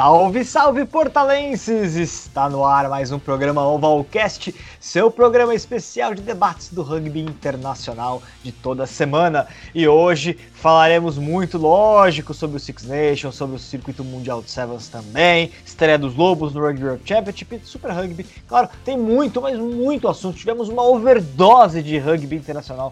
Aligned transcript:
Salve, 0.00 0.46
salve 0.46 0.86
portalenses! 0.86 1.94
Está 1.94 2.48
no 2.48 2.64
ar 2.64 2.88
mais 2.88 3.12
um 3.12 3.18
programa 3.18 3.68
Ovalcast, 3.68 4.54
seu 4.80 5.10
programa 5.10 5.54
especial 5.54 6.14
de 6.14 6.22
debates 6.22 6.70
do 6.72 6.80
rugby 6.80 7.20
internacional 7.20 8.22
de 8.42 8.50
toda 8.50 8.86
semana. 8.86 9.46
E 9.74 9.86
hoje 9.86 10.38
falaremos 10.54 11.18
muito, 11.18 11.58
lógico, 11.58 12.32
sobre 12.32 12.56
o 12.56 12.58
Six 12.58 12.84
Nations, 12.84 13.34
sobre 13.34 13.56
o 13.56 13.58
circuito 13.58 14.02
mundial 14.02 14.40
de 14.40 14.50
Sevens 14.50 14.88
também, 14.88 15.52
estreia 15.66 15.98
dos 15.98 16.16
Lobos 16.16 16.54
no 16.54 16.62
Rugby 16.62 16.80
Europe 16.80 17.02
Championship 17.06 17.60
Super 17.62 17.90
Rugby. 17.90 18.24
Claro, 18.48 18.70
tem 18.82 18.96
muito, 18.96 19.42
mas 19.42 19.58
muito 19.58 20.08
assunto. 20.08 20.38
Tivemos 20.38 20.70
uma 20.70 20.82
overdose 20.82 21.82
de 21.82 21.98
rugby 21.98 22.36
internacional 22.36 22.90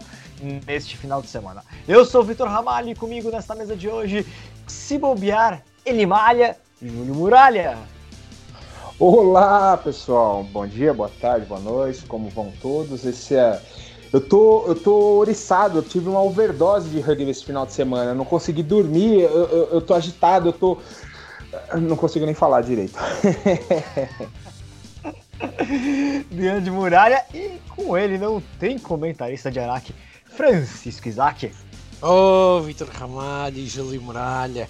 neste 0.67 0.95
final 0.95 1.23
de 1.23 1.27
semana. 1.27 1.63
Eu 1.87 2.05
sou 2.05 2.21
o 2.21 2.23
Vitor 2.23 2.47
Ramalho 2.47 2.91
e 2.91 2.95
comigo 2.95 3.31
nesta 3.31 3.55
mesa 3.55 3.75
de 3.75 3.89
hoje, 3.89 4.27
se 4.67 4.99
bobear, 4.99 5.63
ele 5.83 6.05
malha, 6.05 6.55
Júlio 6.81 7.13
Muralha. 7.15 7.77
Olá, 8.97 9.77
pessoal. 9.77 10.43
Bom 10.45 10.65
dia, 10.65 10.93
boa 10.93 11.11
tarde, 11.21 11.45
boa 11.45 11.59
noite. 11.59 12.05
Como 12.05 12.29
vão 12.29 12.51
todos? 12.61 13.05
Esse 13.05 13.35
é 13.35 13.61
eu 14.11 14.19
tô, 14.19 14.65
eu 14.65 14.73
tô 14.75 15.19
oriçado, 15.19 15.77
eu 15.77 15.83
tive 15.83 16.09
uma 16.09 16.21
overdose 16.21 16.89
de 16.89 16.99
rugby 16.99 17.29
esse 17.29 17.45
final 17.45 17.65
de 17.65 17.73
semana. 17.73 18.11
Eu 18.11 18.15
não 18.15 18.25
consegui 18.25 18.63
dormir, 18.63 19.21
eu, 19.21 19.45
eu, 19.45 19.69
eu 19.73 19.81
tô 19.81 19.93
agitado, 19.93 20.49
eu 20.49 20.53
tô. 20.53 20.79
Não 21.79 21.95
consigo 21.95 22.25
nem 22.25 22.33
falar 22.33 22.61
direito. 22.61 22.97
de 26.31 26.71
Muralha 26.71 27.23
e 27.33 27.59
com 27.69 27.97
ele 27.97 28.17
não 28.17 28.41
tem 28.59 28.79
comentarista 28.79 29.51
de 29.51 29.59
Araque, 29.59 29.93
Francisco 30.25 31.07
Isaac. 31.07 31.51
Ô, 32.01 32.57
oh, 32.57 32.61
Vitor 32.61 32.87
Ramalho 32.89 33.57
e 33.57 33.67
Júlio 33.67 34.01
Muralha. 34.01 34.67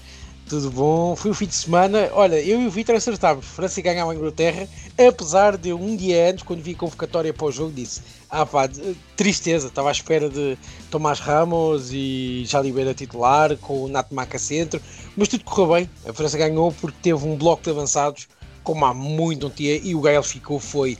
Tudo 0.50 0.72
bom? 0.72 1.16
Foi 1.16 1.30
o 1.30 1.33
fim 1.36 1.45
de 1.45 1.53
semana. 1.53 2.09
Olha, 2.11 2.42
eu 2.42 2.59
e 2.59 2.66
o 2.66 2.72
Vitor 2.72 2.95
acertámos. 2.95 3.45
França 3.45 3.80
ganhava 3.81 4.11
a 4.11 4.16
Inglaterra, 4.16 4.67
apesar 4.97 5.56
de 5.56 5.72
um 5.72 5.95
dia 5.95 6.31
antes, 6.31 6.44
quando 6.44 6.64
vi 6.64 6.72
a 6.72 6.75
convocatória 6.75 7.31
para 7.31 7.45
o 7.45 7.52
jogo, 7.52 7.72
disse: 7.72 8.02
Ah 8.28 8.47
pá, 8.47 8.67
tristeza, 9.16 9.67
estava 9.67 9.89
à 9.89 9.91
espera 9.91 10.28
de 10.28 10.58
Tomás 10.89 11.19
Ramos 11.19 11.91
e 11.94 12.45
Jalibera 12.47 12.95
titular, 12.95 13.56
com 13.58 13.83
o 13.83 13.88
Nato 13.88 14.16
Maca 14.16 14.39
centro, 14.39 14.81
mas 15.16 15.28
tudo 15.28 15.44
correu 15.44 15.75
bem. 15.75 15.89
A 16.08 16.14
França 16.14 16.36
ganhou 16.36 16.72
porque 16.72 16.97
teve 17.00 17.23
um 17.28 17.36
bloco 17.36 17.61
de 17.61 17.69
avançados, 17.69 18.28
como 18.63 18.84
há 18.86 18.94
muito 18.94 19.44
não 19.44 19.52
tinha, 19.52 19.75
e 19.75 19.94
o 19.94 20.02
Gael 20.02 20.23
ficou, 20.23 20.59
foi 20.59 20.97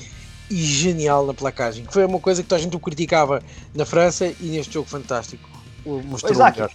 genial 0.52 1.26
na 1.26 1.34
placagem. 1.34 1.88
Foi 1.90 2.06
uma 2.06 2.20
coisa 2.20 2.44
que 2.44 2.50
toda 2.50 2.62
a 2.62 2.64
gente 2.64 2.76
o 2.76 2.80
criticava 2.80 3.42
na 3.74 3.84
França 3.84 4.32
e 4.40 4.46
neste 4.46 4.76
jogo 4.76 4.88
fantástico. 4.88 5.50
Mostrou 5.84 6.34
Isaac, 6.34 6.70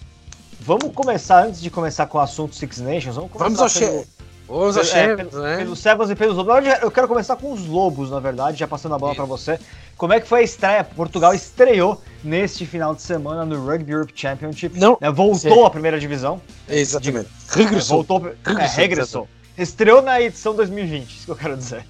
Vamos 0.60 0.92
começar, 0.94 1.46
antes 1.46 1.60
de 1.60 1.70
começar 1.70 2.06
com 2.06 2.18
o 2.18 2.20
assunto 2.20 2.54
Six 2.54 2.78
Nations, 2.80 3.16
vamos 3.16 3.30
começar 3.30 3.44
vamos 3.44 3.76
ao 3.76 3.80
pelo, 3.80 4.06
Vamos 4.46 4.76
ao 4.76 4.84
é, 4.98 5.16
pelo, 5.16 5.42
né? 5.42 5.56
pelos 5.58 5.78
Sevens 5.78 6.10
e 6.10 6.14
pelos 6.14 6.36
Lobos. 6.36 6.64
Eu 6.82 6.90
quero 6.90 7.08
começar 7.08 7.36
com 7.36 7.52
os 7.52 7.66
Lobos, 7.66 8.10
na 8.10 8.20
verdade, 8.20 8.58
já 8.58 8.68
passando 8.68 8.94
a 8.94 8.98
bola 8.98 9.14
para 9.14 9.24
você. 9.24 9.58
Como 9.96 10.12
é 10.12 10.20
que 10.20 10.28
foi 10.28 10.40
a 10.40 10.42
estreia? 10.42 10.84
Portugal 10.84 11.32
estreou 11.32 12.02
neste 12.22 12.66
final 12.66 12.94
de 12.94 13.02
semana 13.02 13.44
no 13.44 13.64
Rugby 13.64 13.92
Europe 13.92 14.12
Championship. 14.14 14.78
Não. 14.78 14.98
Né, 15.00 15.10
voltou 15.10 15.38
Sim. 15.38 15.64
à 15.64 15.70
primeira 15.70 15.98
divisão. 15.98 16.40
Exatamente. 16.68 17.28
Regressou. 17.48 17.96
voltou, 17.96 18.18
regressou. 18.44 18.60
É, 18.60 18.66
regressou. 18.66 19.28
Estreou 19.56 20.02
na 20.02 20.20
edição 20.20 20.54
2020, 20.54 21.08
isso 21.08 21.24
que 21.26 21.30
eu 21.30 21.36
quero 21.36 21.56
dizer. 21.56 21.84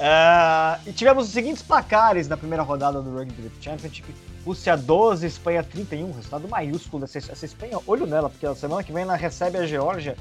Uh, 0.00 0.80
e 0.88 0.92
tivemos 0.94 1.26
os 1.26 1.32
seguintes 1.32 1.62
placares 1.62 2.26
na 2.26 2.34
primeira 2.34 2.62
rodada 2.62 3.02
do 3.02 3.10
Rugby 3.10 3.34
Europe 3.36 3.56
Championship. 3.60 4.14
Rússia 4.46 4.74
12, 4.74 5.26
Espanha 5.26 5.62
31, 5.62 6.10
resultado 6.12 6.48
maiúsculo 6.48 7.06
dessa 7.06 7.18
essa 7.18 7.44
Espanha. 7.44 7.78
Olho 7.86 8.06
nela, 8.06 8.30
porque 8.30 8.46
a 8.46 8.54
semana 8.54 8.82
que 8.82 8.94
vem 8.94 9.02
ela 9.02 9.14
recebe 9.14 9.58
a 9.58 9.66
Geórgia. 9.66 10.16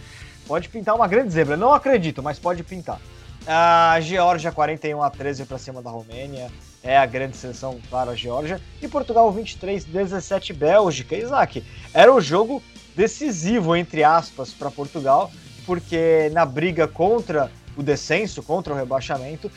Pode 0.45 0.67
pintar 0.67 0.95
uma 0.95 1.07
grande 1.07 1.31
zebra. 1.31 1.56
Não 1.56 1.73
acredito, 1.73 2.22
mas 2.22 2.38
pode 2.38 2.62
pintar. 2.62 3.00
A 3.47 3.97
Geórgia 4.01 4.51
41 4.51 5.01
a 5.01 5.09
13 5.09 5.45
para 5.45 5.57
cima 5.57 5.81
da 5.81 5.90
Romênia. 5.90 6.51
É 6.84 6.97
a 6.97 7.06
grande 7.06 7.38
seleção, 7.38 7.79
claro, 7.90 8.09
a 8.09 8.16
Geórgia. 8.16 8.59
E 8.81 8.88
Portugal 8.88 9.31
23 9.31 9.85
17 9.85 10.51
Bélgica. 10.51 11.16
Isaac, 11.16 11.63
era 11.94 12.13
o 12.13 12.19
jogo 12.19 12.61
decisivo, 12.97 13.78
entre 13.78 14.03
aspas, 14.03 14.51
para 14.51 14.69
Portugal, 14.69 15.31
porque 15.66 16.29
na 16.34 16.46
briga 16.46 16.85
contra 16.85 17.50
o 17.79 17.84
descenso, 17.84 18.44
contra 18.44 18.73
o 18.73 18.75
rebaixamento, 18.75 19.51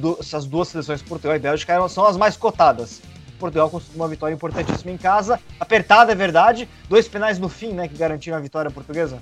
do, 0.00 0.16
essas 0.20 0.46
duas 0.46 0.68
seleções, 0.68 1.02
Portugal 1.02 1.36
e 1.36 1.38
Bélgica, 1.38 1.88
são 1.88 2.06
as 2.06 2.16
mais 2.16 2.36
cotadas. 2.36 3.02
Portugal 3.38 3.68
conseguiu 3.68 3.96
uma 3.96 4.08
vitória 4.08 4.34
importantíssima 4.34 4.90
em 4.90 4.96
casa. 4.96 5.40
Apertada, 5.58 6.12
é 6.12 6.14
verdade. 6.14 6.68
Dois 6.88 7.08
penais 7.08 7.38
no 7.38 7.48
fim, 7.48 7.72
né, 7.72 7.88
que 7.88 7.96
garantiram 7.96 8.36
a 8.36 8.40
vitória 8.40 8.70
portuguesa. 8.70 9.18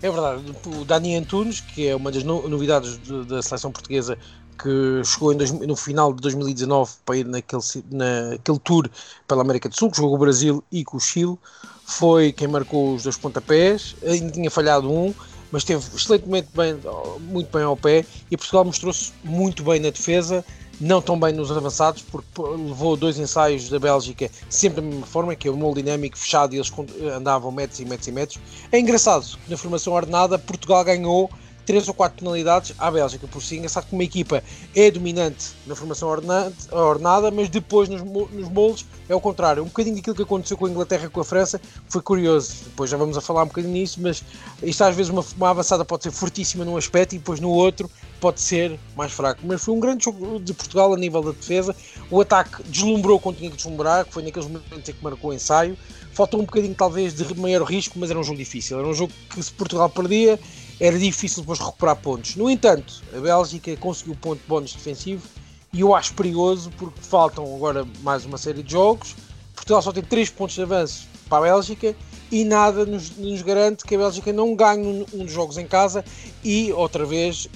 É 0.00 0.10
verdade. 0.10 0.42
O 0.66 0.84
Dani 0.84 1.16
Antunes, 1.16 1.60
que 1.60 1.88
é 1.88 1.96
uma 1.96 2.12
das 2.12 2.22
novidades 2.22 2.98
da 3.26 3.42
seleção 3.42 3.72
portuguesa, 3.72 4.16
que 4.56 5.02
chegou 5.04 5.34
dois, 5.34 5.52
no 5.52 5.76
final 5.76 6.12
de 6.12 6.20
2019 6.22 6.92
para 7.04 7.16
ir 7.16 7.26
naquele, 7.26 7.62
naquele 7.90 8.58
tour 8.58 8.90
pela 9.26 9.42
América 9.42 9.68
do 9.68 9.76
Sul, 9.76 9.90
que 9.90 9.96
jogou 9.96 10.10
com 10.10 10.16
o 10.16 10.20
Brasil 10.20 10.64
e 10.70 10.84
com 10.84 10.96
o 10.96 11.00
Chile, 11.00 11.38
foi 11.84 12.32
quem 12.32 12.48
marcou 12.48 12.94
os 12.94 13.04
dois 13.04 13.16
pontapés, 13.16 13.96
ainda 14.04 14.30
tinha 14.30 14.50
falhado 14.50 14.90
um, 14.90 15.14
mas 15.50 15.62
esteve 15.62 15.84
excelentemente 15.94 16.48
bem, 16.54 16.78
muito 17.20 17.50
bem 17.50 17.62
ao 17.64 17.76
pé 17.76 18.04
e 18.30 18.36
Portugal 18.36 18.64
mostrou-se 18.64 19.12
muito 19.24 19.62
bem 19.62 19.80
na 19.80 19.90
defesa, 19.90 20.44
não 20.80 21.02
tão 21.02 21.18
bem 21.18 21.32
nos 21.32 21.50
avançados, 21.50 22.02
porque 22.02 22.40
levou 22.40 22.96
dois 22.96 23.18
ensaios 23.18 23.68
da 23.68 23.78
Bélgica 23.78 24.30
sempre 24.48 24.80
da 24.80 24.86
mesma 24.86 25.06
forma, 25.06 25.34
que 25.34 25.48
é 25.48 25.50
o 25.50 25.56
molde 25.56 25.82
dinâmico 25.82 26.16
fechado 26.16 26.54
e 26.54 26.58
eles 26.58 26.72
andavam 27.16 27.50
metros 27.50 27.80
e 27.80 27.84
metros 27.84 28.08
e 28.08 28.12
metros. 28.12 28.40
É 28.70 28.78
engraçado 28.78 29.26
na 29.48 29.56
formação 29.56 29.92
ordenada 29.92 30.38
Portugal 30.38 30.84
ganhou 30.84 31.30
três 31.68 31.86
ou 31.86 31.92
quatro 31.92 32.20
penalidades 32.20 32.72
à 32.78 32.90
Bélgica. 32.90 33.26
Por 33.26 33.42
si, 33.42 33.58
engraçado 33.58 33.86
que 33.86 33.92
uma 33.92 34.02
equipa 34.02 34.42
é 34.74 34.90
dominante 34.90 35.48
na 35.66 35.76
formação 35.76 36.08
ordenada, 36.08 37.30
mas 37.30 37.50
depois 37.50 37.90
nos, 37.90 38.00
nos 38.00 38.48
moldes 38.48 38.86
é 39.06 39.14
o 39.14 39.20
contrário. 39.20 39.62
Um 39.62 39.66
bocadinho 39.66 39.96
daquilo 39.96 40.16
que 40.16 40.22
aconteceu 40.22 40.56
com 40.56 40.64
a 40.64 40.70
Inglaterra 40.70 41.10
com 41.10 41.20
a 41.20 41.24
França 41.24 41.60
foi 41.86 42.00
curioso. 42.00 42.54
Depois 42.64 42.88
já 42.88 42.96
vamos 42.96 43.18
a 43.18 43.20
falar 43.20 43.42
um 43.42 43.48
bocadinho 43.48 43.74
nisso, 43.74 44.00
mas 44.00 44.24
isto 44.62 44.82
às 44.82 44.96
vezes 44.96 45.12
uma, 45.12 45.22
uma 45.36 45.50
avançada 45.50 45.84
pode 45.84 46.04
ser 46.04 46.10
fortíssima 46.10 46.64
num 46.64 46.74
aspecto 46.74 47.14
e 47.14 47.18
depois 47.18 47.38
no 47.38 47.50
outro 47.50 47.90
pode 48.18 48.40
ser 48.40 48.80
mais 48.96 49.12
fraco. 49.12 49.42
Mas 49.44 49.62
foi 49.62 49.74
um 49.74 49.80
grande 49.80 50.04
jogo 50.04 50.40
de 50.40 50.54
Portugal 50.54 50.94
a 50.94 50.96
nível 50.96 51.20
da 51.22 51.32
defesa. 51.32 51.76
O 52.10 52.18
ataque 52.18 52.62
deslumbrou 52.62 53.20
quando 53.20 53.36
tinha 53.36 53.50
que 53.50 53.56
deslumbrar, 53.56 54.06
que 54.06 54.14
foi 54.14 54.22
naqueles 54.22 54.48
momentos 54.48 54.88
em 54.88 54.92
que 54.94 55.04
marcou 55.04 55.32
o 55.32 55.34
ensaio. 55.34 55.76
Faltou 56.14 56.40
um 56.40 56.44
bocadinho, 56.44 56.74
talvez, 56.74 57.14
de 57.14 57.38
maior 57.38 57.62
risco, 57.62 57.98
mas 57.98 58.08
era 58.08 58.18
um 58.18 58.24
jogo 58.24 58.38
difícil. 58.38 58.78
Era 58.78 58.88
um 58.88 58.94
jogo 58.94 59.12
que, 59.28 59.42
se 59.42 59.52
Portugal 59.52 59.90
perdia, 59.90 60.40
era 60.80 60.98
difícil 60.98 61.42
depois 61.42 61.58
recuperar 61.58 61.96
pontos. 61.96 62.36
No 62.36 62.48
entanto, 62.48 63.02
a 63.14 63.20
Bélgica 63.20 63.76
conseguiu 63.76 64.14
ponto 64.14 64.40
bónus 64.46 64.72
defensivo 64.72 65.26
e 65.72 65.80
eu 65.80 65.94
acho 65.94 66.14
perigoso 66.14 66.70
porque 66.78 67.00
faltam 67.00 67.44
agora 67.54 67.86
mais 68.00 68.24
uma 68.24 68.38
série 68.38 68.62
de 68.62 68.72
jogos. 68.72 69.16
Portugal 69.54 69.82
só 69.82 69.92
tem 69.92 70.02
3 70.02 70.30
pontos 70.30 70.54
de 70.54 70.62
avanço 70.62 71.08
para 71.28 71.38
a 71.38 71.40
Bélgica 71.42 71.96
e 72.30 72.44
nada 72.44 72.86
nos, 72.86 73.16
nos 73.16 73.42
garante 73.42 73.84
que 73.84 73.94
a 73.94 73.98
Bélgica 73.98 74.32
não 74.32 74.54
ganhe 74.54 74.86
um, 74.86 75.06
um, 75.14 75.24
dos 75.24 75.32
jogos 75.32 75.58
em 75.58 75.66
casa 75.66 76.04
e 76.44 76.72
outra 76.72 77.04
vez 77.04 77.48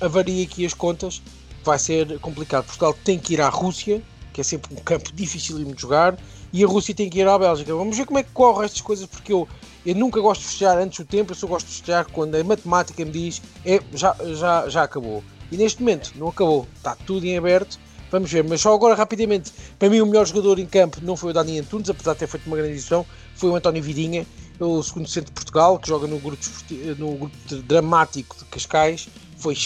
avaria 0.00 0.44
aqui 0.44 0.64
as 0.64 0.74
contas, 0.74 1.22
vai 1.64 1.78
ser 1.78 2.18
complicado. 2.20 2.66
Portugal 2.66 2.96
tem 3.04 3.18
que 3.18 3.34
ir 3.34 3.40
à 3.40 3.48
Rússia, 3.48 4.02
que 4.34 4.42
é 4.42 4.44
sempre 4.44 4.74
um 4.74 4.76
campo 4.76 5.10
difícil 5.14 5.56
de 5.58 5.80
jogar, 5.80 6.18
e 6.52 6.62
a 6.62 6.66
Rússia 6.66 6.94
tem 6.94 7.08
que 7.08 7.20
ir 7.20 7.26
à 7.26 7.38
Bélgica. 7.38 7.74
Vamos 7.74 7.96
ver 7.96 8.04
como 8.04 8.18
é 8.18 8.22
que 8.22 8.30
correm 8.32 8.66
estas 8.66 8.82
coisas, 8.82 9.06
porque 9.06 9.32
eu 9.32 9.48
eu 9.86 9.94
nunca 9.94 10.18
gosto 10.18 10.40
de 10.40 10.46
festejar 10.46 10.78
antes 10.78 10.98
do 10.98 11.04
tempo, 11.04 11.32
eu 11.32 11.36
só 11.36 11.46
gosto 11.46 11.66
de 11.66 11.72
festejar 11.72 12.06
quando 12.06 12.34
a 12.34 12.42
matemática 12.42 13.04
me 13.04 13.10
diz 13.10 13.42
é, 13.66 13.80
já, 13.92 14.16
já, 14.34 14.68
já 14.68 14.82
acabou. 14.82 15.22
E 15.52 15.56
neste 15.56 15.80
momento 15.80 16.12
não 16.16 16.28
acabou, 16.28 16.66
está 16.74 16.96
tudo 17.06 17.26
em 17.26 17.36
aberto. 17.36 17.78
Vamos 18.10 18.30
ver, 18.30 18.44
mas 18.44 18.60
só 18.60 18.72
agora 18.72 18.94
rapidamente, 18.94 19.52
para 19.78 19.90
mim 19.90 20.00
o 20.00 20.06
melhor 20.06 20.24
jogador 20.26 20.58
em 20.58 20.66
campo 20.66 21.00
não 21.02 21.16
foi 21.16 21.30
o 21.30 21.34
Dani 21.34 21.58
Antunes, 21.58 21.90
apesar 21.90 22.14
de 22.14 22.20
ter 22.20 22.26
feito 22.28 22.46
uma 22.46 22.56
grande 22.56 22.72
edição, 22.72 23.04
foi 23.34 23.50
o 23.50 23.56
António 23.56 23.82
Vidinha, 23.82 24.24
o 24.58 24.82
segundo 24.82 25.08
centro 25.08 25.30
de 25.30 25.34
Portugal, 25.34 25.78
que 25.78 25.88
joga 25.88 26.06
no 26.06 26.18
grupo, 26.18 26.42
no 26.96 27.16
grupo 27.16 27.36
dramático 27.66 28.36
de 28.38 28.44
Cascais, 28.44 29.08
foi 29.36 29.56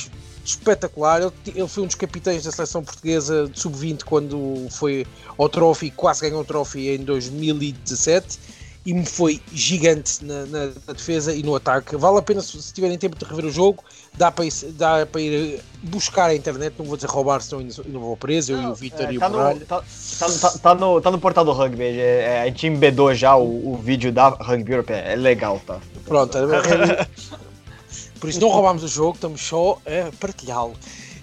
espetacular. 0.48 1.20
Ele, 1.22 1.32
ele, 1.46 1.68
foi 1.68 1.82
um 1.82 1.86
dos 1.86 1.94
capitães 1.94 2.44
da 2.44 2.52
seleção 2.52 2.82
portuguesa 2.82 3.48
de 3.48 3.60
sub-20 3.60 4.04
quando 4.04 4.66
foi 4.70 5.06
ao 5.36 5.48
Trophy, 5.48 5.90
quase 5.90 6.22
ganhou 6.22 6.40
o 6.40 6.44
Trophy 6.44 6.88
em 6.88 6.98
2017 6.98 8.58
e 8.86 8.94
me 8.94 9.04
foi 9.04 9.42
gigante 9.52 10.24
na, 10.24 10.46
na, 10.46 10.66
na, 10.86 10.92
defesa 10.94 11.34
e 11.34 11.42
no 11.42 11.54
ataque. 11.54 11.94
Vale 11.96 12.18
a 12.18 12.22
pena 12.22 12.40
se, 12.40 12.72
tiverem 12.72 12.96
tempo 12.96 13.18
de 13.18 13.24
rever 13.24 13.44
o 13.44 13.50
jogo, 13.50 13.84
dá 14.16 14.30
para 14.30 14.46
ir, 14.46 14.52
dá 14.70 15.04
para 15.04 15.20
ir 15.20 15.60
buscar 15.82 16.30
a 16.30 16.34
internet, 16.34 16.74
não 16.78 16.86
vou 16.86 16.96
dizer 16.96 17.08
roubar, 17.08 17.42
senão 17.42 17.60
ainda 17.60 17.98
vou 17.98 18.16
preso, 18.16 18.52
eu 18.52 18.62
e 18.62 18.66
o 18.66 18.74
Vitor 18.74 19.06
é, 19.06 19.12
e 19.12 19.18
tá 19.18 19.26
o 19.26 19.30
Borralho. 19.30 19.66
Tá, 19.66 19.82
tá, 20.18 20.26
tá, 20.40 20.58
tá, 20.58 20.74
no, 20.74 21.00
tá 21.02 21.10
no 21.10 21.18
portal 21.18 21.44
do 21.44 21.52
rugby, 21.52 21.82
é, 21.82 22.22
é, 22.22 22.40
a 22.40 22.46
gente 22.46 22.66
embedou 22.66 23.14
já 23.14 23.36
o, 23.36 23.74
o 23.74 23.76
vídeo 23.76 24.10
da 24.10 24.28
Rugby 24.28 24.72
Europe, 24.72 24.92
é, 24.92 25.14
legal, 25.14 25.60
tá? 25.66 25.78
Pronto, 26.06 26.38
é, 26.38 27.06
por 28.20 28.28
isso 28.28 28.40
não 28.40 28.48
roubámos 28.48 28.82
o 28.82 28.88
jogo, 28.88 29.14
estamos 29.14 29.40
só 29.40 29.78
a 29.86 30.16
partilhá-lo. 30.16 30.74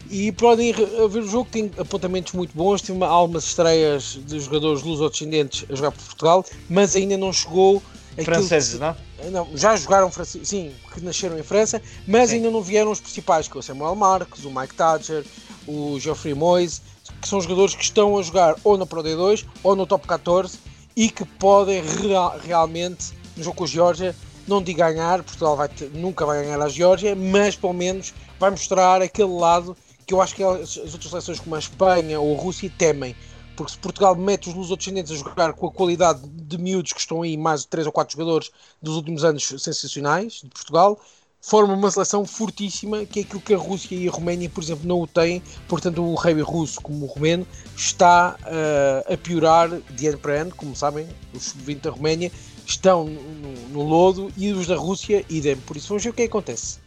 E 0.10 0.32
podem 0.32 0.72
ver 0.72 1.24
o 1.24 1.28
jogo, 1.28 1.50
tem 1.52 1.72
apontamentos 1.78 2.34
muito 2.34 2.56
bons, 2.56 2.82
tem 2.82 2.96
uma, 2.96 3.08
algumas 3.08 3.46
estreias 3.46 4.20
de 4.26 4.40
jogadores 4.40 4.84
luso-descendentes 4.84 5.66
a 5.70 5.76
jogar 5.76 5.92
por 5.92 6.04
Portugal, 6.04 6.46
mas 6.70 6.96
ainda 6.96 7.18
não 7.18 7.34
chegou 7.34 7.82
Franceses, 8.24 8.80
né? 8.80 8.96
Não, 9.32 9.48
já 9.56 9.76
jogaram, 9.76 10.12
sim, 10.24 10.72
que 10.94 11.02
nasceram 11.02 11.38
em 11.38 11.44
França, 11.44 11.82
mas 12.08 12.30
sim. 12.30 12.38
ainda 12.38 12.52
não 12.52 12.62
vieram 12.62 12.92
os 12.92 13.02
principais, 13.02 13.48
que 13.48 13.58
é 13.58 13.60
o 13.60 13.64
Samuel 13.64 13.96
Marques, 13.96 14.46
o 14.46 14.52
Mike 14.52 14.76
Thatcher, 14.76 15.26
o 15.68 16.00
Geoffrey 16.00 16.34
Moyes, 16.34 16.82
que 17.22 17.28
são 17.28 17.42
jogadores 17.42 17.76
que 17.76 17.84
estão 17.84 18.18
a 18.18 18.22
jogar 18.22 18.56
ou 18.64 18.78
na 18.78 18.86
Pro 18.86 19.04
D2 19.04 19.46
ou 19.64 19.76
no 19.76 19.86
Top 19.86 20.08
14 20.08 20.58
e 20.96 21.10
que 21.10 21.26
podem 21.26 21.84
real, 21.84 22.40
realmente, 22.42 23.14
no 23.36 23.44
jogo 23.44 23.58
com 23.58 23.64
a 23.66 23.68
Geórgia, 23.68 24.16
não 24.48 24.62
de 24.62 24.74
ganhar, 24.74 25.24
Portugal 25.24 25.56
vai 25.56 25.70
ter, 25.70 25.90
nunca 25.92 26.26
vai 26.26 26.44
ganhar 26.44 26.62
a 26.62 26.70
Geórgia, 26.70 27.16
mas 27.16 27.56
pelo 27.56 27.74
menos 27.74 28.14
vai 28.40 28.50
mostrar 28.50 29.02
aquele 29.02 29.32
lado 29.32 29.76
que 30.06 30.14
eu 30.14 30.22
acho 30.22 30.36
que 30.36 30.44
as, 30.44 30.78
as 30.78 30.94
outras 30.94 31.10
seleções 31.10 31.40
como 31.40 31.56
a 31.56 31.60
Espanha 31.60 32.20
ou 32.20 32.38
a 32.38 32.42
Rússia 32.42 32.72
temem. 32.78 33.16
Porque 33.56 33.72
se 33.72 33.78
Portugal 33.78 34.16
mete 34.16 34.50
os 34.50 34.54
lusodescendentes 34.54 35.12
a 35.12 35.16
jogar 35.16 35.54
com 35.54 35.68
a 35.68 35.72
qualidade 35.72 36.22
de 36.28 36.58
miúdos 36.58 36.92
que 36.92 37.00
estão 37.00 37.22
aí, 37.22 37.38
mais 37.38 37.62
de 37.62 37.68
3 37.68 37.88
ou 37.88 37.94
4 37.94 38.12
jogadores 38.18 38.52
dos 38.82 38.96
últimos 38.96 39.24
anos 39.24 39.48
sensacionais 39.48 40.42
de 40.44 40.50
Portugal, 40.50 41.00
forma 41.46 41.76
uma 41.76 41.92
seleção 41.92 42.26
fortíssima, 42.26 43.06
que 43.06 43.20
é 43.20 43.22
aquilo 43.22 43.40
que 43.40 43.54
a 43.54 43.58
Rússia 43.58 43.96
e 43.96 44.08
a 44.08 44.12
Roménia, 44.12 44.50
por 44.50 44.64
exemplo, 44.64 44.88
não 44.88 45.00
o 45.00 45.08
têm. 45.08 45.44
Portanto, 45.68 46.04
o 46.04 46.16
rei 46.16 46.34
russo, 46.42 46.82
como 46.82 47.06
o 47.06 47.08
romeno, 47.08 47.46
está 47.78 48.36
uh, 48.42 49.14
a 49.14 49.16
piorar 49.16 49.70
de 49.92 50.08
ano 50.08 50.18
para 50.18 50.42
ano. 50.42 50.56
Como 50.56 50.76
sabem, 50.76 51.08
os 51.34 51.44
sub-20 51.44 51.82
da 51.82 51.92
Roménia 51.92 52.32
estão 52.66 53.06
no, 53.06 53.52
no, 53.70 53.84
lodo 53.84 54.32
e 54.36 54.52
os 54.52 54.66
da 54.66 54.76
Rússia 54.76 55.24
idem. 55.30 55.56
Por 55.56 55.78
isso, 55.78 55.90
vamos 55.90 56.04
ver 56.04 56.10
o 56.10 56.14
que 56.14 56.24
acontece. 56.24 56.85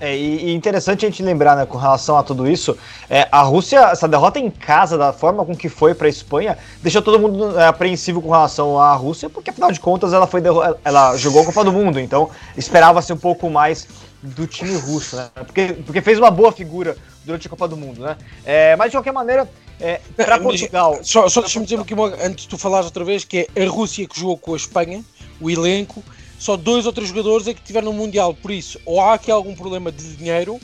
É, 0.00 0.16
e, 0.16 0.54
interessante 0.54 1.04
a 1.04 1.08
gente 1.08 1.22
lembrar, 1.22 1.56
né, 1.56 1.66
com 1.66 1.76
relação 1.76 2.16
a 2.16 2.22
tudo 2.22 2.48
isso, 2.48 2.76
é, 3.10 3.26
a 3.32 3.42
Rússia, 3.42 3.78
essa 3.90 4.06
derrota 4.06 4.38
em 4.38 4.50
casa, 4.50 4.96
da 4.96 5.12
forma 5.12 5.44
com 5.44 5.56
que 5.56 5.68
foi 5.68 5.94
para 5.94 6.06
a 6.06 6.10
Espanha, 6.10 6.56
deixou 6.82 7.02
todo 7.02 7.18
mundo 7.18 7.58
é, 7.58 7.66
apreensivo 7.66 8.22
com 8.22 8.30
relação 8.30 8.78
à 8.78 8.94
Rússia, 8.94 9.28
porque 9.28 9.50
afinal 9.50 9.72
de 9.72 9.80
contas 9.80 10.12
ela 10.12 10.26
foi 10.26 10.42
ela 10.84 11.16
jogou 11.16 11.42
a 11.42 11.46
Copa 11.46 11.64
do 11.64 11.72
Mundo, 11.72 11.98
então 11.98 12.30
esperava-se 12.56 13.12
um 13.12 13.16
pouco 13.16 13.50
mais 13.50 13.88
do 14.22 14.46
time 14.46 14.76
russo, 14.76 15.16
né? 15.16 15.28
Porque, 15.34 15.74
porque 15.84 16.00
fez 16.00 16.18
uma 16.18 16.30
boa 16.30 16.52
figura 16.52 16.96
durante 17.24 17.46
a 17.46 17.50
Copa 17.50 17.68
do 17.68 17.76
Mundo, 17.76 18.02
né? 18.02 18.16
É, 18.44 18.76
mas 18.76 18.90
de 18.90 18.96
qualquer 18.96 19.12
maneira, 19.12 19.48
é, 19.80 20.00
para 20.16 20.36
é, 20.36 20.38
Portugal. 20.38 20.98
Só, 21.02 21.28
só 21.28 21.40
deixa-me 21.40 21.66
dizer 21.66 21.80
aqui, 21.80 21.94
antes 22.24 22.44
de 22.44 22.48
tu 22.48 22.58
falares 22.58 22.86
outra 22.86 23.04
vez, 23.04 23.24
que 23.24 23.48
é 23.54 23.64
a 23.64 23.68
Rússia 23.68 24.06
que 24.06 24.18
jogou 24.18 24.36
com 24.36 24.54
a 24.54 24.56
Espanha, 24.56 25.04
o 25.40 25.50
elenco 25.50 26.02
só 26.38 26.56
dois 26.56 26.86
ou 26.86 26.92
três 26.92 27.08
jogadores 27.08 27.48
é 27.48 27.54
que 27.54 27.60
tiveram 27.60 27.86
no 27.86 27.92
Mundial. 27.92 28.32
Por 28.32 28.50
isso, 28.50 28.80
ou 28.84 29.00
há 29.00 29.14
aqui 29.14 29.30
algum 29.30 29.54
problema 29.54 29.90
de 29.90 30.16
dinheiro, 30.16 30.60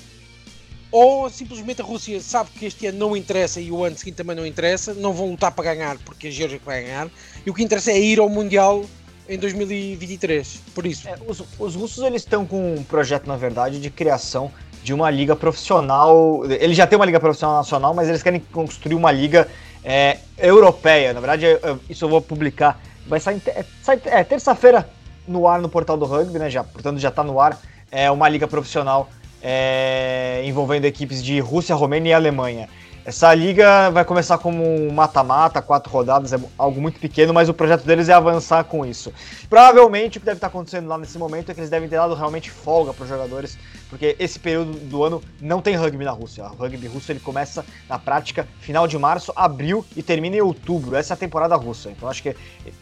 ou 0.90 1.28
simplesmente 1.28 1.82
a 1.82 1.84
Rússia 1.84 2.20
sabe 2.20 2.50
que 2.56 2.66
este 2.66 2.86
ano 2.86 2.98
não 2.98 3.16
interessa 3.16 3.60
e 3.60 3.72
o 3.72 3.84
ano 3.84 3.98
seguinte 3.98 4.14
também 4.14 4.36
não 4.36 4.46
interessa, 4.46 4.94
não 4.94 5.12
vão 5.12 5.30
lutar 5.30 5.50
para 5.50 5.74
ganhar 5.74 5.98
porque 6.04 6.28
a 6.28 6.30
Geórgia 6.30 6.60
vai 6.64 6.84
ganhar, 6.84 7.08
e 7.44 7.50
o 7.50 7.54
que 7.54 7.64
interessa 7.64 7.90
é 7.90 7.98
ir 7.98 8.20
ao 8.20 8.28
Mundial 8.28 8.84
em 9.28 9.36
2023. 9.36 10.62
Por 10.74 10.86
isso. 10.86 11.08
É, 11.08 11.16
os, 11.26 11.42
os, 11.58 11.74
russos 11.74 12.04
eles 12.04 12.22
estão 12.22 12.46
com 12.46 12.76
um 12.76 12.84
projeto, 12.84 13.26
na 13.26 13.36
verdade, 13.36 13.80
de 13.80 13.90
criação 13.90 14.52
de 14.84 14.94
uma 14.94 15.10
liga 15.10 15.34
profissional. 15.34 16.44
Eles 16.48 16.76
já 16.76 16.86
têm 16.86 16.96
uma 16.96 17.06
liga 17.06 17.18
profissional 17.18 17.56
nacional, 17.56 17.92
mas 17.92 18.08
eles 18.08 18.22
querem 18.22 18.40
construir 18.52 18.94
uma 18.94 19.10
liga 19.10 19.48
é, 19.82 20.18
europeia. 20.38 21.12
Na 21.12 21.20
verdade, 21.20 21.46
eu, 21.46 21.80
isso 21.88 22.04
eu 22.04 22.08
vou 22.08 22.20
publicar. 22.20 22.80
Vai 23.06 23.18
sair, 23.18 23.42
é, 23.48 23.64
é 24.06 24.24
terça-feira 24.24 24.88
no 25.26 25.46
ar 25.46 25.60
no 25.60 25.68
portal 25.68 25.96
do 25.96 26.04
rugby, 26.04 26.38
né? 26.38 26.50
Já, 26.50 26.62
portanto, 26.64 26.98
já 26.98 27.08
está 27.08 27.22
no 27.22 27.40
ar. 27.40 27.58
É 27.90 28.10
uma 28.10 28.28
liga 28.28 28.46
profissional 28.46 29.08
é, 29.42 30.42
envolvendo 30.44 30.84
equipes 30.86 31.22
de 31.22 31.38
Rússia, 31.40 31.74
Romênia 31.74 32.10
e 32.10 32.12
Alemanha. 32.14 32.68
Essa 33.04 33.34
liga 33.34 33.90
vai 33.90 34.02
começar 34.02 34.38
como 34.38 34.90
mata-mata, 34.90 35.60
quatro 35.60 35.92
rodadas, 35.92 36.32
é 36.32 36.38
algo 36.56 36.80
muito 36.80 36.98
pequeno, 36.98 37.34
mas 37.34 37.50
o 37.50 37.54
projeto 37.54 37.84
deles 37.84 38.08
é 38.08 38.14
avançar 38.14 38.64
com 38.64 38.86
isso. 38.86 39.12
Provavelmente 39.46 40.16
o 40.16 40.20
que 40.20 40.24
deve 40.24 40.38
estar 40.38 40.46
acontecendo 40.46 40.88
lá 40.88 40.96
nesse 40.96 41.18
momento 41.18 41.50
é 41.50 41.54
que 41.54 41.60
eles 41.60 41.68
devem 41.68 41.86
ter 41.86 41.96
dado 41.96 42.14
realmente 42.14 42.50
folga 42.50 42.94
para 42.94 43.02
os 43.02 43.08
jogadores, 43.10 43.58
porque 43.90 44.16
esse 44.18 44.38
período 44.38 44.72
do 44.88 45.04
ano 45.04 45.22
não 45.38 45.60
tem 45.60 45.76
rugby 45.76 46.02
na 46.02 46.12
Rússia. 46.12 46.44
O 46.44 46.56
rugby 46.56 46.86
russo 46.86 47.12
ele 47.12 47.20
começa 47.20 47.62
na 47.90 47.98
prática 47.98 48.48
final 48.60 48.88
de 48.88 48.98
março, 48.98 49.34
abril 49.36 49.84
e 49.94 50.02
termina 50.02 50.36
em 50.36 50.40
outubro. 50.40 50.96
Essa 50.96 51.12
é 51.12 51.14
a 51.14 51.18
temporada 51.18 51.54
russa. 51.56 51.90
Então 51.90 52.08
acho 52.08 52.22
que, 52.22 52.34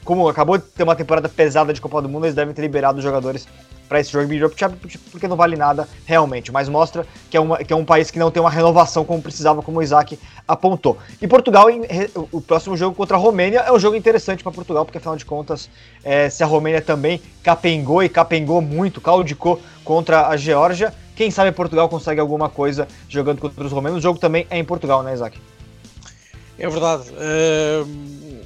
como 0.04 0.28
acabou 0.28 0.56
de 0.56 0.62
ter 0.62 0.84
uma 0.84 0.94
temporada 0.94 1.28
pesada 1.28 1.72
de 1.72 1.80
Copa 1.80 2.00
do 2.00 2.08
Mundo, 2.08 2.26
eles 2.26 2.36
devem 2.36 2.54
ter 2.54 2.62
liberado 2.62 2.98
os 2.98 3.04
jogadores 3.04 3.48
para 3.92 4.00
esse 4.00 4.16
Rugby 4.16 4.38
Europe 4.38 4.58
Championship 4.58 5.04
porque 5.10 5.28
não 5.28 5.36
vale 5.36 5.54
nada 5.54 5.86
realmente, 6.06 6.50
mas 6.50 6.66
mostra 6.66 7.06
que 7.28 7.36
é, 7.36 7.40
uma, 7.40 7.58
que 7.58 7.74
é 7.74 7.76
um 7.76 7.84
país 7.84 8.10
que 8.10 8.18
não 8.18 8.30
tem 8.30 8.40
uma 8.40 8.48
renovação 8.48 9.04
como 9.04 9.20
precisava, 9.20 9.60
como 9.60 9.80
o 9.80 9.82
Isaac 9.82 10.18
apontou. 10.48 10.96
E 11.20 11.28
Portugal, 11.28 11.68
em, 11.68 11.82
o 12.30 12.40
próximo 12.40 12.74
jogo 12.74 12.96
contra 12.96 13.18
a 13.18 13.20
Romênia 13.20 13.58
é 13.58 13.70
um 13.70 13.78
jogo 13.78 13.94
interessante 13.94 14.42
para 14.42 14.50
Portugal, 14.50 14.86
porque 14.86 14.96
afinal 14.96 15.14
de 15.14 15.26
contas, 15.26 15.68
é, 16.02 16.30
se 16.30 16.42
a 16.42 16.46
Romênia 16.46 16.80
também 16.80 17.20
capengou 17.42 18.02
e 18.02 18.08
capengou 18.08 18.62
muito, 18.62 18.98
caudicou 18.98 19.60
contra 19.84 20.26
a 20.28 20.38
Geórgia, 20.38 20.94
quem 21.14 21.30
sabe 21.30 21.52
Portugal 21.52 21.86
consegue 21.86 22.18
alguma 22.18 22.48
coisa 22.48 22.88
jogando 23.10 23.40
contra 23.42 23.62
os 23.62 23.72
romenos. 23.72 23.98
O 23.98 24.00
jogo 24.00 24.18
também 24.18 24.46
é 24.48 24.56
em 24.56 24.64
Portugal, 24.64 25.02
né, 25.02 25.12
Isaac? 25.12 25.38
É 26.58 26.66
verdade. 26.66 27.10
Uh, 27.10 28.40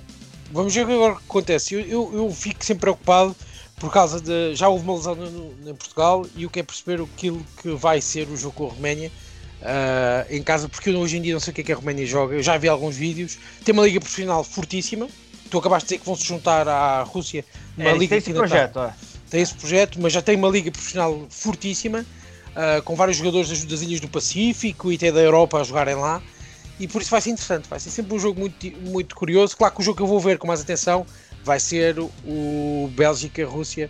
vamos 0.51 0.75
ver 0.75 0.83
agora 0.83 1.13
o 1.13 1.17
que 1.19 1.23
acontece. 1.29 1.75
Eu, 1.75 1.81
eu, 1.83 2.11
eu 2.15 2.31
fico 2.33 2.65
sempre 2.65 2.81
preocupado 2.81 3.37
por 3.77 3.93
causa 3.93 4.21
de. 4.21 4.55
Já 4.55 4.69
houve 4.69 4.85
uma 4.85 4.95
lesão 4.95 5.15
no, 5.15 5.71
em 5.71 5.75
Portugal 5.75 6.27
e 6.35 6.45
eu 6.45 6.51
quero 6.51 6.67
perceber 6.67 7.03
aquilo 7.03 7.45
que 7.61 7.71
vai 7.71 8.01
ser 8.01 8.29
o 8.29 8.37
jogo 8.37 8.55
com 8.55 8.67
a 8.67 8.71
Roménia 8.71 9.11
uh, 9.61 10.35
em 10.35 10.43
casa, 10.43 10.69
porque 10.69 10.91
eu 10.91 10.99
hoje 10.99 11.19
em 11.19 11.23
dia 11.23 11.33
não 11.33 11.41
sei 11.41 11.53
o 11.53 11.55
que 11.55 11.61
é 11.61 11.65
que 11.65 11.73
a 11.73 11.77
Roménia 11.77 12.07
joga. 12.07 12.35
Eu 12.35 12.43
já 12.43 12.57
vi 12.57 12.69
alguns 12.69 12.97
vídeos. 12.97 13.39
Tem 13.65 13.73
uma 13.73 13.85
liga 13.85 14.01
profissional 14.01 14.43
fortíssima. 14.43 15.09
Tu 15.51 15.59
acabaste 15.59 15.89
de 15.89 15.95
dizer 15.95 16.01
que 16.01 16.07
vão 16.07 16.17
se 16.17 16.25
juntar 16.25 16.67
à 16.67 17.03
Rússia 17.03 17.45
numa 17.77 17.91
é, 17.91 17.93
liga 17.93 18.09
tem 18.09 18.19
esse 18.19 18.33
projeto, 18.33 18.73
tá, 18.73 18.97
é. 18.99 19.31
Tem 19.31 19.43
esse 19.43 19.55
projeto, 19.55 20.01
mas 20.01 20.13
já 20.13 20.23
tem 20.23 20.37
uma 20.37 20.49
liga 20.49 20.71
profissional 20.73 21.27
fortíssima, 21.31 22.01
uh, 22.01 22.83
com 22.83 22.97
vários 22.97 23.17
jogadores 23.17 23.49
das, 23.49 23.65
das, 23.65 23.83
ilhas 23.83 24.01
do 24.01 24.09
Pacífico 24.09 24.91
e 24.91 24.97
até 24.97 25.13
da 25.13 25.21
Europa 25.21 25.61
a 25.61 25.65
jogarem 25.65 25.95
lá. 25.95 26.21
E 26.81 26.89
por 26.89 27.01
isso 27.01 27.11
vai 27.11 27.21
ser 27.21 27.31
interessante, 27.31 27.69
vai 27.69 27.79
ser 27.79 27.91
sempre 27.91 28.15
um 28.15 28.19
jogo 28.19 28.41
muito, 28.41 28.67
muito 28.81 29.15
curioso. 29.15 29.57
Claro 29.57 29.75
que 29.75 29.81
o 29.81 29.85
jogo 29.85 29.97
que 29.97 30.03
eu 30.03 30.07
vou 30.07 30.21
ver 30.21 30.37
com 30.37 30.47
mais 30.47 30.61
atenção 30.61 31.07
vai 31.47 31.61
ser 31.61 31.97
o 32.01 32.91
Bélgica-Rússia, 32.97 33.89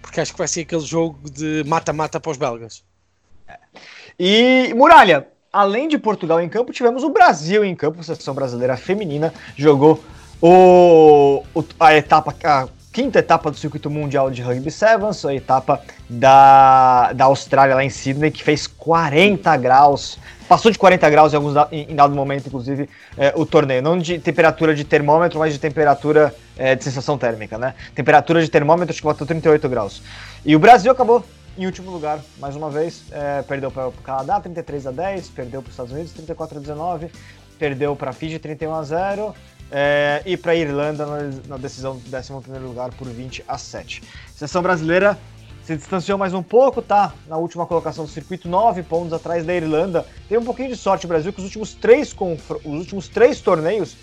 porque 0.00 0.22
acho 0.22 0.32
que 0.32 0.38
vai 0.38 0.48
ser 0.48 0.62
aquele 0.62 0.80
jogo 0.80 1.18
de 1.30 1.62
mata-mata 1.66 2.18
para 2.18 2.30
os 2.30 2.38
belgas. 2.38 2.82
E 4.18 4.72
Muralha, 4.74 5.28
além 5.52 5.86
de 5.86 5.98
Portugal 5.98 6.40
em 6.40 6.48
campo, 6.48 6.72
tivemos 6.72 7.04
o 7.04 7.10
Brasil 7.10 7.62
em 7.62 7.76
campo, 7.76 8.00
a 8.00 8.02
seleção 8.02 8.32
brasileira 8.34 8.74
feminina 8.74 9.34
jogou 9.54 10.02
o, 10.40 11.44
a 11.78 11.94
etapa, 11.94 12.34
a 12.42 12.68
quinta 12.90 13.18
etapa 13.18 13.50
do 13.50 13.58
circuito 13.58 13.90
mundial 13.90 14.30
de 14.30 14.40
rugby 14.40 14.70
sevens, 14.70 15.26
a 15.26 15.34
etapa 15.34 15.82
da, 16.08 17.12
da 17.12 17.26
Austrália 17.26 17.74
lá 17.74 17.84
em 17.84 17.90
Sydney, 17.90 18.30
que 18.30 18.42
fez 18.42 18.66
40 18.66 19.54
graus 19.58 20.18
Passou 20.48 20.70
de 20.70 20.78
40 20.78 21.10
graus 21.10 21.32
em 21.32 21.36
alguns 21.36 21.54
em, 21.70 21.92
em 21.92 21.94
dado 21.94 22.14
momento, 22.14 22.46
inclusive, 22.46 22.88
é, 23.16 23.32
o 23.36 23.44
torneio. 23.44 23.82
Não 23.82 23.98
de 23.98 24.18
temperatura 24.18 24.74
de 24.74 24.82
termômetro, 24.82 25.38
mas 25.38 25.52
de 25.52 25.58
temperatura 25.58 26.34
é, 26.56 26.74
de 26.74 26.82
sensação 26.82 27.18
térmica, 27.18 27.58
né? 27.58 27.74
Temperatura 27.94 28.42
de 28.42 28.50
termômetro 28.50 28.94
que 28.94 29.02
bateu 29.02 29.26
38 29.26 29.68
graus. 29.68 30.02
E 30.44 30.56
o 30.56 30.58
Brasil 30.58 30.90
acabou 30.90 31.22
em 31.58 31.66
último 31.66 31.90
lugar, 31.90 32.20
mais 32.38 32.56
uma 32.56 32.70
vez. 32.70 33.04
É, 33.10 33.42
perdeu 33.42 33.70
para 33.70 33.88
o 33.88 33.92
Canadá, 33.92 34.40
33 34.40 34.86
a 34.86 34.90
10, 34.90 35.28
perdeu 35.28 35.60
para 35.60 35.68
os 35.68 35.74
Estados 35.74 35.92
Unidos, 35.92 36.12
34 36.12 36.56
a 36.56 36.60
19, 36.60 37.10
perdeu 37.58 37.94
para 37.94 38.10
a 38.10 38.12
Fiji, 38.12 38.38
31 38.38 38.74
a 38.74 38.82
0. 38.82 39.34
É, 39.70 40.22
e 40.24 40.34
para 40.34 40.52
a 40.52 40.54
Irlanda 40.54 41.04
na, 41.04 41.18
na 41.46 41.56
decisão 41.58 41.96
do 41.96 42.16
11 42.16 42.58
lugar 42.60 42.90
por 42.94 43.06
20 43.06 43.44
a 43.46 43.58
7. 43.58 44.02
A 44.02 44.38
seleção 44.38 44.62
brasileira 44.62 45.18
se 45.68 45.76
distanciou 45.76 46.16
mais 46.16 46.32
um 46.32 46.42
pouco, 46.42 46.80
tá 46.80 47.12
na 47.28 47.36
última 47.36 47.66
colocação 47.66 48.06
do 48.06 48.10
circuito, 48.10 48.48
nove 48.48 48.82
pontos 48.82 49.12
atrás 49.12 49.44
da 49.44 49.54
Irlanda. 49.54 50.06
Tem 50.26 50.38
um 50.38 50.42
pouquinho 50.42 50.70
de 50.70 50.76
sorte 50.76 51.04
o 51.04 51.08
Brasil, 51.08 51.30
que 51.30 51.40
os 51.40 51.44
últimos 51.44 51.74
três, 51.74 52.16
os 52.64 52.64
últimos 52.64 53.06
três 53.06 53.42
torneios, 53.42 53.94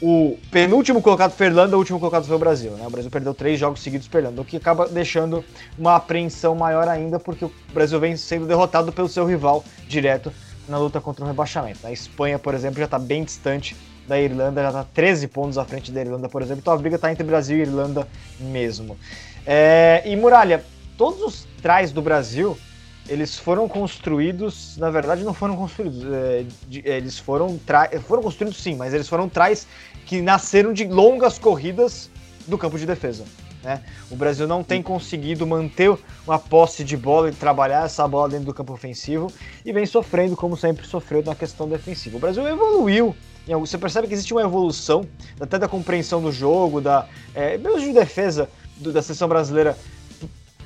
o 0.00 0.38
penúltimo 0.52 1.02
colocado 1.02 1.32
foi 1.32 1.46
a 1.46 1.50
Irlanda, 1.50 1.74
o 1.74 1.80
último 1.80 1.98
colocado 1.98 2.26
foi 2.26 2.36
o 2.36 2.38
Brasil. 2.38 2.70
Né? 2.70 2.86
O 2.86 2.90
Brasil 2.90 3.10
perdeu 3.10 3.34
três 3.34 3.58
jogos 3.58 3.82
seguidos 3.82 4.08
a 4.12 4.18
Irlanda, 4.18 4.40
o 4.40 4.44
que 4.44 4.56
acaba 4.56 4.86
deixando 4.86 5.44
uma 5.76 5.96
apreensão 5.96 6.54
maior 6.54 6.86
ainda, 6.86 7.18
porque 7.18 7.44
o 7.44 7.52
Brasil 7.74 7.98
vem 7.98 8.16
sendo 8.16 8.46
derrotado 8.46 8.92
pelo 8.92 9.08
seu 9.08 9.26
rival 9.26 9.64
direto 9.88 10.32
na 10.68 10.78
luta 10.78 11.00
contra 11.00 11.24
o 11.24 11.26
rebaixamento. 11.26 11.84
A 11.84 11.90
Espanha, 11.90 12.38
por 12.38 12.54
exemplo, 12.54 12.78
já 12.78 12.84
está 12.84 13.00
bem 13.00 13.24
distante 13.24 13.74
da 14.06 14.18
Irlanda, 14.18 14.62
já 14.62 14.68
está 14.68 14.84
13 14.84 15.26
pontos 15.26 15.58
à 15.58 15.64
frente 15.64 15.90
da 15.90 16.00
Irlanda, 16.00 16.28
por 16.28 16.40
exemplo. 16.40 16.60
Então 16.60 16.72
a 16.72 16.76
briga 16.78 16.94
está 16.96 17.10
entre 17.10 17.24
Brasil 17.24 17.58
e 17.58 17.62
Irlanda 17.62 18.06
mesmo. 18.38 18.96
É, 19.50 20.02
e 20.04 20.14
Muralha, 20.14 20.62
todos 20.98 21.22
os 21.22 21.48
trás 21.62 21.90
do 21.90 22.02
Brasil, 22.02 22.54
eles 23.08 23.38
foram 23.38 23.66
construídos, 23.66 24.76
na 24.76 24.90
verdade 24.90 25.24
não 25.24 25.32
foram 25.32 25.56
construídos, 25.56 26.04
é, 26.04 26.44
de, 26.68 26.82
eles 26.86 27.18
foram, 27.18 27.58
foram 28.06 28.22
construídos 28.22 28.58
sim, 28.58 28.76
mas 28.76 28.92
eles 28.92 29.08
foram 29.08 29.26
trás 29.26 29.66
que 30.04 30.20
nasceram 30.20 30.74
de 30.74 30.84
longas 30.84 31.38
corridas 31.38 32.10
do 32.46 32.58
campo 32.58 32.78
de 32.78 32.84
defesa. 32.84 33.24
Né? 33.62 33.80
O 34.10 34.16
Brasil 34.16 34.46
não 34.46 34.62
tem 34.62 34.82
conseguido 34.82 35.46
manter 35.46 35.96
uma 36.26 36.38
posse 36.38 36.84
de 36.84 36.94
bola 36.94 37.30
e 37.30 37.32
trabalhar 37.32 37.86
essa 37.86 38.06
bola 38.06 38.28
dentro 38.28 38.44
do 38.44 38.54
campo 38.54 38.74
ofensivo 38.74 39.32
e 39.64 39.72
vem 39.72 39.86
sofrendo, 39.86 40.36
como 40.36 40.58
sempre 40.58 40.86
sofreu, 40.86 41.22
na 41.24 41.34
questão 41.34 41.66
defensiva. 41.66 42.18
O 42.18 42.20
Brasil 42.20 42.46
evoluiu 42.46 43.16
você 43.56 43.78
percebe 43.78 44.06
que 44.06 44.14
existe 44.14 44.34
uma 44.34 44.42
evolução, 44.42 45.06
até 45.40 45.58
da 45.58 45.68
compreensão 45.68 46.20
do 46.20 46.30
jogo, 46.30 46.80
da, 46.80 47.06
é, 47.34 47.56
mesmo 47.56 47.80
de 47.80 47.92
defesa, 47.92 48.48
do, 48.78 48.92
da 48.92 49.02
seleção 49.02 49.28
brasileira 49.28 49.76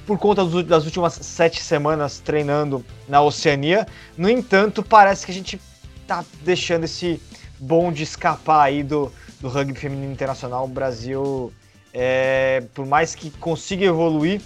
por 0.07 0.19
conta 0.19 0.45
das 0.63 0.85
últimas 0.85 1.15
sete 1.15 1.63
semanas 1.63 2.21
treinando 2.21 2.85
na 3.09 3.21
Oceania. 3.23 3.87
No 4.17 4.29
entanto, 4.29 4.83
parece 4.83 5.25
que 5.25 5.33
a 5.33 5.35
gente 5.35 5.61
tá 6.07 6.25
deixando 6.43 6.85
esse 6.85 7.21
bonde 7.59 8.03
escapar 8.03 8.63
aí 8.63 8.83
do, 8.83 9.13
do 9.41 9.49
rugby 9.49 9.79
feminino 9.79 10.13
internacional. 10.13 10.65
O 10.65 10.69
Brasil, 10.69 11.53
é, 11.95 12.65
por 12.75 12.85
mais 12.85 13.15
que 13.15 13.31
consiga 13.31 13.85
evoluir, 13.85 14.41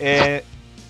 é, 0.00 0.42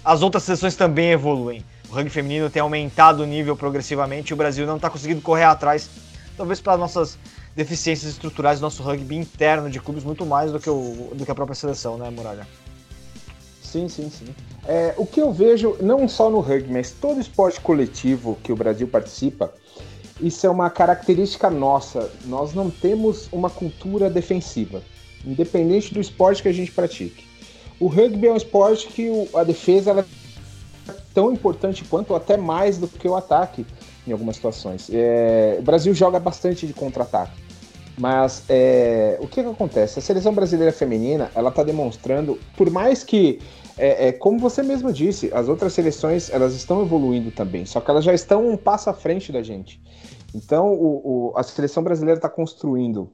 as 0.04 0.22
outras 0.22 0.44
seleções 0.44 0.76
também 0.76 1.10
evoluem. 1.10 1.64
O 1.90 1.94
rugby 1.94 2.10
feminino 2.10 2.48
tem 2.48 2.62
aumentado 2.62 3.22
o 3.22 3.26
nível 3.26 3.56
progressivamente 3.56 4.30
e 4.30 4.34
o 4.34 4.36
Brasil 4.36 4.66
não 4.66 4.76
está 4.76 4.88
conseguindo 4.88 5.20
correr 5.20 5.44
atrás, 5.44 5.90
talvez 6.36 6.60
pelas 6.60 6.78
nossas 6.78 7.18
deficiências 7.54 8.12
estruturais 8.12 8.58
do 8.58 8.62
nosso 8.62 8.82
rugby 8.82 9.16
interno 9.16 9.70
de 9.70 9.80
clubes, 9.80 10.04
muito 10.04 10.24
mais 10.24 10.52
do 10.52 10.58
que, 10.58 10.70
o, 10.70 11.10
do 11.14 11.24
que 11.24 11.30
a 11.30 11.34
própria 11.34 11.54
seleção, 11.54 11.96
né, 11.96 12.08
Muralha? 12.10 12.46
Sim, 13.62 13.88
sim, 13.88 14.10
sim. 14.10 14.34
É, 14.66 14.94
o 14.96 15.06
que 15.06 15.20
eu 15.20 15.32
vejo, 15.32 15.76
não 15.80 16.06
só 16.06 16.30
no 16.30 16.40
rugby, 16.40 16.72
mas 16.72 16.90
todo 16.92 17.20
esporte 17.20 17.60
coletivo 17.60 18.38
que 18.42 18.52
o 18.52 18.56
Brasil 18.56 18.86
participa, 18.86 19.52
isso 20.20 20.46
é 20.46 20.50
uma 20.50 20.70
característica 20.70 21.50
nossa. 21.50 22.10
Nós 22.26 22.54
não 22.54 22.70
temos 22.70 23.28
uma 23.32 23.50
cultura 23.50 24.10
defensiva, 24.10 24.82
independente 25.24 25.92
do 25.92 26.00
esporte 26.00 26.42
que 26.42 26.48
a 26.48 26.52
gente 26.52 26.70
pratique. 26.70 27.26
O 27.80 27.88
rugby 27.88 28.28
é 28.28 28.32
um 28.32 28.36
esporte 28.36 28.86
que 28.88 29.10
a 29.34 29.42
defesa 29.42 29.90
é 29.90 30.04
tão 31.12 31.32
importante 31.32 31.84
quanto, 31.84 32.14
até 32.14 32.36
mais 32.36 32.78
do 32.78 32.86
que 32.86 33.08
o 33.08 33.16
ataque 33.16 33.66
em 34.06 34.12
algumas 34.12 34.36
situações. 34.36 34.88
É, 34.92 35.56
o 35.58 35.62
Brasil 35.62 35.94
joga 35.94 36.20
bastante 36.20 36.66
de 36.66 36.72
contra-ataque. 36.72 37.41
Mas 37.98 38.44
é, 38.48 39.18
o 39.20 39.28
que, 39.28 39.42
que 39.42 39.48
acontece? 39.48 39.98
A 39.98 40.02
seleção 40.02 40.32
brasileira 40.32 40.72
feminina, 40.72 41.30
ela 41.34 41.50
está 41.50 41.62
demonstrando, 41.62 42.38
por 42.56 42.70
mais 42.70 43.04
que, 43.04 43.40
é, 43.76 44.08
é, 44.08 44.12
como 44.12 44.38
você 44.38 44.62
mesmo 44.62 44.92
disse, 44.92 45.30
as 45.34 45.48
outras 45.48 45.74
seleções 45.74 46.30
elas 46.30 46.54
estão 46.54 46.80
evoluindo 46.80 47.30
também, 47.30 47.66
só 47.66 47.80
que 47.80 47.90
elas 47.90 48.04
já 48.04 48.14
estão 48.14 48.48
um 48.48 48.56
passo 48.56 48.88
à 48.88 48.94
frente 48.94 49.30
da 49.30 49.42
gente. 49.42 49.80
Então, 50.34 50.72
o, 50.72 51.32
o, 51.32 51.32
a 51.36 51.42
seleção 51.42 51.82
brasileira 51.82 52.18
está 52.18 52.28
construindo 52.28 53.12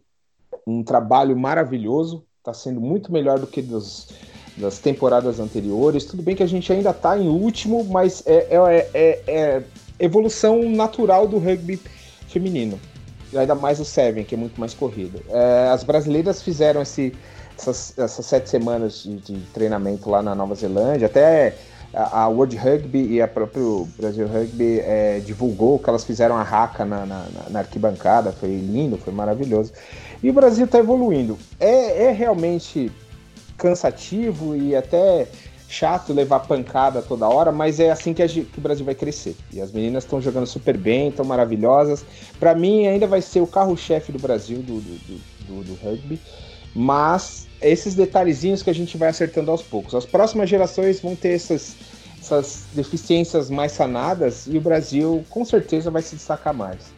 um 0.67 0.85
trabalho 0.85 1.37
maravilhoso, 1.37 2.25
está 2.39 2.55
sendo 2.55 2.81
muito 2.81 3.13
melhor 3.13 3.41
do 3.41 3.47
que 3.47 3.61
dos, 3.61 4.09
das 4.57 4.79
temporadas 4.79 5.41
anteriores. 5.41 6.05
Tudo 6.05 6.23
bem 6.23 6.37
que 6.37 6.43
a 6.43 6.49
gente 6.49 6.73
ainda 6.73 6.91
está 6.91 7.19
em 7.19 7.29
último, 7.29 7.85
mas 7.85 8.23
é, 8.27 8.47
é, 8.51 8.91
é, 8.95 9.23
é 9.27 9.63
evolução 9.99 10.63
natural 10.71 11.27
do 11.27 11.39
rugby 11.39 11.81
feminino. 12.29 12.79
Ainda 13.35 13.55
mais 13.55 13.79
o 13.81 13.85
Seven, 13.85 14.25
que 14.25 14.35
é 14.35 14.39
muito 14.39 14.59
mais 14.59 14.75
corrido. 14.75 15.21
É, 15.29 15.69
as 15.69 15.85
brasileiras 15.85 16.43
fizeram 16.43 16.83
esse, 16.83 17.13
essas, 17.59 17.93
essas 17.99 18.25
sete 18.25 18.49
semanas 18.49 19.03
de, 19.03 19.17
de, 19.17 19.41
treinamento 19.53 20.09
lá 20.09 20.23
na 20.23 20.35
Nova 20.35 20.55
Zelândia, 20.55 21.07
até 21.07 21.55
a, 21.93 22.23
a 22.23 22.29
World 22.29 22.57
Rugby 22.57 23.15
e 23.15 23.21
a 23.21 23.29
próprio 23.29 23.89
Brasil 23.99 24.27
Rugby 24.27 24.81
é, 24.81 25.21
divulgou 25.25 25.79
que 25.79 25.89
elas 25.89 26.05
fizeram 26.05 26.37
a 26.37 26.43
raca 26.43 26.85
na, 26.85 27.05
na, 27.05 27.27
na, 27.51 27.59
arquibancada, 27.61 28.33
foi 28.33 28.49
lindo, 28.49 28.97
foi 28.97 29.13
maravilhoso. 29.13 29.73
E 30.23 30.31
o 30.31 30.33
Brasil 30.33 30.65
está 30.65 30.79
evoluindo. 30.79 31.39
É, 31.61 32.05
é 32.05 32.11
realmente 32.13 32.91
cansativo 33.57 34.57
e 34.57 34.75
até 34.75 35.27
chato 35.69 36.15
levar 36.15 36.41
pancada 36.41 37.03
toda 37.03 37.29
hora, 37.29 37.53
mas 37.53 37.79
é 37.79 37.91
assim 37.91 38.15
que, 38.15 38.27
gente, 38.27 38.47
que 38.47 38.59
o 38.59 38.63
Brasil 38.63 38.85
vai 38.85 38.95
crescer. 38.95 39.37
E 39.53 39.61
as 39.61 39.71
meninas 39.71 40.05
estão 40.05 40.21
jogando 40.21 40.47
super 40.47 40.77
bem, 40.77 41.09
estão 41.09 41.25
maravilhosas. 41.25 42.05
Para 42.41 42.55
mim, 42.55 42.87
ainda 42.87 43.07
vai 43.07 43.21
ser 43.21 43.43
o 43.43 43.47
carro-chefe 43.47 44.11
do 44.11 44.19
Brasil 44.19 44.59
do, 44.59 44.81
do, 44.81 45.21
do, 45.47 45.65
do, 45.65 45.75
rugby. 45.75 46.19
Mas 46.75 47.47
esses 47.61 47.95
detalhezinhos 47.95 48.63
que 48.63 48.71
a 48.71 48.75
gente 48.75 48.97
vai 48.97 49.11
acertando 49.11 49.51
aos 49.51 49.63
poucos. 49.63 49.95
As 49.95 50.07
próximas 50.07 50.49
gerações 50.49 51.01
vão 51.01 51.15
ter 51.15 51.35
essas, 51.35 51.77
essas 52.19 52.65
deficiências 52.73 53.51
mais 53.51 53.73
sanadas 53.73 54.47
e 54.47 54.57
o 54.57 54.61
Brasil 54.61 55.23
com 55.29 55.45
certeza 55.45 55.91
vai 55.91 56.01
se 56.01 56.17
destacar 56.17 56.55
mais. 56.55 56.93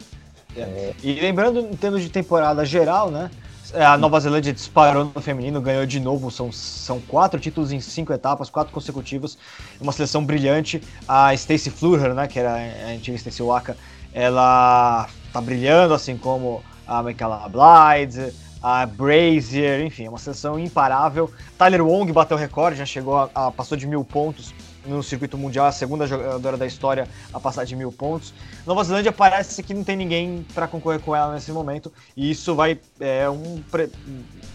É. 0.55 0.93
E 1.03 1.13
lembrando, 1.13 1.59
em 1.59 1.75
termos 1.75 2.01
de 2.01 2.09
temporada 2.09 2.63
geral, 2.63 3.11
né? 3.11 3.29
É, 3.73 3.85
a 3.85 3.97
Nova 3.97 4.19
Zelândia 4.19 4.51
disparou 4.51 5.11
no 5.13 5.21
feminino, 5.21 5.61
ganhou 5.61 5.85
de 5.85 5.99
novo. 5.99 6.29
São, 6.29 6.51
são 6.51 6.99
quatro 7.01 7.39
títulos 7.39 7.71
em 7.71 7.79
cinco 7.79 8.11
etapas, 8.11 8.49
quatro 8.49 8.73
consecutivos. 8.73 9.37
Uma 9.79 9.91
seleção 9.91 10.25
brilhante. 10.25 10.81
A 11.07 11.35
Stacey 11.35 11.71
Fluher, 11.71 12.13
né, 12.13 12.27
que 12.27 12.39
era 12.39 12.55
a 12.55 12.91
antiga 12.91 13.17
Stacey 13.17 13.45
Waka, 13.45 13.77
ela 14.13 15.07
tá 15.31 15.39
brilhando, 15.39 15.93
assim 15.93 16.17
como 16.17 16.63
a 16.85 17.01
Michaela 17.01 17.47
Blythe, 17.47 18.33
a 18.61 18.85
Brazier, 18.85 19.85
enfim, 19.85 20.05
é 20.05 20.09
uma 20.09 20.17
seleção 20.17 20.59
imparável. 20.59 21.31
Tyler 21.57 21.85
Wong 21.85 22.11
bateu 22.11 22.37
recorde, 22.37 22.77
já 22.77 22.85
chegou 22.85 23.17
a, 23.17 23.29
a 23.33 23.51
passou 23.51 23.77
de 23.77 23.87
mil 23.87 24.03
pontos 24.03 24.53
no 24.85 25.03
circuito 25.03 25.37
mundial, 25.37 25.65
a 25.65 25.71
segunda 25.71 26.07
jogadora 26.07 26.57
da 26.57 26.65
história 26.65 27.07
a 27.33 27.39
passar 27.39 27.65
de 27.65 27.75
mil 27.75 27.91
pontos. 27.91 28.33
Nova 28.65 28.83
Zelândia 28.83 29.11
parece 29.11 29.61
que 29.61 29.73
não 29.73 29.83
tem 29.83 29.95
ninguém 29.95 30.45
para 30.53 30.67
concorrer 30.67 30.99
com 30.99 31.15
ela 31.15 31.33
nesse 31.33 31.51
momento, 31.51 31.91
e 32.15 32.31
isso 32.31 32.55
vai 32.55 32.79
é 32.99 33.29
um 33.29 33.61
pre, 33.69 33.89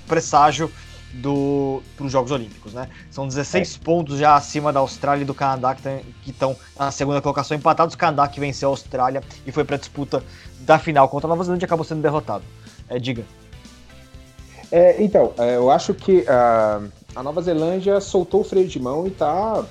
presságio 0.07 0.71
do 1.15 1.83
para 1.97 2.07
os 2.07 2.13
Jogos 2.13 2.31
Olímpicos, 2.31 2.75
né? 2.75 2.89
São 3.11 3.27
16 3.27 3.77
é. 3.81 3.85
pontos 3.85 4.19
já 4.19 4.35
acima 4.35 4.73
da 4.73 4.81
Austrália 4.81 5.23
e 5.23 5.25
do 5.25 5.35
Canadá 5.35 5.75
que 5.75 6.31
estão 6.31 6.57
na 6.79 6.91
segunda 6.91 7.23
colocação 7.23 7.57
empatados. 7.57 7.95
O 7.95 7.99
Canadá 7.99 8.29
que 8.29 8.41
venceu 8.41 8.69
a 8.69 8.73
Austrália 8.73 9.23
e 9.47 9.53
foi 9.53 9.65
para 9.65 9.77
a 9.77 9.79
disputa 9.79 10.23
da 10.61 10.79
final 10.79 11.09
contra 11.09 11.27
a 11.27 11.31
Nova 11.31 11.45
Zelândia 11.45 11.67
acabou 11.67 11.85
sendo 11.85 12.03
derrotado. 12.03 12.45
É, 12.89 12.99
diga. 12.99 13.25
É, 14.71 15.03
então, 15.03 15.33
é, 15.39 15.57
eu 15.57 15.71
acho 15.71 15.95
que 15.95 16.21
uh, 16.23 16.91
a 17.15 17.23
Nova 17.23 17.41
Zelândia 17.41 18.01
soltou 18.01 18.41
o 18.41 18.45
freio 18.45 18.67
de 18.67 18.81
mão 18.81 19.07
e 19.07 19.11
está 19.11 19.65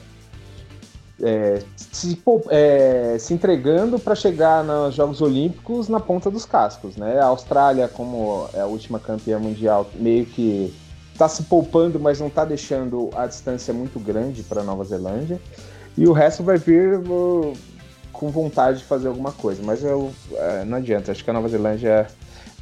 é, 1.21 1.61
se, 1.77 2.21
é, 2.49 3.17
se, 3.19 3.33
entregando 3.33 3.97
para 3.97 4.15
chegar 4.15 4.63
nos 4.63 4.95
Jogos 4.95 5.21
Olímpicos 5.21 5.87
na 5.87 5.99
ponta 5.99 6.29
dos 6.29 6.45
cascos, 6.45 6.97
né? 6.97 7.19
A 7.19 7.25
Austrália, 7.25 7.87
como 7.87 8.49
é 8.53 8.61
a 8.61 8.65
última 8.65 8.99
campeã 8.99 9.39
mundial, 9.39 9.89
meio 9.95 10.25
que 10.25 10.73
está 11.13 11.29
se 11.29 11.43
poupando, 11.43 11.99
mas 11.99 12.19
não 12.19 12.27
está 12.27 12.43
deixando 12.43 13.09
a 13.15 13.25
distância 13.25 13.73
muito 13.73 13.99
grande 13.99 14.43
para 14.43 14.63
Nova 14.63 14.83
Zelândia. 14.83 15.39
E 15.97 16.05
o 16.05 16.11
resto 16.11 16.43
vai 16.43 16.57
vir 16.57 16.99
uh, 16.99 17.53
com 18.11 18.29
vontade 18.29 18.79
de 18.79 18.83
fazer 18.83 19.07
alguma 19.07 19.31
coisa, 19.31 19.63
mas 19.63 19.81
eu, 19.81 20.11
uh, 20.31 20.65
não 20.65 20.77
adianta. 20.77 21.13
Acho 21.13 21.23
que 21.23 21.29
a 21.29 21.33
Nova 21.33 21.47
Zelândia 21.47 22.07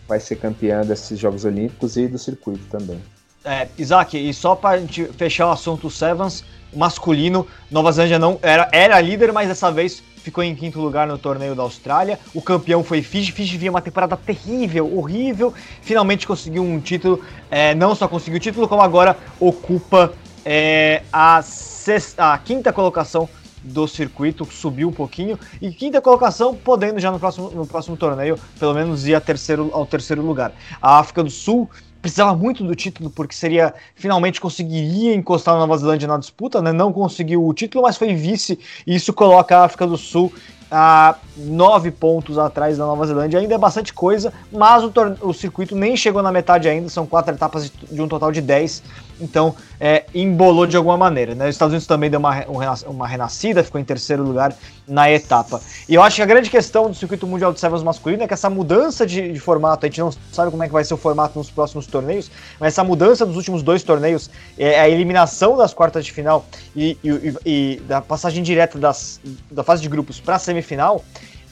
vai 0.08 0.20
ser 0.20 0.36
campeã 0.36 0.82
desses 0.82 1.18
Jogos 1.18 1.44
Olímpicos 1.44 1.98
e 1.98 2.08
do 2.08 2.20
circuito 2.20 2.64
também. 2.70 3.02
É, 3.44 3.68
Isaac, 3.78 4.18
e 4.18 4.34
só 4.34 4.56
para 4.56 4.78
a 4.78 4.80
gente 4.80 5.06
fechar 5.06 5.48
o 5.48 5.52
assunto 5.52 5.90
Sevens, 5.90 6.46
masculino, 6.76 7.48
Nova 7.70 7.92
Zelândia 7.92 8.20
não 8.20 8.40
era, 8.42 8.70
era 8.72 9.00
líder, 9.00 9.32
mas 9.32 9.48
dessa 9.48 9.72
vez 9.72 10.04
ficou 10.24 10.44
em 10.44 10.56
quinto 10.56 10.80
lugar 10.80 11.06
no 11.06 11.18
torneio 11.18 11.54
da 11.54 11.64
Austrália. 11.64 12.18
O 12.34 12.42
campeão 12.42 12.84
foi 12.84 13.02
Fiji. 13.02 13.32
Fiji 13.32 13.58
vinha 13.58 13.72
uma 13.72 13.82
temporada 13.82 14.16
terrível, 14.16 14.98
horrível. 14.98 15.54
Finalmente 15.82 16.26
conseguiu 16.26 16.64
um 16.64 16.80
título. 16.80 17.22
É, 17.52 17.76
não 17.76 17.94
só 17.94 18.08
conseguiu 18.08 18.38
o 18.38 18.40
título, 18.40 18.68
como 18.68 18.82
agora 18.82 19.18
ocupa 19.40 20.14
é, 20.46 21.04
a, 21.12 21.42
sexta, 21.42 22.34
a 22.34 22.38
quinta 22.38 22.72
colocação 22.72 23.28
do 23.62 23.88
circuito, 23.88 24.46
subiu 24.46 24.90
um 24.90 24.94
pouquinho. 24.94 25.38
E 25.62 25.72
quinta 25.72 26.02
colocação, 26.02 26.56
podendo 26.56 27.00
já 27.00 27.12
no 27.12 27.20
próximo, 27.20 27.50
no 27.52 27.66
próximo 27.66 27.98
torneio, 27.98 28.38
pelo 28.60 28.74
menos 28.74 29.08
ir 29.08 29.20
terceiro, 29.22 29.70
ao 29.74 29.86
terceiro 29.86 30.22
lugar. 30.22 30.54
A 30.82 31.00
África 31.00 31.24
do 31.24 31.30
Sul 31.30 31.70
precisava 32.04 32.36
muito 32.36 32.66
do 32.66 32.76
título, 32.76 33.10
porque 33.10 33.34
seria 33.34 33.74
finalmente 33.96 34.42
conseguiria 34.42 35.16
encostar 35.16 35.54
na 35.54 35.62
Nova 35.62 35.78
Zelândia 35.78 36.06
na 36.06 36.18
disputa, 36.18 36.62
né? 36.62 36.74
Não 36.74 36.92
conseguiu 36.92 37.48
o 37.48 37.54
título, 37.54 37.84
mas 37.84 37.96
foi 37.96 38.14
vice, 38.14 38.60
e 38.86 38.94
isso 38.94 39.14
coloca 39.14 39.58
a 39.58 39.64
África 39.64 39.88
do 39.88 39.96
Sul 39.96 40.32
a 40.76 41.16
nove 41.38 41.92
pontos 41.92 42.40
atrás 42.40 42.80
da 42.80 42.86
Nova 42.86 43.06
Zelândia. 43.06 43.40
Ainda 43.40 43.54
é 43.54 43.58
bastante 43.60 43.94
coisa, 43.94 44.34
mas 44.52 44.84
o, 44.84 44.92
o 45.22 45.32
circuito 45.32 45.76
nem 45.76 45.96
chegou 45.96 46.24
na 46.24 46.32
metade 46.32 46.68
ainda, 46.68 46.90
são 46.90 47.06
quatro 47.06 47.34
etapas 47.34 47.72
de 47.92 48.02
um 48.02 48.08
total 48.08 48.32
de 48.32 48.42
dez 48.42 48.82
então 49.20 49.56
é, 49.80 50.06
embolou 50.14 50.66
de 50.66 50.78
alguma 50.78 50.98
maneira. 50.98 51.36
Né? 51.36 51.46
Os 51.48 51.56
Estados 51.56 51.72
Unidos 51.72 51.88
também 51.88 52.10
deu 52.10 52.20
uma, 52.20 52.46
uma 52.88 53.08
renascida, 53.08 53.64
ficou 53.64 53.80
em 53.80 53.84
terceiro 53.84 54.24
lugar 54.24 54.54
na 54.88 55.10
etapa. 55.10 55.62
E 55.88 55.96
eu 55.96 56.02
acho 56.02 56.18
que 56.18 56.22
a 56.22 56.26
grande 56.26 56.50
questão 56.50 56.90
do 56.90 56.96
circuito 56.96 57.26
mundial 57.26 57.54
de 57.54 57.60
Sevens 57.60 57.84
masculino 57.84 58.24
é 58.24 58.28
que 58.28 58.34
essa 58.34 58.50
mudança 58.50 59.06
de, 59.06 59.32
de, 59.32 59.40
formato, 59.40 59.86
a 59.86 59.90
gente 59.90 60.00
não 60.00 60.12
sabe 60.32 60.52
como 60.52 60.64
é 60.64 60.68
que 60.68 60.74
vai 60.74 60.84
ser 60.84 60.94
o 60.94 60.98
formato 60.98 61.38
nos 61.38 61.50
próximos 61.50 61.88
torneios, 61.88 62.30
mas 62.60 62.74
essa 62.74 62.84
mudança 62.84 63.26
dos 63.26 63.38
últimos 63.38 63.64
dois 63.64 63.84
torneios, 63.84 64.30
é 64.58 64.80
a 64.80 64.90
eliminação 64.90 65.56
das 65.56 65.74
quartas 65.74 66.06
de 66.06 66.12
final 66.12 66.46
e, 66.76 66.98
e, 67.04 67.36
e 67.46 67.82
da 67.88 68.02
passagem 68.02 68.44
direta 68.44 68.78
das, 68.78 69.22
da 69.50 69.64
fase 69.64 69.82
de 69.82 69.88
grupos 69.88 70.20
para 70.20 70.36
a 70.36 70.40
semifinal, 70.40 70.63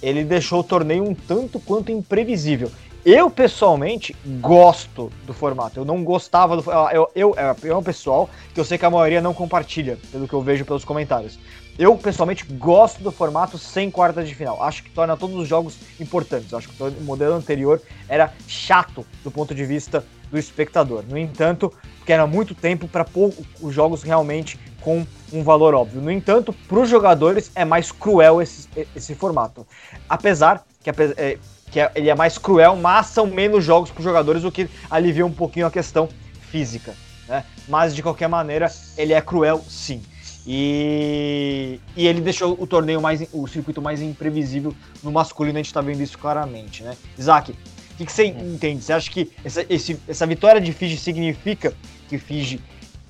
ele 0.01 0.23
deixou 0.23 0.61
o 0.61 0.63
torneio 0.63 1.03
um 1.03 1.13
tanto 1.13 1.59
quanto 1.59 1.91
imprevisível. 1.91 2.71
Eu, 3.03 3.31
pessoalmente, 3.31 4.15
gosto 4.39 5.11
do 5.25 5.33
formato. 5.33 5.79
Eu 5.79 5.85
não 5.85 6.03
gostava 6.03 6.55
do. 6.55 6.71
Eu, 6.91 7.09
eu, 7.15 7.35
é 7.35 7.75
um 7.75 7.81
pessoal 7.81 8.29
que 8.53 8.59
eu 8.59 8.63
sei 8.63 8.77
que 8.77 8.85
a 8.85 8.91
maioria 8.91 9.19
não 9.19 9.33
compartilha, 9.33 9.97
pelo 10.11 10.27
que 10.27 10.33
eu 10.33 10.41
vejo 10.41 10.65
pelos 10.65 10.85
comentários. 10.85 11.39
Eu, 11.79 11.97
pessoalmente, 11.97 12.45
gosto 12.45 13.01
do 13.01 13.11
formato 13.11 13.57
sem 13.57 13.89
quartas 13.89 14.27
de 14.27 14.35
final. 14.35 14.61
Acho 14.61 14.83
que 14.83 14.91
torna 14.91 15.17
todos 15.17 15.35
os 15.35 15.47
jogos 15.47 15.77
importantes. 15.99 16.53
Acho 16.53 16.69
que 16.69 16.83
o 16.83 16.91
modelo 17.01 17.33
anterior 17.33 17.81
era 18.07 18.31
chato 18.47 19.03
do 19.23 19.31
ponto 19.31 19.55
de 19.55 19.65
vista 19.65 20.05
do 20.29 20.37
espectador. 20.37 21.03
No 21.09 21.17
entanto, 21.17 21.73
porque 22.01 22.11
era 22.11 22.25
muito 22.25 22.55
tempo 22.55 22.87
para 22.87 23.05
pôr 23.05 23.31
os 23.61 23.73
jogos 23.73 24.01
realmente 24.01 24.59
com 24.81 25.05
um 25.31 25.43
valor 25.43 25.75
óbvio. 25.75 26.01
No 26.01 26.11
entanto, 26.11 26.51
para 26.67 26.79
os 26.79 26.89
jogadores 26.89 27.51
é 27.53 27.63
mais 27.63 27.91
cruel 27.91 28.41
esse, 28.41 28.67
esse 28.95 29.13
formato. 29.13 29.65
Apesar 30.09 30.65
que, 30.83 30.89
é, 30.89 31.37
que 31.69 31.79
é, 31.79 31.91
ele 31.93 32.09
é 32.09 32.15
mais 32.15 32.39
cruel, 32.39 32.75
mas 32.75 33.05
são 33.05 33.27
menos 33.27 33.63
jogos 33.63 33.91
para 33.91 33.99
os 33.99 34.03
jogadores, 34.03 34.43
o 34.43 34.51
que 34.51 34.67
alivia 34.89 35.23
um 35.23 35.31
pouquinho 35.31 35.67
a 35.67 35.71
questão 35.71 36.09
física. 36.49 36.95
Né? 37.27 37.45
Mas 37.69 37.95
de 37.95 38.01
qualquer 38.01 38.27
maneira, 38.27 38.71
ele 38.97 39.13
é 39.13 39.21
cruel 39.21 39.63
sim. 39.69 40.01
E, 40.45 41.79
e 41.95 42.07
ele 42.07 42.19
deixou 42.19 42.57
o 42.59 42.65
torneio 42.65 42.99
mais, 42.99 43.23
o 43.31 43.47
circuito 43.47 43.79
mais 43.79 44.01
imprevisível 44.01 44.73
no 45.03 45.11
masculino, 45.11 45.57
a 45.57 45.59
gente 45.59 45.67
está 45.67 45.81
vendo 45.81 46.01
isso 46.01 46.17
claramente, 46.17 46.81
né? 46.81 46.97
Isaac, 47.15 47.53
que, 48.01 48.05
que, 48.07 48.11
você 48.11 48.25
entende? 48.25 48.83
Você 48.83 48.93
acha 48.93 49.09
que 49.09 49.31
essa, 49.43 49.65
esse, 49.69 49.99
essa 50.07 50.25
vitória 50.25 50.59
de 50.59 50.73
Fiji 50.73 50.97
significa 50.97 51.73
que 52.09 52.17
Fiji 52.17 52.59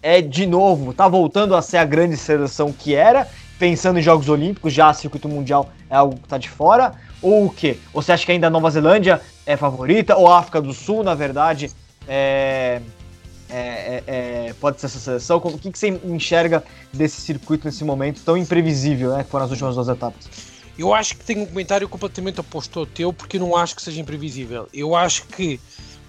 é 0.01 0.21
de 0.21 0.45
novo, 0.45 0.93
tá 0.93 1.07
voltando 1.07 1.55
a 1.55 1.61
ser 1.61 1.77
a 1.77 1.85
grande 1.85 2.17
seleção 2.17 2.71
que 2.71 2.95
era, 2.95 3.27
pensando 3.59 3.99
em 3.99 4.01
Jogos 4.01 4.27
Olímpicos, 4.29 4.73
já 4.73 4.91
circuito 4.93 5.29
mundial 5.29 5.69
é 5.89 5.95
algo 5.95 6.15
que 6.15 6.27
tá 6.27 6.37
de 6.37 6.49
fora? 6.49 6.93
Ou 7.21 7.45
o 7.45 7.49
quê? 7.49 7.77
Ou 7.93 8.01
você 8.01 8.11
acha 8.11 8.25
que 8.25 8.31
ainda 8.31 8.47
a 8.47 8.49
Nova 8.49 8.69
Zelândia 8.71 9.21
é 9.45 9.55
favorita? 9.55 10.15
Ou 10.15 10.27
a 10.27 10.39
África 10.39 10.61
do 10.61 10.73
Sul, 10.73 11.03
na 11.03 11.13
verdade, 11.13 11.69
é, 12.07 12.81
é, 13.49 13.57
é, 13.57 14.03
é, 14.07 14.53
pode 14.59 14.79
ser 14.79 14.87
essa 14.87 14.99
seleção? 14.99 15.37
O 15.37 15.57
que, 15.57 15.71
que 15.71 15.77
você 15.77 15.89
enxerga 16.03 16.63
desse 16.91 17.21
circuito 17.21 17.65
nesse 17.65 17.83
momento 17.83 18.21
tão 18.25 18.35
imprevisível, 18.35 19.15
né? 19.15 19.23
Que 19.23 19.29
foram 19.29 19.45
as 19.45 19.51
últimas 19.51 19.75
duas 19.75 19.87
etapas. 19.87 20.27
Eu 20.77 20.93
acho 20.93 21.15
que 21.17 21.23
tenho 21.23 21.41
um 21.41 21.45
comentário 21.45 21.87
completamente 21.87 22.39
oposto 22.39 22.79
ao 22.79 22.85
teu, 22.85 23.11
porque 23.13 23.37
eu 23.37 23.41
não 23.41 23.55
acho 23.55 23.75
que 23.75 23.81
seja 23.81 23.99
imprevisível. 23.99 24.67
Eu 24.73 24.95
acho 24.95 25.25
que 25.27 25.59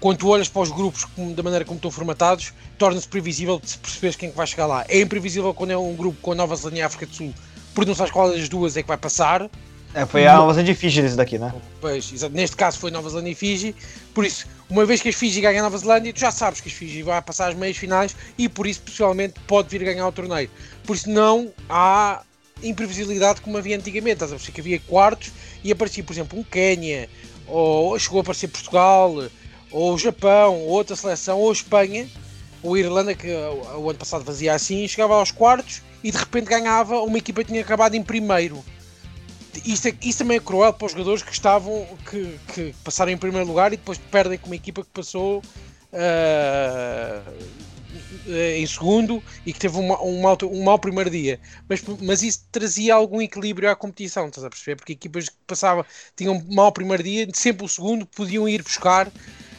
quando 0.03 0.19
tu 0.19 0.29
olhas 0.29 0.49
para 0.49 0.63
os 0.63 0.71
grupos 0.71 1.07
da 1.35 1.43
maneira 1.43 1.65
como 1.65 1.77
estão 1.77 1.91
formatados, 1.91 2.53
torna-se 2.77 3.07
previsível 3.07 3.61
de 3.61 3.71
se 3.71 3.79
perceberes 3.79 4.17
quem 4.17 4.29
é 4.29 4.33
que 4.33 4.37
vai 4.37 4.47
chegar 4.47 4.67
lá. 4.67 4.85
É 4.89 5.01
imprevisível 5.01 5.55
quando 5.55 5.71
é 5.71 5.79
um 5.79 5.95
grupo 5.95 6.19
com 6.21 6.33
a 6.33 6.35
Nova 6.35 6.57
Zelândia 6.57 6.81
e 6.81 6.83
a 6.83 6.87
África 6.87 7.07
do 7.07 7.15
Sul, 7.15 7.33
porque 7.73 7.89
não 7.89 7.95
sabes 7.95 8.13
qual 8.13 8.29
das 8.29 8.49
duas 8.49 8.77
é 8.77 8.83
que 8.83 8.89
vai 8.89 8.97
passar. 8.97 9.49
É, 9.95 10.07
foi 10.07 10.27
a 10.27 10.37
Nova 10.37 10.55
Zelândia 10.55 10.73
e 10.73 10.75
Fiji 10.75 11.03
esse 11.03 11.17
daqui, 11.17 11.39
né? 11.39 11.55
Pois, 11.81 12.11
neste 12.31 12.57
caso 12.57 12.79
foi 12.79 12.91
Nova 12.91 13.09
Zelândia 13.11 13.31
e 13.31 13.35
Fiji, 13.35 13.77
por 14.15 14.25
isso, 14.25 14.47
uma 14.69 14.85
vez 14.85 15.01
que 15.01 15.09
as 15.09 15.15
Fiji 15.15 15.41
ganham 15.41 15.61
a 15.61 15.63
Nova 15.63 15.79
Zelândia, 15.79 16.13
tu 16.13 16.19
já 16.19 16.33
sabes 16.33 16.61
que 16.61 16.69
as 16.69 16.75
Fiji 16.75 17.03
vai 17.03 17.21
passar 17.23 17.51
as 17.51 17.55
meias 17.55 17.77
finais 17.77 18.17
e 18.37 18.49
por 18.49 18.67
isso, 18.67 18.81
possivelmente, 18.81 19.35
pode 19.47 19.69
vir 19.69 19.85
ganhar 19.85 20.09
o 20.09 20.13
torneio. 20.13 20.51
Por 20.85 20.97
isso, 20.97 21.09
não 21.09 21.53
há 21.69 22.23
imprevisibilidade 22.63 23.41
como 23.41 23.59
havia 23.59 23.77
antigamente, 23.77 24.15
estás 24.15 24.33
a 24.33 24.37
ver 24.37 24.53
que 24.53 24.61
havia 24.61 24.81
quartos 24.81 25.33
e 25.63 25.73
aparecia, 25.73 26.03
por 26.05 26.13
exemplo, 26.13 26.39
um 26.39 26.43
Quénia, 26.43 27.09
ou 27.47 27.99
chegou 27.99 28.19
a 28.19 28.23
aparecer 28.23 28.49
Portugal, 28.49 29.29
ou 29.71 29.99
Japão, 29.99 30.61
ou 30.61 30.69
outra 30.69 30.95
seleção, 30.95 31.39
ou 31.39 31.51
Espanha, 31.51 32.09
ou 32.63 32.77
Irlanda, 32.77 33.15
que 33.15 33.29
o 33.77 33.91
ano 33.91 33.99
passado 33.99 34.25
fazia 34.25 34.55
assim, 34.55 34.87
chegava 34.87 35.15
aos 35.15 35.31
quartos 35.31 35.83
e 36.05 36.11
de 36.11 36.19
repente 36.19 36.47
ganhava 36.47 37.01
uma 37.01 37.19
equipa 37.19 37.43
que 37.43 37.51
tinha 37.51 37.63
acabado 37.63 37.95
em 37.95 38.03
primeiro. 38.03 38.63
Isto, 39.65 39.89
é, 39.89 39.93
também 40.17 40.39
é 40.39 40.41
cruel 40.41 40.73
para 40.73 40.87
os 40.87 40.93
jogadores 40.93 41.23
que 41.23 41.33
estavam 41.33 41.87
que, 42.09 42.39
que 42.55 42.75
passaram 42.83 43.13
em 43.13 43.19
primeiro 43.19 43.47
lugar 43.47 43.73
e 43.73 43.77
depois 43.77 43.99
perdem 43.99 44.39
com 44.39 44.47
uma 44.47 44.57
equipa 44.57 44.83
que 44.83 44.89
passou 44.91 45.43
uh, 45.93 47.33
em 48.27 48.67
segundo 48.67 49.23
e 49.45 49.53
que 49.53 49.59
teve 49.59 49.77
um, 49.77 49.93
um, 49.93 50.21
mau, 50.21 50.39
um 50.43 50.63
mau 50.63 50.79
primeiro 50.79 51.11
dia. 51.11 51.41
Mas, 51.69 51.83
mas 52.01 52.23
isso 52.23 52.45
trazia 52.51 52.95
algum 52.95 53.21
equilíbrio 53.21 53.71
à 53.71 53.77
competição, 53.77 54.27
estás 54.27 54.45
a 54.45 54.51
perceber? 54.51 54.77
Porque 54.77 54.93
equipas 54.93 55.29
que 55.29 55.37
passavam, 55.47 55.85
tinham 56.17 56.35
um 56.35 56.55
mau 56.55 56.73
primeiro 56.73 57.03
dia, 57.03 57.27
sempre 57.35 57.65
o 57.65 57.69
segundo 57.69 58.07
podiam 58.07 58.49
ir 58.49 58.63
buscar 58.63 59.11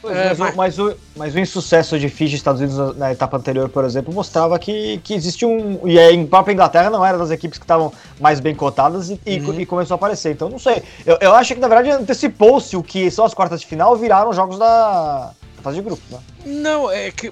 é, 0.10 0.34
mas, 0.36 0.56
mas, 0.56 0.80
o, 0.80 0.96
mas 1.16 1.34
o 1.34 1.40
insucesso 1.40 1.98
de 1.98 2.10
Fiji 2.10 2.36
Estados 2.36 2.60
Unidos 2.60 2.98
na 2.98 3.12
etapa 3.12 3.38
anterior, 3.38 3.70
por 3.70 3.86
exemplo, 3.86 4.14
mostrava 4.14 4.60
que, 4.60 5.00
que 5.04 5.14
existe 5.14 5.46
um. 5.46 5.88
E 5.88 5.98
a 5.98 6.28
própria 6.28 6.54
Inglaterra 6.54 6.90
não 6.90 7.06
era 7.06 7.18
das 7.18 7.32
equipes 7.32 7.58
que 7.58 7.64
estavam 7.64 7.92
mais 8.20 8.40
bem 8.40 8.54
cotadas 8.54 9.10
e, 9.10 9.20
uhum. 9.40 9.60
e, 9.60 9.66
começou 9.66 9.96
a 9.96 9.98
aparecer. 9.98 10.34
Então, 10.34 10.50
não 10.50 10.60
sei. 10.60 10.84
Eu, 11.06 11.18
eu 11.22 11.34
acho 11.34 11.54
que, 11.54 11.60
na 11.60 11.68
verdade, 11.68 11.92
antecipou-se 11.92 12.76
o 12.76 12.84
que 12.84 13.10
são 13.10 13.24
as 13.24 13.34
quartas 13.34 13.62
de 13.62 13.68
final 13.68 13.96
viraram 13.96 14.34
jogos 14.34 14.60
da 14.60 15.32
fase 15.64 15.78
de 15.78 15.84
grupo. 15.84 16.04
Né? 16.12 16.20
Não, 16.46 16.92
é 16.92 17.12
que 17.12 17.32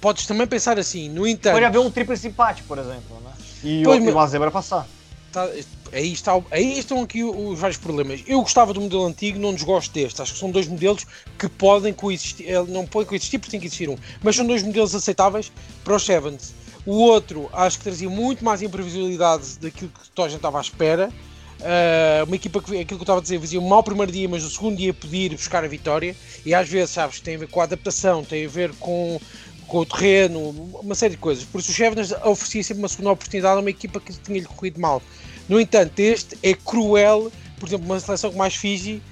podes 0.00 0.26
também 0.26 0.46
pensar 0.46 0.78
assim, 0.78 1.08
no 1.08 1.26
entanto. 1.26 1.54
Pode 1.54 1.64
haver 1.64 1.78
um 1.78 1.90
triplo 1.90 2.14
empate, 2.14 2.62
por 2.64 2.78
exemplo, 2.78 3.20
né? 3.24 3.30
E, 3.62 3.82
pois, 3.84 4.04
o, 4.04 4.10
uma 4.10 4.26
zebra 4.26 4.50
passar. 4.50 4.86
Tá, 5.32 5.48
aí, 5.92 6.12
está, 6.12 6.32
aí 6.50 6.78
estão 6.78 7.02
aqui 7.02 7.22
os 7.22 7.58
vários 7.58 7.78
problemas. 7.78 8.22
Eu 8.26 8.40
gostava 8.40 8.74
do 8.74 8.80
modelo 8.80 9.06
antigo, 9.06 9.38
não 9.38 9.54
desgosto 9.54 9.92
deste. 9.94 10.20
Acho 10.20 10.32
que 10.32 10.38
são 10.38 10.50
dois 10.50 10.66
modelos 10.66 11.06
que 11.38 11.48
podem 11.48 11.92
coexistir. 11.92 12.50
Eh, 12.50 12.62
não 12.68 12.84
podem 12.84 13.08
coexistir 13.08 13.38
porque 13.38 13.52
tem 13.52 13.60
que 13.60 13.66
existir 13.66 13.88
um. 13.88 13.96
Mas 14.22 14.34
são 14.34 14.44
dois 14.44 14.62
modelos 14.62 14.94
aceitáveis 14.94 15.52
para 15.84 15.94
os 15.94 16.04
Sevens. 16.04 16.52
O 16.84 16.94
outro 16.94 17.48
acho 17.52 17.78
que 17.78 17.84
trazia 17.84 18.10
muito 18.10 18.44
mais 18.44 18.60
imprevisibilidade 18.62 19.58
daquilo 19.60 19.90
que 19.90 20.10
toda 20.10 20.26
a 20.26 20.30
gente 20.30 20.38
estava 20.38 20.58
à 20.58 20.62
espera. 20.62 21.12
Uh, 21.60 22.24
uma 22.24 22.36
equipa 22.36 22.62
que, 22.62 22.72
aquilo 22.72 22.86
que 22.86 22.94
eu 22.94 23.00
estava 23.00 23.18
a 23.18 23.22
dizer, 23.22 23.38
fazia 23.38 23.60
um 23.60 23.68
mau 23.68 23.82
primeiro 23.82 24.10
dia, 24.10 24.26
mas 24.28 24.42
no 24.42 24.48
segundo 24.48 24.78
dia 24.78 24.94
podia 24.94 25.26
ir 25.26 25.30
buscar 25.30 25.62
a 25.62 25.68
vitória. 25.68 26.16
E 26.44 26.54
às 26.54 26.68
vezes, 26.68 26.90
sabes, 26.90 27.20
tem 27.20 27.36
a 27.36 27.38
ver 27.38 27.48
com 27.48 27.60
a 27.60 27.64
adaptação, 27.64 28.24
tem 28.24 28.46
a 28.46 28.48
ver 28.48 28.72
com, 28.76 29.20
com 29.66 29.78
o 29.78 29.86
terreno, 29.86 30.50
uma 30.82 30.94
série 30.94 31.14
de 31.14 31.20
coisas. 31.20 31.44
Por 31.44 31.60
isso, 31.60 31.70
o 31.70 31.74
Chevrolet 31.74 32.14
oferecia 32.24 32.64
sempre 32.64 32.82
uma 32.82 32.88
segunda 32.88 33.10
oportunidade 33.10 33.58
a 33.58 33.60
uma 33.60 33.70
equipa 33.70 34.00
que 34.00 34.12
tinha-lhe 34.12 34.46
corrido 34.46 34.80
mal. 34.80 35.02
No 35.48 35.60
entanto, 35.60 35.98
este 35.98 36.38
é 36.42 36.54
cruel, 36.54 37.30
por 37.58 37.68
exemplo, 37.68 37.84
uma 37.84 38.00
seleção 38.00 38.30
como 38.30 38.38
mais 38.38 38.54
Fiji, 38.54 39.02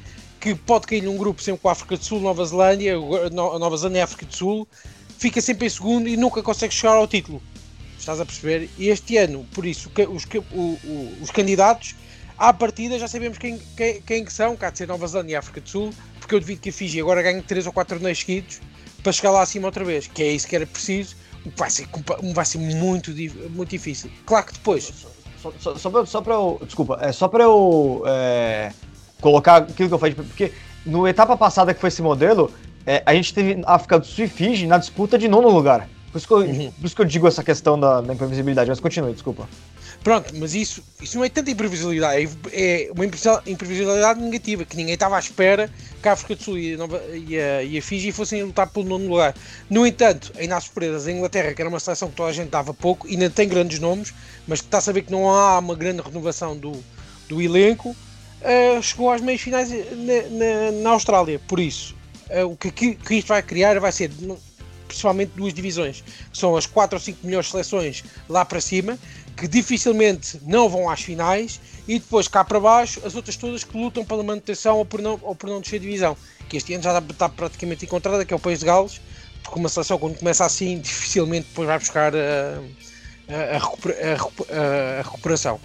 que 0.41 0.55
pode 0.55 0.87
cair 0.87 1.03
num 1.03 1.17
grupo 1.17 1.43
sempre 1.43 1.61
com 1.61 1.69
a 1.69 1.73
África 1.73 1.97
do 1.97 2.05
Sul, 2.05 2.21
Nova 2.21 2.45
Zelândia, 2.47 2.95
Nova 3.31 3.77
Zelândia 3.77 3.99
e 3.99 4.03
África 4.03 4.25
do 4.25 4.35
Sul, 4.35 4.69
fica 5.19 5.41
sempre 5.41 5.67
em 5.67 5.71
segundo 5.71 6.09
e 6.09 6.17
nunca 6.17 6.43
consegue 6.43 6.73
chegar 6.73 6.95
ao 6.95 7.07
título. 7.07 7.43
Estás 7.99 8.21
a 8.21 8.25
perceber? 8.25 8.71
E 8.79 8.89
este 8.89 9.17
ano, 9.17 9.45
por 9.53 9.67
isso, 9.67 9.91
os, 10.09 10.27
os 11.21 11.31
candidatos, 11.31 11.95
à 12.39 12.53
partida 12.53 12.99
já 12.99 13.09
sabemos 13.09 13.39
quem, 13.39 13.59
quem, 13.77 14.01
quem 14.03 14.27
são, 14.29 14.57
cá 14.57 14.71
de 14.71 14.79
ser 14.79 14.89
Nova 14.89 15.07
Zelândia 15.07 15.35
e 15.35 15.37
África 15.37 15.61
do 15.61 15.69
Sul, 15.69 15.93
porque 16.21 16.35
eu 16.35 16.41
devido 16.41 16.61
que 16.61 16.69
a 16.69 16.73
Fiji 16.73 17.01
agora 17.01 17.23
ganhe 17.23 17.43
3 17.43 17.67
ou 17.67 17.73
4 17.73 17.97
torneios 17.97 18.21
seguidos 18.21 18.61
para 19.03 19.13
chegar 19.13 19.31
lá 19.31 19.43
acima 19.43 19.67
outra 19.67 19.85
vez, 19.85 20.07
que 20.07 20.23
é 20.23 20.33
isso 20.33 20.47
que 20.47 20.57
era 20.57 20.67
preciso, 20.67 21.17
vai 21.57 21.71
ser, 21.71 21.89
vai 22.35 22.45
ser 22.45 22.59
muito, 22.59 23.11
muito 23.51 23.71
difícil. 23.71 24.11
Claro 24.25 24.47
que 24.47 24.55
depois 24.55 24.93
só, 25.41 25.53
só, 25.59 25.77
só, 25.77 25.91
pra, 25.91 26.07
só 26.07 26.21
pra 26.21 26.35
eu. 26.35 26.61
Desculpa, 26.65 26.99
é 27.01 27.13
só 27.13 27.29
pra 27.29 27.45
eu 27.45 28.03
é, 28.07 28.73
colocar 29.21 29.59
aquilo 29.59 29.89
que 29.89 29.95
eu 29.95 29.99
falei, 29.99 30.15
porque 30.15 30.53
no 30.85 31.07
etapa 31.07 31.37
passada 31.37 31.73
que 31.73 31.81
foi 31.81 31.89
esse 31.89 32.03
modelo, 32.03 32.53
é, 32.85 33.03
a 33.07 33.15
gente 33.15 33.33
teve 33.33 33.63
África 33.65 33.99
do 33.99 34.07
Sul 34.07 34.25
e 34.25 34.29
Fiji 34.29 34.67
na 34.67 34.79
disputa 34.79 35.19
de 35.19 35.29
nono 35.29 35.49
lugar. 35.49 35.89
Por 36.11 36.19
isso 36.19 36.27
que 36.27 36.33
eu, 36.33 36.39
uhum. 36.39 36.73
por 36.73 36.87
isso 36.87 36.97
que 36.97 37.03
eu 37.03 37.07
digo 37.07 37.29
essa 37.29 37.45
questão 37.45 37.79
da, 37.79 38.01
da 38.01 38.15
imprevisibilidade, 38.15 38.69
mas 38.69 38.81
continue, 38.81 39.13
desculpa. 39.13 39.49
Pronto, 40.03 40.33
mas 40.37 40.55
isso, 40.55 40.83
isso 41.03 41.19
não 41.19 41.25
é 41.25 41.29
tanta 41.29 41.51
imprevisibilidade, 41.51 42.31
é, 42.53 42.85
é 42.85 42.93
uma 42.93 43.05
imprevisibilidade 43.05 44.21
negativa, 44.21 44.65
que 44.65 44.77
ninguém 44.77 44.95
estava 44.95 45.17
à 45.17 45.19
espera 45.19 45.69
que 46.01 46.09
a 46.09 46.13
África 46.13 46.37
do 46.37 46.43
Sul 46.43 46.59
e 46.59 46.75
a, 46.75 46.77
Nova, 46.77 47.03
e 47.13 47.39
a, 47.39 47.63
e 47.63 47.77
a 47.77 47.83
Fiji 47.83 48.13
fossem 48.13 48.43
lutar 48.43 48.69
pelo 48.69 48.87
nono 48.87 49.09
lugar. 49.09 49.35
No 49.69 49.87
entanto, 49.87 50.33
ainda 50.39 50.57
há 50.57 50.61
surpresas, 50.61 51.07
a 51.07 51.13
Inglaterra, 51.13 51.53
que 51.53 51.61
era 51.61 51.69
uma 51.69 51.81
seleção 51.81 52.09
que 52.09 52.15
toda 52.15 52.31
a 52.31 52.33
gente 52.33 52.49
dava 52.49 52.73
pouco, 52.73 53.09
ainda 53.09 53.29
tem 53.29 53.49
grandes 53.49 53.81
nomes, 53.81 54.15
mas 54.47 54.61
que 54.61 54.69
está 54.69 54.79
a 54.79 54.81
saber 54.81 55.03
que 55.03 55.13
não 55.13 55.29
há 55.29 55.59
uma 55.59 55.75
grande 55.75 56.01
renovação 56.01 56.57
do, 56.57 56.73
do 57.29 57.43
elenco, 57.43 57.91
uh, 57.91 58.83
chegou 58.83 59.11
às 59.11 59.21
meias 59.21 59.41
finais 59.41 59.71
na, 59.71 59.77
na, 60.31 60.73
na 60.81 60.91
Austrália. 60.91 61.41
Por 61.49 61.59
isso, 61.59 61.97
uh, 62.31 62.47
o 62.47 62.57
que, 62.57 62.71
que 62.71 63.15
isto 63.17 63.29
vai 63.29 63.43
criar 63.43 63.79
vai 63.81 63.91
ser 63.91 64.11
principalmente 64.89 65.33
duas 65.37 65.53
divisões, 65.53 66.03
que 66.33 66.39
são 66.39 66.57
as 66.57 66.67
4 66.67 66.97
ou 66.97 67.01
5 67.01 67.27
melhores 67.27 67.51
seleções 67.51 68.03
lá 68.29 68.45
para 68.45 68.61
cima, 68.61 68.99
que 69.39 69.47
dificilmente 69.47 70.41
não 70.43 70.69
vão 70.69 70.91
às 70.91 71.01
finais, 71.01 71.61
e 71.87 71.99
depois 71.99 72.27
cá 72.27 72.45
para 72.45 72.59
baixo 72.59 73.01
as 73.05 73.15
outras 73.15 73.37
todas 73.37 73.63
que 73.63 73.77
lutam 73.79 74.05
pela 74.05 74.23
manutenção 74.23 74.79
ou 74.79 74.85
por 74.85 75.01
não, 75.01 75.19
ou 75.23 75.35
por 75.35 75.49
não 75.49 75.61
descer 75.61 75.79
divisão, 75.79 76.17
que 76.49 76.57
este 76.57 76.75
ano 76.75 76.83
já 76.83 76.99
está 76.99 77.29
praticamente 77.29 77.85
encontrada, 77.85 78.25
que 78.25 78.35
é 78.35 78.37
o 78.37 78.41
País 78.41 78.59
de 78.59 78.67
Gales, 78.67 79.01
porque 79.45 79.59
uma 79.59 79.69
seleção 79.69 79.99
quando 79.99 80.19
começa 80.19 80.45
assim 80.45 80.81
dificilmente 80.81 81.47
depois 81.49 81.69
vai 81.69 81.79
buscar 81.79 82.13
a, 82.15 82.19
a, 83.29 83.57
a, 83.57 84.99
a 84.99 85.03
recuperação. 85.03 85.61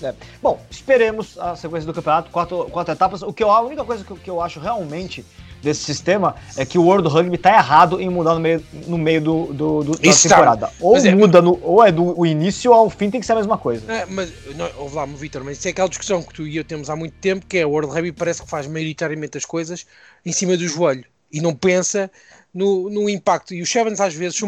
É. 0.00 0.14
Bom, 0.40 0.60
esperemos 0.70 1.38
a 1.38 1.54
sequência 1.54 1.86
do 1.86 1.94
campeonato, 1.94 2.30
quatro, 2.30 2.64
quatro 2.70 2.92
etapas. 2.92 3.22
O 3.22 3.32
que 3.32 3.42
eu, 3.42 3.50
a 3.50 3.60
única 3.60 3.84
coisa 3.84 4.04
que, 4.04 4.14
que 4.16 4.30
eu 4.30 4.40
acho 4.40 4.58
realmente 4.58 5.24
desse 5.62 5.84
sistema 5.84 6.34
é 6.56 6.66
que 6.66 6.78
o 6.78 6.82
World 6.82 7.08
Rugby 7.08 7.38
tá 7.38 7.54
errado 7.54 8.00
em 8.00 8.08
mudar 8.08 8.34
no 8.34 8.40
meio, 8.40 8.64
no 8.86 8.98
meio 8.98 9.20
do, 9.20 9.52
do, 9.52 9.84
do 9.84 9.92
da 9.92 10.12
temporada. 10.12 10.70
Ou 10.80 10.96
é, 10.96 11.14
muda 11.14 11.40
no, 11.40 11.58
ou 11.62 11.84
é 11.84 11.92
do 11.92 12.18
o 12.18 12.26
início 12.26 12.72
ao 12.72 12.90
fim 12.90 13.10
tem 13.10 13.20
que 13.20 13.26
ser 13.26 13.32
a 13.32 13.36
mesma 13.36 13.56
coisa. 13.56 13.90
É, 13.90 14.04
mas, 14.06 14.30
não, 14.56 14.68
ouve 14.78 14.96
lá, 14.96 15.06
Vitor, 15.06 15.44
mas 15.44 15.58
isso 15.58 15.68
é 15.68 15.70
aquela 15.70 15.88
discussão 15.88 16.22
que 16.22 16.34
tu 16.34 16.46
e 16.46 16.56
eu 16.56 16.64
temos 16.64 16.90
há 16.90 16.96
muito 16.96 17.14
tempo, 17.14 17.46
que 17.46 17.58
é 17.58 17.66
o 17.66 17.70
World 17.70 17.92
Rugby 17.92 18.12
parece 18.12 18.42
que 18.42 18.50
faz 18.50 18.66
maioritariamente 18.66 19.38
as 19.38 19.44
coisas 19.44 19.86
em 20.26 20.32
cima 20.32 20.56
do 20.56 20.66
joelho 20.66 21.04
e 21.32 21.40
não 21.40 21.54
pensa 21.54 22.10
no, 22.52 22.90
no 22.90 23.08
impacto. 23.08 23.54
E 23.54 23.62
os 23.62 23.70
Sevens 23.70 24.00
às 24.00 24.14
vezes 24.14 24.40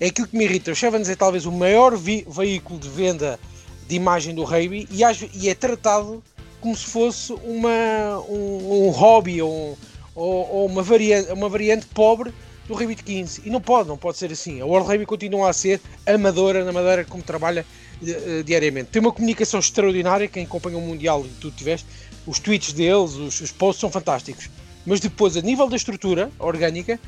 é 0.00 0.06
aquilo 0.06 0.26
que 0.26 0.36
me 0.36 0.44
irrita. 0.44 0.72
Os 0.72 0.78
Sevens 0.78 1.08
é 1.08 1.14
talvez 1.14 1.46
o 1.46 1.52
maior 1.52 1.96
veículo 1.96 2.78
de 2.78 2.88
venda 2.88 3.38
de 3.86 3.94
imagem 3.94 4.34
do 4.34 4.44
rugby 4.44 4.88
e, 4.90 5.00
e 5.34 5.48
é 5.48 5.54
tratado 5.54 6.22
como 6.60 6.76
se 6.76 6.86
fosse 6.86 7.32
uma, 7.32 8.18
um, 8.28 8.86
um 8.86 8.90
hobby 8.90 9.40
ou 9.40 9.50
um, 9.50 9.76
ou, 10.18 10.50
ou 10.50 10.66
uma, 10.66 10.82
variante, 10.82 11.32
uma 11.32 11.48
variante 11.48 11.86
pobre 11.86 12.32
do 12.66 12.94
de 12.94 13.02
15. 13.02 13.42
E 13.44 13.50
não 13.50 13.60
pode, 13.60 13.88
não 13.88 13.96
pode 13.96 14.18
ser 14.18 14.30
assim. 14.30 14.60
A 14.60 14.66
World 14.66 14.86
Rugby 14.88 15.06
continua 15.06 15.48
a 15.48 15.52
ser 15.52 15.80
amadora 16.06 16.64
na 16.64 16.72
maneira 16.72 17.04
como 17.04 17.22
trabalha 17.22 17.64
uh, 18.02 18.44
diariamente. 18.44 18.90
Tem 18.90 19.00
uma 19.00 19.12
comunicação 19.12 19.58
extraordinária, 19.58 20.28
quem 20.28 20.44
acompanha 20.44 20.76
o 20.76 20.80
Mundial 20.80 21.24
e 21.24 21.28
tu 21.40 21.50
tiveste, 21.50 21.86
os 22.26 22.38
tweets 22.38 22.72
deles, 22.72 23.14
os, 23.14 23.40
os 23.40 23.52
posts 23.52 23.80
são 23.80 23.90
fantásticos. 23.90 24.50
Mas 24.84 25.00
depois, 25.00 25.36
a 25.36 25.40
nível 25.40 25.68
da 25.68 25.76
estrutura 25.76 26.30
orgânica, 26.38 27.00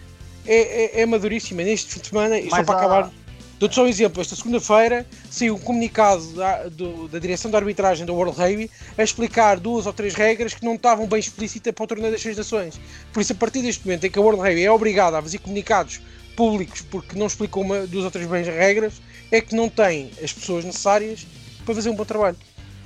é, 0.46 1.00
é, 1.00 1.00
é 1.02 1.06
maduríssima. 1.06 1.62
Neste 1.62 1.92
fim 1.92 2.00
de 2.00 2.08
semana, 2.08 2.38
e 2.38 2.48
só 2.48 2.62
para 2.64 2.74
a... 2.74 2.78
acabar, 2.78 3.12
dou-te 3.60 3.74
só 3.74 3.84
um 3.84 3.86
exemplo. 3.86 4.20
Esta 4.20 4.34
segunda-feira 4.34 5.06
saiu 5.30 5.54
um 5.54 5.58
comunicado 5.58 6.26
da, 6.32 6.68
do, 6.68 7.06
da 7.08 7.18
direção 7.18 7.50
da 7.50 7.58
arbitragem 7.58 8.06
da 8.06 8.12
World 8.12 8.36
Rugby 8.36 8.70
a 8.96 9.02
explicar 9.04 9.60
duas 9.60 9.86
ou 9.86 9.92
três 9.92 10.14
regras 10.14 10.54
que 10.54 10.64
não 10.64 10.74
estavam 10.74 11.06
bem 11.06 11.20
explícitas 11.20 11.72
para 11.72 11.84
o 11.84 11.86
torneio 11.86 12.10
das 12.10 12.22
Seis 12.22 12.36
Nações. 12.36 12.80
Por 13.12 13.20
isso, 13.20 13.34
a 13.34 13.36
partir 13.36 13.60
deste 13.60 13.86
momento 13.86 14.06
em 14.06 14.10
que 14.10 14.18
a 14.18 14.22
World 14.22 14.40
Rugby 14.40 14.64
é 14.64 14.72
obrigada 14.72 15.18
a 15.18 15.22
fazer 15.22 15.38
comunicados 15.38 16.00
públicos 16.34 16.80
porque 16.80 17.18
não 17.18 17.26
explicou 17.26 17.62
uma, 17.62 17.86
duas 17.86 18.04
ou 18.04 18.10
três 18.10 18.26
bem 18.26 18.42
regras, 18.42 18.94
é 19.30 19.42
que 19.42 19.54
não 19.54 19.68
tem 19.68 20.10
as 20.22 20.32
pessoas 20.32 20.64
necessárias 20.64 21.26
para 21.64 21.74
fazer 21.74 21.90
um 21.90 21.94
bom 21.94 22.04
trabalho. 22.04 22.36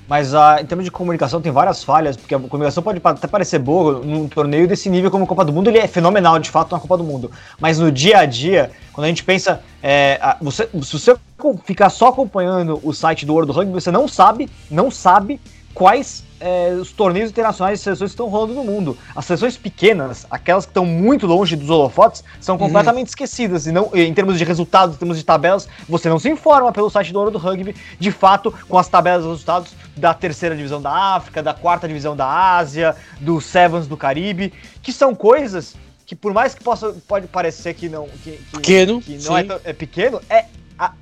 Mas 0.06 0.34
uh, 0.34 0.60
em 0.60 0.66
termos 0.66 0.84
de 0.84 0.90
comunicação 0.90 1.40
tem 1.40 1.50
várias 1.50 1.82
falhas, 1.82 2.16
porque 2.16 2.34
a 2.34 2.38
comunicação 2.38 2.82
pode 2.82 3.00
até 3.02 3.26
parecer 3.26 3.58
boa 3.58 4.00
num 4.00 4.28
torneio 4.28 4.68
desse 4.68 4.90
nível 4.90 5.10
como 5.10 5.24
a 5.24 5.26
Copa 5.26 5.44
do 5.44 5.52
Mundo, 5.52 5.68
ele 5.68 5.78
é 5.78 5.86
fenomenal 5.86 6.38
de 6.38 6.50
fato 6.50 6.72
na 6.72 6.80
Copa 6.80 6.98
do 6.98 7.04
Mundo. 7.04 7.30
Mas 7.58 7.78
no 7.78 7.90
dia 7.90 8.18
a 8.18 8.26
dia, 8.26 8.70
quando 8.92 9.06
a 9.06 9.08
gente 9.08 9.24
pensa, 9.24 9.62
é, 9.82 10.36
você, 10.40 10.68
se 10.82 10.92
você 10.98 11.16
ficar 11.64 11.88
só 11.90 12.08
acompanhando 12.08 12.78
o 12.82 12.92
site 12.92 13.24
do 13.24 13.32
World 13.32 13.52
Rugby, 13.52 13.72
você 13.72 13.90
não 13.90 14.06
sabe, 14.06 14.50
não 14.70 14.90
sabe 14.90 15.40
quais 15.74 16.24
é, 16.40 16.74
os 16.74 16.92
torneios 16.92 17.30
internacionais 17.30 17.78
de 17.78 17.84
seleções 17.84 18.10
estão 18.10 18.28
rolando 18.28 18.54
no 18.54 18.64
mundo. 18.64 18.96
As 19.16 19.24
seleções 19.24 19.56
pequenas, 19.56 20.26
aquelas 20.30 20.64
que 20.66 20.70
estão 20.70 20.84
muito 20.84 21.26
longe 21.26 21.56
dos 21.56 21.70
holofotes, 21.70 22.22
são 22.40 22.54
uhum. 22.54 22.58
completamente 22.60 23.06
uhum. 23.06 23.10
esquecidas. 23.10 23.66
E 23.66 23.72
não, 23.72 23.90
em 23.94 24.12
termos 24.12 24.38
de 24.38 24.44
resultados, 24.44 24.94
em 24.94 24.98
termos 24.98 25.18
de 25.18 25.24
tabelas, 25.24 25.68
você 25.88 26.08
não 26.08 26.18
se 26.18 26.28
informa 26.28 26.70
pelo 26.70 26.90
site 26.90 27.12
do 27.12 27.18
Ouro 27.18 27.30
do 27.30 27.38
Rugby, 27.38 27.74
de 27.98 28.10
fato, 28.10 28.52
com 28.68 28.78
as 28.78 28.88
tabelas 28.88 29.22
de 29.22 29.28
resultados 29.28 29.72
da 29.96 30.12
terceira 30.12 30.54
divisão 30.54 30.80
da 30.80 30.90
África, 30.90 31.42
da 31.42 31.54
quarta 31.54 31.88
divisão 31.88 32.14
da 32.14 32.26
Ásia, 32.56 32.94
do 33.20 33.40
Sevens 33.40 33.86
do 33.86 33.96
Caribe, 33.96 34.52
que 34.82 34.92
são 34.92 35.14
coisas 35.14 35.74
que 36.06 36.14
por 36.14 36.34
mais 36.34 36.54
que 36.54 36.62
possa 36.62 36.94
pode 37.08 37.26
parecer 37.26 37.72
que 37.72 37.88
não 37.88 38.06
que, 38.22 38.32
que 38.32 38.56
pequeno, 38.58 39.00
que 39.00 39.16
não 39.24 39.38
é, 39.38 39.46
é, 39.64 39.72
pequeno, 39.72 40.20
é 40.28 40.44
a, 40.78 40.92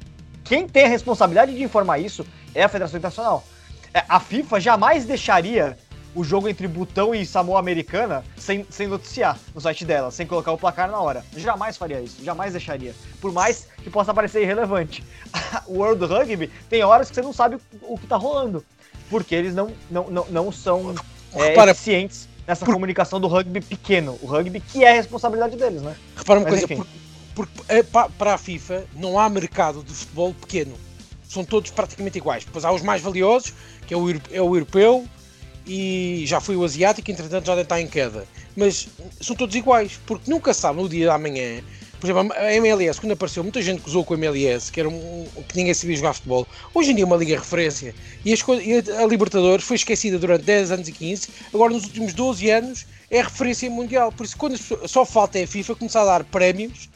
quem 0.45 0.69
tem 0.69 0.85
a 0.85 0.89
responsabilidade 0.89 1.53
de 1.53 1.61
informar 1.61 1.99
isso 1.99 2.25
é 2.55 2.63
a 2.63 2.69
Federação 2.69 2.99
Internacional. 2.99 3.45
É, 3.95 4.05
a 4.09 4.19
FIFA 4.19 4.61
jamais 4.61 5.05
deixaria 5.05 5.77
o 6.15 6.23
jogo 6.23 6.49
entre 6.49 6.69
Butão 6.69 7.15
e 7.15 7.25
Samoa 7.25 7.59
Americana 7.59 8.25
sem, 8.37 8.67
sem 8.69 8.87
noticiar 8.87 9.39
no 9.55 9.61
site 9.61 9.85
dela, 9.85 10.11
sem 10.11 10.27
colocar 10.27 10.53
o 10.53 10.59
placar 10.59 10.91
na 10.91 11.01
hora. 11.01 11.25
Jamais 11.37 11.77
faria 11.77 12.01
isso, 12.01 12.23
jamais 12.23 12.53
deixaria. 12.53 12.95
Por 13.21 13.33
mais 13.33 13.67
que 13.83 13.91
possa 13.91 14.13
parecer 14.13 14.43
irrelevante. 14.43 15.03
o 15.67 15.79
World 15.79 16.05
Rugby 16.05 16.51
tem 16.69 16.83
horas 16.83 17.09
que 17.09 17.15
você 17.15 17.23
não 17.23 17.33
sabe 17.33 17.59
o, 17.83 17.99
que 17.99 18.07
tá 18.07 18.17
rolando, 18.17 18.65
porque 19.09 19.35
eles 19.35 19.55
não, 19.55 19.73
não, 19.91 20.11
não, 20.11 20.27
não 20.29 20.53
são 20.53 20.95
é, 21.35 21.55
Para... 21.55 21.71
eficientes 21.71 22.29
nessa 22.47 22.65
por... 22.65 22.75
comunicação 22.75 23.21
do 23.21 23.27
rugby 23.27 23.61
pequeno. 23.61 24.19
O 24.23 24.27
rugby 24.27 24.61
que 24.61 24.85
é 24.85 24.91
a 24.91 24.95
responsabilidade 24.95 25.57
deles, 25.57 25.83
né? 25.83 25.97
Repara 26.17 26.41
uma 26.41 26.51
Mas, 26.51 26.67
coisa, 26.67 26.85
porque 27.35 27.53
é, 27.69 27.83
para 27.83 28.35
a 28.35 28.39
FIFA 28.39 28.85
não 28.95 29.19
há 29.19 29.29
mercado 29.29 29.83
de 29.83 29.93
futebol 29.93 30.35
pequeno. 30.35 30.75
São 31.33 31.45
todos 31.45 31.71
praticamente 31.71 32.19
iguais. 32.19 32.45
Depois 32.45 32.63
há 32.65 32.71
os 32.71 32.83
mais 32.83 33.01
valiosos, 33.01 33.55
que 33.87 33.95
é 33.95 33.97
o, 33.97 34.11
é 34.11 34.43
o 34.43 34.55
europeu 34.55 35.07
e 35.67 36.25
já 36.27 36.41
foi 36.41 36.57
o 36.57 36.65
asiático, 36.65 37.11
entretanto 37.11 37.47
já 37.47 37.61
estar 37.61 37.81
em 37.81 37.87
queda. 37.87 38.27
Mas 38.55 38.89
são 39.21 39.35
todos 39.35 39.55
iguais, 39.57 39.99
porque 40.07 40.31
nunca 40.31 40.53
sabe 40.53 40.83
no 40.83 40.89
dia 40.89 41.07
da 41.07 41.19
manhã. 41.19 41.63
Por 41.99 42.11
exemplo, 42.11 42.37
a 42.37 42.53
MLS, 42.55 43.01
quando 43.01 43.13
apareceu, 43.13 43.43
muita 43.45 43.63
gente 43.63 43.87
usou 43.87 44.05
com 44.05 44.13
a 44.13 44.17
MLS, 44.17 44.71
que, 44.71 44.81
era 44.81 44.89
um, 44.89 45.25
que 45.49 45.57
ninguém 45.57 45.73
sabia 45.73 45.97
jogar 45.97 46.13
futebol. 46.13 46.47
Hoje 46.75 46.91
em 46.91 46.97
dia 46.97 47.05
é 47.05 47.07
uma 47.07 47.17
liga 47.17 47.39
referência. 47.39 47.95
E, 48.25 48.33
as, 48.33 48.43
a 48.99 49.07
Libertadores 49.07 49.65
foi 49.65 49.77
esquecida 49.77 50.19
durante 50.19 50.43
10 50.43 50.73
anos 50.73 50.89
e 50.89 50.93
15, 50.93 51.29
agora 51.55 51.73
nos 51.73 51.85
últimos 51.85 52.13
12 52.13 52.51
anos 52.51 52.87
é 53.09 53.23
referência 53.23 53.71
mundial. 53.71 54.11
Por 54.11 54.27
isso, 54.27 54.37
quando 54.37 54.59
só 54.59 55.07
falta 55.07 55.39
é 55.39 55.45
a 55.45 55.47
FIFA 55.47 55.77
começar 55.77 56.03
a 56.03 56.07
dar 56.07 56.25
prémios 56.25 56.91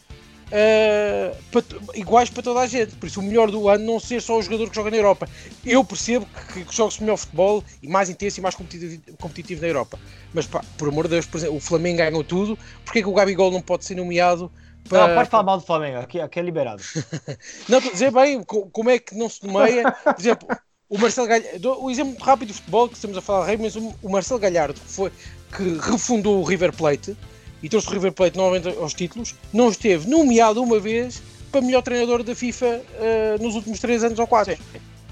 uh, 0.46 1.36
para, 1.50 1.62
iguais 1.94 2.30
para 2.30 2.42
toda 2.42 2.60
a 2.60 2.66
gente. 2.66 2.94
Por 2.96 3.06
isso, 3.06 3.20
o 3.20 3.22
melhor 3.22 3.50
do 3.50 3.68
ano 3.68 3.84
não 3.84 4.00
ser 4.00 4.20
só 4.20 4.38
o 4.38 4.42
jogador 4.42 4.68
que 4.68 4.76
joga 4.76 4.90
na 4.90 4.96
Europa. 4.96 5.28
Eu 5.64 5.84
percebo 5.84 6.26
que, 6.52 6.64
que 6.64 6.74
joga-se 6.74 7.00
melhor 7.02 7.16
futebol 7.16 7.64
e 7.82 7.88
mais 7.88 8.10
intenso 8.10 8.40
e 8.40 8.42
mais 8.42 8.54
competitivo, 8.54 9.02
competitivo 9.18 9.60
na 9.60 9.68
Europa. 9.68 9.98
Mas, 10.32 10.46
pá, 10.46 10.62
por 10.76 10.88
amor 10.88 11.04
de 11.04 11.10
Deus, 11.10 11.26
por 11.26 11.38
exemplo, 11.38 11.56
o 11.56 11.60
Flamengo 11.60 11.98
ganhou 11.98 12.24
tudo. 12.24 12.58
Porquê 12.84 13.02
que 13.02 13.08
o 13.08 13.14
Gabigol 13.14 13.50
não 13.50 13.60
pode 13.60 13.84
ser 13.84 13.94
nomeado? 13.94 14.50
Para... 14.88 15.08
Não, 15.08 15.14
pode 15.16 15.30
falar 15.30 15.42
mal 15.42 15.58
do 15.58 15.66
Flamengo, 15.66 15.98
aqui, 15.98 16.20
aqui 16.20 16.38
é 16.38 16.42
liberado. 16.42 16.82
não, 17.68 17.78
estou 17.78 17.90
a 17.90 17.92
dizer 17.92 18.12
bem 18.12 18.42
como 18.44 18.90
é 18.90 18.98
que 18.98 19.16
não 19.16 19.28
se 19.28 19.44
nomeia. 19.44 19.90
Por 19.90 20.20
exemplo, 20.20 20.48
o 20.88 20.98
Marcelo 20.98 21.26
Galhardo, 21.26 21.82
o 21.82 21.90
exemplo 21.90 22.22
rápido 22.22 22.48
de 22.48 22.54
futebol 22.54 22.88
que 22.88 22.94
estamos 22.94 23.16
a 23.16 23.20
falar, 23.20 23.58
mas 23.58 23.74
o 23.74 24.08
Marcelo 24.08 24.38
Galhardo, 24.38 24.80
que, 24.80 24.92
foi, 24.92 25.12
que 25.56 25.78
refundou 25.90 26.40
o 26.40 26.44
River 26.44 26.72
Plate, 26.72 27.16
e 27.66 27.68
trouxe 27.68 27.88
o 27.88 27.90
River 27.90 28.12
Plate 28.12 28.36
novamente 28.36 28.68
aos 28.78 28.94
títulos, 28.94 29.34
não 29.52 29.70
esteve 29.70 30.08
nomeado 30.08 30.62
uma 30.62 30.78
vez 30.78 31.20
para 31.50 31.60
melhor 31.60 31.82
treinador 31.82 32.22
da 32.22 32.32
FIFA 32.32 32.80
uh, 32.80 33.42
nos 33.42 33.56
últimos 33.56 33.80
3 33.80 34.04
anos 34.04 34.18
ou 34.20 34.26
4. 34.26 34.56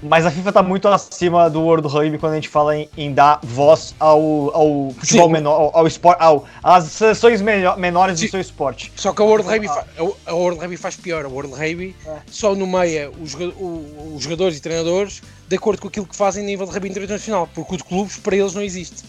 Mas 0.01 0.25
a 0.25 0.31
FIFA 0.31 0.49
está 0.49 0.63
muito 0.63 0.87
acima 0.87 1.49
do 1.49 1.59
World 1.61 1.85
Rugby 1.85 2.17
quando 2.17 2.31
a 2.31 2.35
gente 2.35 2.47
fala 2.47 2.77
em, 2.77 2.89
em 2.95 3.13
dar 3.13 3.41
voz 3.43 3.93
ao, 3.99 4.55
ao 4.55 4.91
futebol 4.91 5.27
Sim. 5.27 5.33
menor, 5.33 5.51
ao, 5.51 5.79
ao 5.79 5.87
esporte, 5.87 6.21
ao, 6.21 6.45
às 6.63 6.85
seleções 6.85 7.41
menor, 7.41 7.77
menores 7.77 8.17
Sim. 8.17 8.27
do 8.27 8.31
seu 8.31 8.39
esporte. 8.39 8.89
Só 8.95 9.11
que 9.11 9.21
a 9.21 9.25
World 9.25 9.45
Rugby, 9.45 9.67
fa, 9.67 9.85
a 10.25 10.33
World 10.33 10.61
Rugby 10.61 10.77
faz 10.77 10.95
pior. 10.95 11.25
A 11.25 11.27
World 11.27 11.53
Rugby 11.53 11.93
é. 12.05 12.19
só 12.27 12.55
nomeia 12.55 13.11
os, 13.21 13.35
os 13.35 14.23
jogadores 14.23 14.57
e 14.57 14.61
treinadores 14.61 15.21
de 15.45 15.55
acordo 15.57 15.81
com 15.81 15.89
aquilo 15.89 16.05
que 16.05 16.15
fazem 16.15 16.43
a 16.43 16.45
nível 16.45 16.65
de 16.65 16.71
rugby 16.71 16.87
internacional, 16.89 17.49
porque 17.53 17.75
o 17.75 17.77
de 17.77 17.83
clubes 17.83 18.15
para 18.15 18.37
eles 18.37 18.53
não 18.53 18.61
existe 18.61 19.03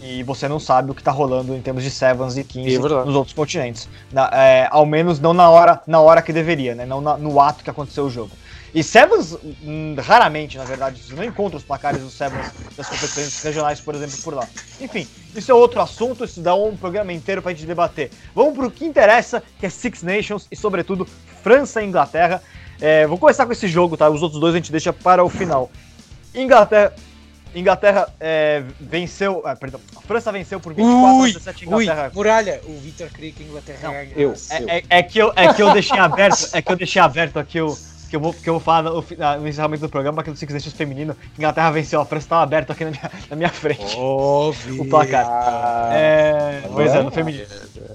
e 0.00 0.22
você 0.22 0.48
não 0.48 0.58
sabe 0.58 0.90
o 0.90 0.94
que 0.94 1.00
está 1.00 1.10
rolando 1.10 1.54
em 1.54 1.60
termos 1.60 1.82
de 1.82 1.90
Sevens 1.90 2.36
e 2.36 2.44
15 2.44 2.76
é 2.76 2.78
nos 2.78 3.14
outros 3.14 3.34
continentes. 3.34 3.88
Na, 4.10 4.30
é, 4.32 4.68
ao 4.70 4.86
menos 4.86 5.20
não 5.20 5.34
na 5.34 5.50
hora, 5.50 5.80
na 5.86 6.00
hora 6.00 6.22
que 6.22 6.32
deveria, 6.32 6.74
né? 6.74 6.86
Não 6.86 7.00
na, 7.00 7.16
no 7.16 7.40
ato 7.40 7.62
que 7.62 7.70
aconteceu 7.70 8.04
o 8.04 8.10
jogo. 8.10 8.30
E 8.74 8.82
Sevens, 8.82 9.36
hum, 9.62 9.94
raramente, 9.98 10.56
na 10.56 10.64
verdade, 10.64 11.02
você 11.02 11.14
não 11.14 11.22
encontra 11.22 11.58
os 11.58 11.62
placares 11.62 12.00
dos 12.00 12.14
Sevens 12.14 12.50
das 12.74 12.88
competições 12.88 13.42
regionais, 13.42 13.80
por 13.80 13.94
exemplo, 13.94 14.16
por 14.22 14.32
lá. 14.32 14.48
Enfim, 14.80 15.06
isso 15.36 15.50
é 15.50 15.54
outro 15.54 15.80
assunto, 15.80 16.24
isso 16.24 16.40
dá 16.40 16.54
um 16.54 16.74
programa 16.74 17.12
inteiro 17.12 17.42
pra 17.42 17.52
gente 17.52 17.66
debater. 17.66 18.10
Vamos 18.34 18.54
pro 18.54 18.70
que 18.70 18.86
interessa, 18.86 19.42
que 19.60 19.66
é 19.66 19.68
Six 19.68 20.02
Nations 20.02 20.46
e, 20.50 20.56
sobretudo, 20.56 21.06
França 21.42 21.82
e 21.82 21.86
Inglaterra. 21.86 22.42
É, 22.80 23.06
vou 23.06 23.18
começar 23.18 23.44
com 23.44 23.52
esse 23.52 23.68
jogo, 23.68 23.94
tá? 23.94 24.08
Os 24.08 24.22
outros 24.22 24.40
dois 24.40 24.54
a 24.54 24.56
gente 24.56 24.72
deixa 24.72 24.90
para 24.90 25.22
o 25.22 25.28
final. 25.28 25.70
Inglaterra, 26.34 26.94
Inglaterra 27.54 28.08
é, 28.18 28.62
venceu. 28.80 29.42
Ah, 29.44 29.54
perdão, 29.54 29.80
a 29.96 30.00
França 30.00 30.32
venceu 30.32 30.58
por 30.58 30.72
24 30.72 31.16
ui, 31.16 31.30
a 31.30 31.32
17 31.32 31.66
Inglaterra. 31.66 32.04
Ui, 32.04 32.14
muralha, 32.14 32.60
o 32.64 32.78
Vitor 32.78 33.08
queria 33.08 33.32
que 33.32 33.42
a 33.42 33.46
Inglaterra 33.46 33.92
ganhasse. 33.92 34.16
Eu, 34.16 34.68
é, 34.68 34.78
é, 34.78 34.84
é, 34.88 35.02
que 35.02 35.18
eu, 35.18 35.32
é 35.36 35.52
que 35.52 35.62
eu 35.62 35.72
deixei 35.72 35.98
aberto, 35.98 36.48
é 36.52 36.62
que 36.62 36.72
eu 36.72 36.76
deixei 36.76 37.02
aberto 37.02 37.38
aqui 37.38 37.60
o. 37.60 37.76
Que 38.08 38.16
eu, 38.16 38.20
vou, 38.20 38.34
que 38.34 38.46
eu 38.46 38.52
vou 38.52 38.60
falar 38.60 38.82
no, 38.82 39.02
no 39.40 39.48
encerramento 39.48 39.80
do 39.80 39.88
programa, 39.88 40.20
aqui 40.20 40.30
do 40.30 40.36
Six 40.36 40.52
Nations 40.52 40.74
feminino, 40.74 41.16
Inglaterra 41.38 41.70
venceu, 41.70 41.98
a 41.98 42.04
França 42.04 42.26
estava 42.26 42.42
aberto 42.42 42.70
aqui 42.70 42.84
na 42.84 42.90
minha, 42.90 43.10
na 43.30 43.36
minha 43.36 43.48
frente. 43.48 43.96
Óbvio. 43.96 44.82
o 44.84 44.84
placar. 44.86 45.26
É, 45.94 46.60
pois 46.70 46.94
é, 46.94 47.02
no 47.02 47.10
feminino. 47.10 47.46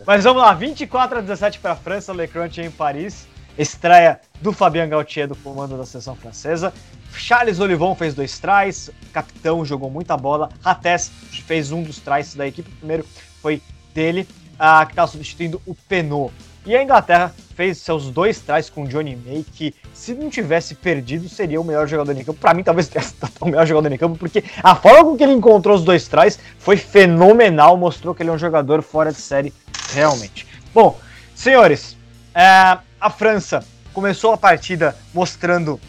Mas 0.07 0.23
vamos 0.23 0.41
lá, 0.41 0.55
24 0.55 1.19
a 1.19 1.21
17 1.21 1.59
para 1.59 1.73
a 1.73 1.75
França, 1.75 2.13
Le 2.13 2.27
Crunch 2.27 2.59
em 2.59 2.71
Paris. 2.71 3.27
Estreia 3.57 4.19
do 4.41 4.53
Fabien 4.53 4.87
Gauthier 4.87 5.27
do 5.27 5.35
comando 5.35 5.77
da 5.77 5.85
seleção 5.85 6.15
francesa. 6.15 6.73
Charles 7.13 7.59
Olivon 7.59 7.95
fez 7.95 8.13
dois 8.13 8.37
tries, 8.39 8.91
capitão 9.11 9.65
jogou 9.65 9.89
muita 9.89 10.15
bola. 10.15 10.49
Rates 10.61 11.11
fez 11.45 11.71
um 11.71 11.81
dos 11.81 11.99
tries 11.99 12.35
da 12.35 12.47
equipe, 12.47 12.69
o 12.69 12.75
primeiro 12.75 13.05
foi 13.41 13.61
dele, 13.93 14.27
uh, 14.53 14.85
que 14.85 14.91
estava 14.91 15.07
substituindo 15.07 15.61
o 15.65 15.73
Penot. 15.73 16.33
E 16.65 16.75
a 16.75 16.83
Inglaterra 16.83 17.33
fez 17.55 17.77
seus 17.77 18.11
dois 18.11 18.39
tries 18.39 18.69
com 18.69 18.85
Johnny 18.85 19.15
May, 19.15 19.43
que 19.53 19.73
se 19.93 20.13
não 20.13 20.29
tivesse 20.29 20.75
perdido, 20.75 21.27
seria 21.27 21.59
o 21.59 21.63
melhor 21.63 21.87
jogador 21.87 22.11
em 22.11 22.23
campo. 22.23 22.39
Para 22.39 22.53
mim, 22.53 22.61
talvez 22.61 22.87
tenha 22.87 23.03
o 23.41 23.45
melhor 23.45 23.65
jogador 23.65 23.91
em 23.91 23.97
campo, 23.97 24.17
porque 24.17 24.43
a 24.61 24.75
forma 24.75 25.03
com 25.05 25.17
que 25.17 25.23
ele 25.23 25.33
encontrou 25.33 25.75
os 25.75 25.83
dois 25.83 26.07
tries 26.07 26.37
foi 26.59 26.77
fenomenal, 26.77 27.75
mostrou 27.77 28.13
que 28.13 28.21
ele 28.21 28.29
é 28.29 28.33
um 28.33 28.37
jogador 28.37 28.81
fora 28.83 29.11
de 29.11 29.19
série, 29.19 29.53
realmente. 29.93 30.45
Bom, 30.73 30.99
senhores, 31.33 31.97
uh, 32.35 32.86
a 32.99 33.09
França 33.09 33.63
começou 33.93 34.33
a 34.33 34.37
partida 34.37 34.95
mostrando 35.13 35.79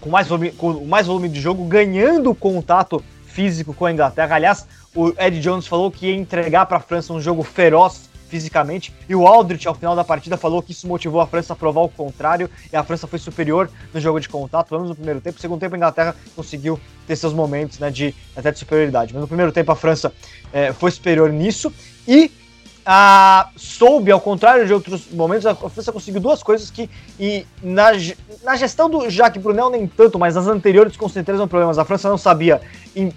com 0.00 0.10
mais 0.10 0.28
volume, 0.28 0.52
com 0.52 0.84
mais 0.84 1.06
volume 1.06 1.28
de 1.28 1.40
jogo, 1.40 1.64
ganhando 1.64 2.34
contato 2.34 3.02
físico 3.26 3.72
com 3.74 3.86
a 3.86 3.92
Inglaterra. 3.92 4.36
Aliás, 4.36 4.66
o 4.94 5.12
Ed 5.18 5.40
Jones 5.40 5.66
falou 5.66 5.90
que 5.90 6.06
ia 6.06 6.14
entregar 6.14 6.66
para 6.66 6.76
a 6.76 6.80
França 6.80 7.12
um 7.12 7.20
jogo 7.20 7.42
feroz 7.42 8.08
fisicamente, 8.28 8.92
e 9.08 9.14
o 9.14 9.26
Aldrich, 9.26 9.68
ao 9.68 9.74
final 9.74 9.94
da 9.94 10.02
partida, 10.02 10.36
falou 10.36 10.60
que 10.60 10.72
isso 10.72 10.88
motivou 10.88 11.20
a 11.20 11.26
França 11.26 11.52
a 11.52 11.56
provar 11.56 11.82
o 11.82 11.88
contrário, 11.88 12.50
e 12.72 12.76
a 12.76 12.82
França 12.82 13.06
foi 13.06 13.18
superior 13.18 13.70
no 13.92 14.00
jogo 14.00 14.18
de 14.18 14.28
contato, 14.28 14.68
pelo 14.68 14.80
menos 14.80 14.90
no 14.90 14.96
primeiro 14.96 15.20
tempo. 15.20 15.36
No 15.36 15.40
segundo 15.40 15.60
tempo, 15.60 15.74
a 15.74 15.78
Inglaterra 15.78 16.16
conseguiu 16.34 16.80
ter 17.06 17.14
seus 17.14 17.32
momentos 17.32 17.78
né, 17.78 17.90
de 17.90 18.12
até 18.34 18.50
de 18.50 18.58
superioridade. 18.58 19.12
Mas 19.12 19.20
no 19.20 19.28
primeiro 19.28 19.52
tempo, 19.52 19.70
a 19.70 19.76
França 19.76 20.12
é, 20.52 20.72
foi 20.72 20.90
superior 20.90 21.30
nisso, 21.30 21.72
e 22.08 22.30
a, 22.84 23.50
soube, 23.56 24.10
ao 24.10 24.20
contrário 24.20 24.66
de 24.66 24.72
outros 24.72 25.10
momentos, 25.10 25.46
a 25.46 25.54
França 25.54 25.92
conseguiu 25.92 26.20
duas 26.20 26.42
coisas 26.42 26.70
que, 26.70 26.88
e 27.18 27.46
na, 27.62 27.92
na 28.42 28.56
gestão 28.56 28.90
do 28.90 29.08
Jacques 29.08 29.42
Brunel 29.42 29.70
nem 29.70 29.86
tanto, 29.86 30.18
mas 30.18 30.34
nas 30.34 30.46
anteriores 30.46 30.96
com 30.96 31.08
certeza 31.08 31.38
não 31.38 31.48
problemas. 31.48 31.78
A 31.78 31.84
França 31.84 32.08
não 32.08 32.18
sabia 32.18 32.60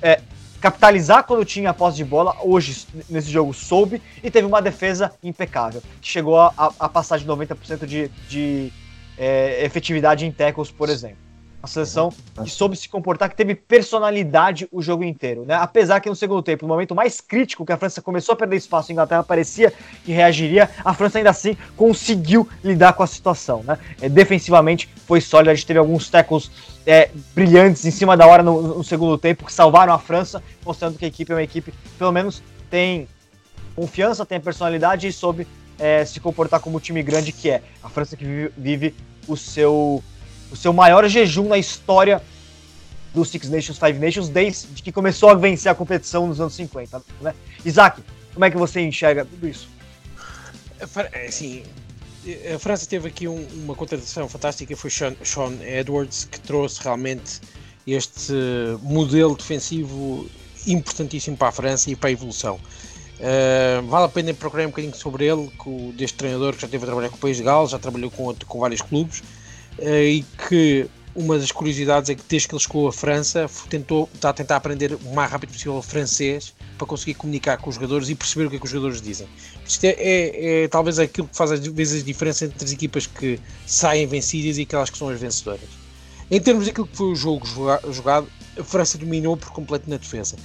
é, 0.02 0.22
capitalizar 0.62 1.24
quando 1.26 1.44
tinha 1.44 1.70
a 1.70 1.74
posse 1.74 1.98
de 1.98 2.06
bola, 2.06 2.36
hoje 2.42 2.88
nesse 3.10 3.30
jogo 3.30 3.54
soube, 3.54 4.02
e 4.24 4.32
teve 4.32 4.48
uma 4.48 4.62
defesa 4.62 5.12
impecável, 5.24 5.82
que 6.02 6.08
chegou 6.08 6.40
a, 6.40 6.54
a 6.80 6.90
passar 6.90 7.18
de 7.18 7.26
90% 7.26 7.86
de, 7.86 8.10
de 8.30 8.72
é, 9.18 9.66
efetividade 9.66 10.26
em 10.26 10.32
tackles, 10.32 10.72
por 10.72 10.90
exemplo. 10.90 11.27
Uma 11.60 11.68
seleção 11.68 12.14
que 12.44 12.50
soube 12.50 12.76
se 12.76 12.88
comportar, 12.88 13.30
que 13.30 13.36
teve 13.36 13.56
personalidade 13.56 14.68
o 14.72 14.82
jogo 14.82 15.04
inteiro. 15.04 15.44
Né? 15.44 15.56
Apesar 15.56 16.00
que 16.00 16.08
no 16.08 16.16
segundo 16.16 16.44
tempo, 16.44 16.66
no 16.66 16.74
momento 16.74 16.94
mais 16.94 17.20
crítico, 17.20 17.66
que 17.66 17.72
a 17.72 17.78
França 17.78 18.02
começou 18.02 18.34
a 18.34 18.36
perder 18.36 18.58
espaço, 18.58 18.92
a 18.92 18.94
Inglaterra 18.94 19.24
parecia 19.24 19.74
que 20.06 20.12
reagiria, 20.12 20.70
a 20.86 20.94
França 20.94 21.18
ainda 21.18 21.32
assim 21.32 21.58
conseguiu 21.76 22.48
lidar 22.64 22.94
com 22.94 23.02
a 23.02 23.08
situação. 23.08 23.64
Né? 23.64 23.78
É, 24.02 24.08
defensivamente 24.08 24.88
foi 25.08 25.20
sólida, 25.20 25.52
a 25.52 25.56
gente 25.56 25.66
teve 25.66 25.80
alguns 25.80 26.10
tackles 26.10 26.52
é, 26.86 27.10
brilhantes 27.34 27.86
em 27.86 27.92
cima 27.92 28.16
da 28.16 28.28
hora 28.28 28.44
no, 28.44 28.78
no 28.78 28.84
segundo 28.84 29.18
tempo, 29.18 29.44
que 29.44 29.52
salvaram 29.52 29.94
a 29.94 30.00
França, 30.00 30.44
mostrando 30.64 30.98
que 30.98 31.06
a 31.06 31.08
equipe 31.08 31.32
é 31.32 31.36
uma 31.36 31.44
equipe, 31.44 31.74
pelo 31.98 32.12
menos, 32.12 32.42
tem 32.70 33.08
confiança, 33.76 34.26
tem 34.26 34.40
personalidade 34.40 35.08
e 35.08 35.12
soube 35.12 35.48
é, 35.80 36.06
se 36.06 36.20
comportar 36.20 36.60
como 36.60 36.78
um 36.78 36.80
time 36.80 37.02
grande 37.04 37.32
que 37.32 37.50
é. 37.50 37.62
A 37.84 37.90
França 37.90 38.16
que 38.16 38.24
vive, 38.24 38.52
vive 38.58 38.96
o 39.28 39.36
seu 39.36 40.04
o 40.52 40.56
seu 40.56 40.74
maior 40.74 41.08
jejum 41.08 41.48
na 41.48 41.58
história 41.58 42.22
do 43.14 43.26
Six 43.26 43.50
Nations, 43.50 43.78
Five 43.78 44.00
Nations, 44.00 44.30
desde 44.30 44.82
que 44.82 44.92
começou 44.92 45.30
a 45.30 45.34
vencer 45.34 45.72
a 45.72 45.76
competição 45.76 46.28
nos 46.28 46.40
anos 46.40 46.54
50. 46.56 47.02
Né? 47.22 47.34
Isaac, 47.66 48.02
como 48.34 48.46
é 48.46 48.52
que 48.52 48.58
você 48.58 48.82
enxerga 48.82 49.26
tudo 49.26 49.48
isso? 49.48 49.68
Assim, 51.28 51.64
a 52.54 52.60
França 52.60 52.86
teve 52.86 53.08
aqui 53.08 53.28
um, 53.28 53.48
uma 53.64 53.76
contratação 53.76 54.30
fantástica, 54.30 54.76
foi 54.76 54.90
Sean, 54.90 55.16
Sean, 55.24 55.54
Edwards, 55.64 56.26
que 56.26 56.40
trouxe 56.40 56.82
realmente 56.84 57.42
este 57.88 58.34
modelo 58.82 59.36
defensivo 59.36 60.30
importantíssimo 60.68 61.38
para 61.38 61.48
a 61.48 61.52
França 61.52 61.90
e 61.90 61.96
para 61.96 62.10
a 62.10 62.12
evolução. 62.12 62.60
Uh, 63.18 63.88
vale 63.88 64.06
a 64.06 64.10
pena 64.10 64.34
procurar 64.34 64.66
um 64.66 64.70
bocadinho 64.70 64.96
sobre 64.96 65.26
ele, 65.26 65.50
com, 65.58 65.92
deste 65.92 66.18
treinador 66.18 66.54
que 66.54 66.62
já 66.62 66.68
teve 66.68 66.84
a 66.84 66.88
trabalhar 66.88 67.10
com 67.10 67.16
o 67.16 67.20
País 67.20 67.38
de 67.38 67.44
Gales, 67.44 67.72
já 67.72 67.80
trabalhou 67.80 68.12
com, 68.12 68.34
com 68.46 68.60
vários 68.60 68.82
clubes, 68.82 69.24
e 69.80 70.26
que 70.48 70.90
uma 71.18 71.40
das 71.40 71.52
curiosidades 71.52 72.12
é 72.12 72.16
que 72.16 72.22
desde 72.30 72.48
que 72.48 72.54
ele 72.54 72.62
chegou 72.62 72.88
à 72.88 72.94
França 72.94 73.50
tentou, 73.70 74.08
está 74.14 74.30
a 74.30 74.34
tentar 74.34 74.56
aprender 74.56 74.94
o 74.94 75.16
mais 75.16 75.32
rápido 75.32 75.52
possível 75.52 75.82
francês 75.82 76.54
para 76.78 76.86
conseguir 76.86 77.16
comunicar 77.16 77.58
com 77.58 77.70
os 77.70 77.76
jogadores 77.76 78.08
e 78.08 78.14
perceber 78.14 78.46
o 78.46 78.50
que, 78.52 78.58
é 78.58 78.60
que 78.60 78.66
os 78.66 78.72
jogadores 78.72 79.02
dizem. 79.02 79.28
Isto 79.68 79.86
é, 79.86 79.96
é, 79.98 80.64
é, 80.64 80.68
talvez 80.68 81.00
aquilo 81.00 81.28
que 81.28 81.36
faz 81.36 81.52
às 81.52 81.66
vezes 81.66 82.04
a 82.04 82.06
diferença 82.06 82.46
entre 82.46 82.64
as 82.64 82.72
equipas 82.72 83.08
que 83.08 83.40
saem 83.66 84.06
vencidas 84.06 84.60
e 84.60 84.62
aquelas 84.62 84.92
que 84.92 84.98
são 84.98 85.10
as 85.10 85.20
vencedoras. 85.20 85.68
Em 86.30 86.40
termos 86.40 86.68
daquilo 86.68 86.86
que 86.86 86.96
foi 86.96 87.08
o 87.08 87.16
jogo 87.16 87.48
jogado, 87.92 88.28
a 88.60 88.64
França 88.64 88.98
dominou 88.98 89.36
por 89.36 89.50
completo 89.52 89.90
na 89.90 89.98
defesa. 89.98 90.36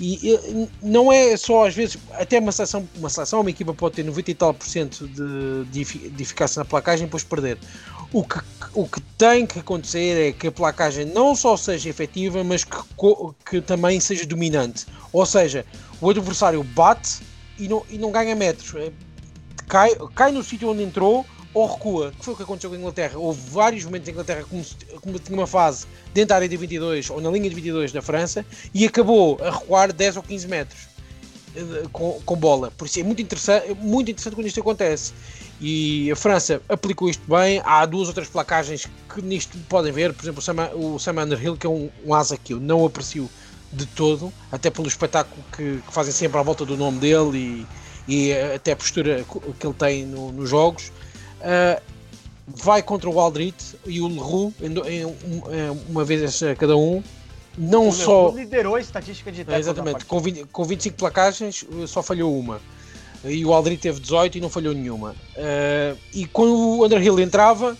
E, 0.00 0.30
e 0.32 0.68
não 0.82 1.12
é 1.12 1.36
só 1.36 1.66
às 1.66 1.74
vezes, 1.74 1.98
até 2.12 2.38
uma 2.38 2.52
seleção, 2.52 2.88
uma 2.96 3.10
seleção, 3.10 3.42
uma 3.42 3.50
equipa 3.50 3.74
pode 3.74 3.96
ter 3.96 4.02
90 4.02 4.30
e 4.30 4.34
tal 4.34 4.54
por 4.54 4.66
cento 4.66 5.06
de, 5.06 5.64
de, 5.66 6.22
eficácia 6.22 6.58
na 6.58 6.64
placagem 6.64 7.04
e 7.04 7.06
depois 7.06 7.22
perder. 7.22 7.58
O 8.10 8.24
que, 8.24 8.40
o 8.72 8.88
que 8.88 9.00
tem 9.18 9.46
que 9.46 9.58
acontecer 9.58 10.28
é 10.28 10.32
que 10.32 10.46
a 10.46 10.52
placagem 10.52 11.04
não 11.04 11.36
só 11.36 11.54
seja 11.54 11.90
efetiva, 11.90 12.42
mas 12.42 12.64
que, 12.64 12.76
que 13.48 13.60
também 13.60 14.00
seja 14.00 14.24
dominante. 14.24 14.86
Ou 15.12 15.26
seja, 15.26 15.66
o 16.00 16.08
adversário 16.08 16.64
bate 16.64 17.20
e 17.58 17.68
não, 17.68 17.84
e 17.90 17.98
não 17.98 18.10
ganha 18.10 18.34
metros. 18.34 18.74
É, 18.74 18.90
cai, 19.68 19.94
cai 20.14 20.32
no 20.32 20.42
sítio 20.42 20.70
onde 20.70 20.82
entrou 20.82 21.26
ou 21.52 21.66
recua, 21.66 22.12
que 22.16 22.24
foi 22.24 22.34
o 22.34 22.36
que 22.36 22.42
aconteceu 22.42 22.70
com 22.70 22.76
a 22.76 22.78
Inglaterra. 22.78 23.18
Houve 23.18 23.40
vários 23.50 23.84
momentos 23.84 24.08
em 24.08 24.12
Inglaterra 24.12 24.44
como, 24.48 24.64
como 25.00 25.18
tinha 25.18 25.38
uma 25.38 25.46
fase 25.46 25.86
dentro 26.14 26.28
da 26.28 26.36
área 26.36 26.48
de 26.48 26.56
22 26.56 27.10
ou 27.10 27.20
na 27.20 27.30
linha 27.30 27.48
de 27.48 27.54
22 27.54 27.92
da 27.92 28.00
França 28.00 28.44
e 28.72 28.86
acabou 28.86 29.38
a 29.42 29.50
recuar 29.50 29.92
10 29.92 30.18
ou 30.18 30.22
15 30.22 30.48
metros 30.48 30.88
eh, 31.56 31.86
com, 31.92 32.20
com 32.24 32.36
bola. 32.36 32.70
Por 32.70 32.86
isso 32.86 33.00
é 33.00 33.02
muito 33.02 33.20
interessante, 33.20 33.74
muito 33.74 34.10
interessante 34.10 34.34
quando 34.34 34.46
isto 34.46 34.60
acontece. 34.60 35.12
E 35.60 36.10
a 36.10 36.16
França 36.16 36.62
aplicou 36.68 37.08
isto 37.08 37.22
bem. 37.28 37.60
Há 37.64 37.84
duas 37.84 38.08
outras 38.08 38.28
placagens 38.28 38.86
que 39.12 39.20
nisto 39.20 39.58
podem 39.68 39.92
ver. 39.92 40.14
Por 40.14 40.24
exemplo, 40.24 40.38
o 40.38 40.42
Sam, 40.42 40.70
o 40.74 40.98
Sam 40.98 41.22
Underhill, 41.22 41.56
que 41.56 41.66
é 41.66 41.70
um, 41.70 41.90
um 42.04 42.14
asa 42.14 42.36
que 42.36 42.54
eu 42.54 42.60
não 42.60 42.84
aprecio 42.86 43.28
de 43.72 43.86
todo, 43.86 44.32
até 44.50 44.70
pelo 44.70 44.88
espetáculo 44.88 45.44
que, 45.52 45.80
que 45.86 45.92
fazem 45.92 46.12
sempre 46.12 46.38
à 46.38 46.42
volta 46.42 46.64
do 46.64 46.76
nome 46.76 46.98
dele 46.98 47.66
e, 48.08 48.26
e 48.28 48.32
até 48.32 48.72
a 48.72 48.76
postura 48.76 49.24
que 49.58 49.66
ele 49.66 49.74
tem 49.74 50.06
no, 50.06 50.32
nos 50.32 50.48
jogos. 50.48 50.90
Uh, 51.40 51.82
vai 52.46 52.82
contra 52.82 53.08
o 53.08 53.20
Aldrit 53.20 53.76
e 53.86 54.00
o 54.00 54.08
Leroux 54.08 54.54
em, 54.60 55.04
uma 55.88 56.04
vez 56.04 56.40
cada 56.58 56.76
um. 56.76 57.02
Não 57.58 57.88
o 57.88 57.92
só. 57.92 58.32
liderou 58.34 58.76
a 58.76 58.80
estatística 58.80 59.30
de 59.30 59.44
é, 59.48 59.58
Exatamente, 59.58 60.04
com, 60.04 60.20
20, 60.20 60.44
com 60.46 60.64
25 60.64 60.96
placagens 60.96 61.64
só 61.86 62.02
falhou 62.02 62.38
uma 62.38 62.60
e 63.24 63.44
o 63.44 63.52
Aldri 63.52 63.76
teve 63.76 64.00
18 64.00 64.38
e 64.38 64.40
não 64.40 64.48
falhou 64.48 64.74
nenhuma. 64.74 65.14
Uh, 65.36 65.98
e 66.12 66.26
quando 66.26 66.54
o 66.54 66.84
Underhill 66.84 67.20
entrava, 67.20 67.76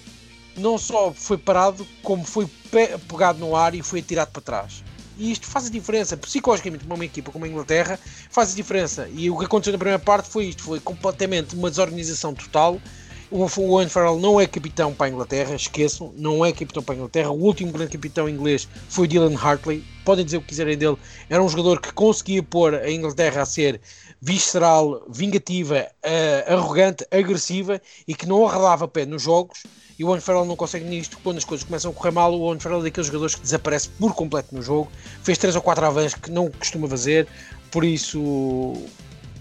não 0.56 0.76
só 0.76 1.12
foi 1.12 1.38
parado, 1.38 1.86
como 2.02 2.24
foi 2.24 2.46
pe 2.70 2.98
pegado 3.08 3.38
no 3.38 3.56
ar 3.56 3.74
e 3.74 3.82
foi 3.82 4.00
atirado 4.00 4.30
para 4.30 4.42
trás. 4.42 4.84
E 5.18 5.32
isto 5.32 5.46
faz 5.46 5.66
a 5.66 5.70
diferença, 5.70 6.16
psicologicamente, 6.16 6.84
para 6.84 6.94
uma 6.94 7.04
equipa 7.04 7.30
como 7.30 7.44
a 7.44 7.48
Inglaterra, 7.48 7.98
faz 8.30 8.52
a 8.52 8.56
diferença. 8.56 9.08
E 9.12 9.30
o 9.30 9.38
que 9.38 9.44
aconteceu 9.44 9.72
na 9.72 9.78
primeira 9.78 9.98
parte 9.98 10.28
foi 10.28 10.46
isto: 10.46 10.62
foi 10.62 10.80
completamente 10.80 11.54
uma 11.54 11.70
desorganização 11.70 12.34
total. 12.34 12.80
O 13.32 13.46
Owen 13.60 13.88
Farrell 13.88 14.18
não 14.18 14.40
é 14.40 14.46
capitão 14.46 14.92
para 14.92 15.06
a 15.06 15.08
Inglaterra, 15.08 15.54
esqueçam, 15.54 16.12
não 16.16 16.44
é 16.44 16.50
capitão 16.50 16.82
para 16.82 16.96
a 16.96 16.98
Inglaterra. 16.98 17.30
O 17.30 17.40
último 17.40 17.70
grande 17.70 17.92
capitão 17.92 18.28
inglês 18.28 18.66
foi 18.88 19.06
Dylan 19.06 19.36
Hartley. 19.36 19.84
Podem 20.04 20.24
dizer 20.24 20.38
o 20.38 20.40
que 20.40 20.48
quiserem 20.48 20.76
dele, 20.76 20.96
era 21.28 21.40
um 21.40 21.48
jogador 21.48 21.80
que 21.80 21.92
conseguia 21.92 22.42
pôr 22.42 22.74
a 22.74 22.90
Inglaterra 22.90 23.42
a 23.42 23.46
ser 23.46 23.80
visceral, 24.20 25.06
vingativa, 25.08 25.86
uh, 26.04 26.52
arrogante, 26.52 27.06
agressiva 27.08 27.80
e 28.08 28.16
que 28.16 28.26
não 28.26 28.44
arredava 28.48 28.88
pé 28.88 29.06
nos 29.06 29.22
jogos. 29.22 29.62
E 29.96 30.02
o 30.02 30.08
Owen 30.08 30.20
Farrell 30.20 30.44
não 30.44 30.56
consegue 30.56 30.86
nisto 30.86 31.16
quando 31.22 31.38
as 31.38 31.44
coisas 31.44 31.64
começam 31.64 31.92
a 31.92 31.94
correr 31.94 32.10
mal. 32.10 32.34
O 32.34 32.40
Owen 32.40 32.58
Farrell 32.58 32.80
é 32.80 32.84
daqueles 32.84 33.06
jogadores 33.06 33.36
que 33.36 33.42
desaparece 33.42 33.90
por 33.90 34.12
completo 34.12 34.52
no 34.52 34.60
jogo. 34.60 34.90
Fez 35.22 35.38
3 35.38 35.54
ou 35.54 35.62
4 35.62 35.86
avanços 35.86 36.14
que 36.14 36.32
não 36.32 36.50
costuma 36.50 36.88
fazer, 36.88 37.28
por 37.70 37.84
isso 37.84 38.74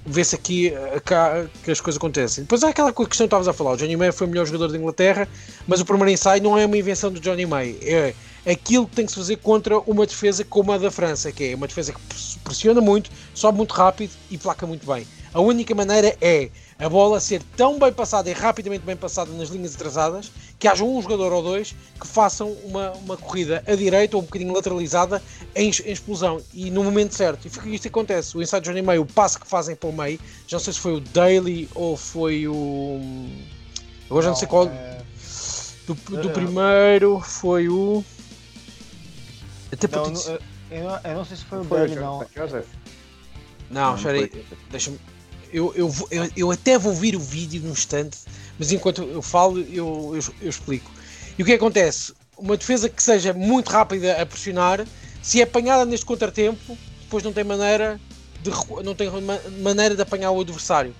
vê-se 0.05 0.35
aqui 0.35 0.73
uh, 0.73 1.49
que 1.63 1.71
as 1.71 1.81
coisas 1.81 1.97
acontecem. 1.97 2.43
Depois 2.43 2.63
há 2.63 2.69
aquela 2.69 2.91
questão 2.91 3.07
que 3.07 3.23
estavas 3.25 3.47
a 3.47 3.53
falar: 3.53 3.71
o 3.71 3.77
Johnny 3.77 3.95
May 3.95 4.11
foi 4.11 4.27
o 4.27 4.29
melhor 4.29 4.45
jogador 4.45 4.69
da 4.69 4.77
Inglaterra, 4.77 5.27
mas 5.67 5.81
o 5.81 5.85
primeiro 5.85 6.11
ensaio 6.11 6.41
não 6.41 6.57
é 6.57 6.65
uma 6.65 6.77
invenção 6.77 7.11
do 7.11 7.19
Johnny 7.19 7.45
May. 7.45 7.77
É 7.81 8.13
aquilo 8.45 8.87
que 8.87 8.95
tem 8.95 9.05
que 9.05 9.11
se 9.11 9.17
fazer 9.17 9.37
contra 9.37 9.79
uma 9.79 10.05
defesa 10.05 10.43
como 10.43 10.71
a 10.71 10.77
da 10.77 10.89
França, 10.89 11.31
que 11.31 11.51
é 11.51 11.55
uma 11.55 11.67
defesa 11.67 11.93
que 11.93 11.99
pressiona 12.43 12.81
muito, 12.81 13.11
sobe 13.33 13.57
muito 13.57 13.73
rápido 13.73 14.11
e 14.31 14.37
placa 14.37 14.65
muito 14.65 14.85
bem. 14.85 15.05
A 15.33 15.39
única 15.39 15.75
maneira 15.75 16.15
é 16.19 16.49
a 16.79 16.89
bola 16.89 17.19
ser 17.19 17.43
tão 17.55 17.77
bem 17.77 17.91
passada 17.91 18.29
e 18.29 18.33
rapidamente 18.33 18.85
bem 18.85 18.95
passada 18.95 19.31
nas 19.33 19.49
linhas 19.49 19.75
atrasadas 19.75 20.31
que 20.57 20.67
haja 20.67 20.83
um 20.83 21.01
jogador 21.01 21.31
ou 21.33 21.43
dois 21.43 21.75
que 21.99 22.07
façam 22.07 22.51
uma, 22.63 22.91
uma 22.93 23.17
corrida 23.17 23.63
a 23.67 23.75
direita 23.75 24.15
ou 24.15 24.23
um 24.23 24.25
bocadinho 24.25 24.53
lateralizada 24.53 25.21
em, 25.55 25.69
em 25.69 25.91
explosão 25.91 26.41
e 26.53 26.71
no 26.71 26.83
momento 26.83 27.13
certo. 27.13 27.45
E 27.45 27.49
fica 27.49 27.69
isto 27.69 27.83
que 27.83 27.89
acontece. 27.89 28.35
O 28.37 28.41
inside 28.41 28.61
Johnny 28.61 28.81
May, 28.81 28.97
o 28.97 29.05
passe 29.05 29.37
que 29.39 29.45
fazem 29.45 29.75
para 29.75 29.89
o 29.89 29.93
meio, 29.93 30.19
já 30.47 30.57
não 30.57 30.63
sei 30.63 30.73
se 30.73 30.79
foi 30.79 30.93
o 30.93 30.99
Daly 30.99 31.69
ou 31.75 31.95
foi 31.95 32.47
o. 32.47 32.99
Agora 34.09 34.23
já 34.23 34.29
não 34.29 34.37
sei 34.37 34.47
qual. 34.47 34.67
É... 34.67 34.99
Do, 35.85 35.95
do 35.95 36.29
primeiro 36.29 37.19
foi 37.19 37.67
o. 37.67 38.03
Até 39.71 39.87
não, 39.87 40.05
eu, 40.05 40.39
eu, 40.71 40.83
não, 40.83 40.99
eu, 41.03 41.15
não, 41.15 41.25
sei 41.25 41.37
se 41.37 41.45
foi 41.45 41.59
o 41.59 41.63
Daly, 41.63 41.95
não. 41.95 42.25
Não, 43.69 43.95
espera 43.95 44.17
aí. 44.17 44.45
Deixa-me. 44.71 44.99
Eu, 45.51 45.73
eu, 45.75 45.93
eu, 46.11 46.29
eu, 46.35 46.51
até 46.51 46.77
vou 46.77 46.93
vir 46.93 47.15
o 47.15 47.19
vídeo 47.19 47.61
num 47.63 47.71
instante, 47.71 48.19
mas 48.57 48.71
enquanto 48.71 49.01
eu 49.01 49.21
falo, 49.21 49.59
eu, 49.59 50.13
eu, 50.15 50.23
eu 50.41 50.49
explico. 50.49 50.91
E 51.37 51.41
o 51.41 51.45
que 51.45 51.53
acontece? 51.53 52.13
Uma 52.37 52.55
defesa 52.55 52.87
que 52.87 53.01
seja 53.01 53.33
muito 53.33 53.69
rápida 53.69 54.21
a 54.21 54.25
pressionar, 54.25 54.85
se 55.21 55.39
é 55.39 55.43
apanhada 55.43 55.85
neste 55.85 56.05
contratempo, 56.05 56.77
depois 57.01 57.23
não 57.23 57.33
tem 57.33 57.43
maneira 57.43 57.99
de, 58.41 58.51
não 58.83 58.93
tem 58.93 59.09
maneira 59.61 59.95
de 59.95 60.01
apanhar 60.01 60.31
o 60.31 60.39
adversário. 60.39 60.93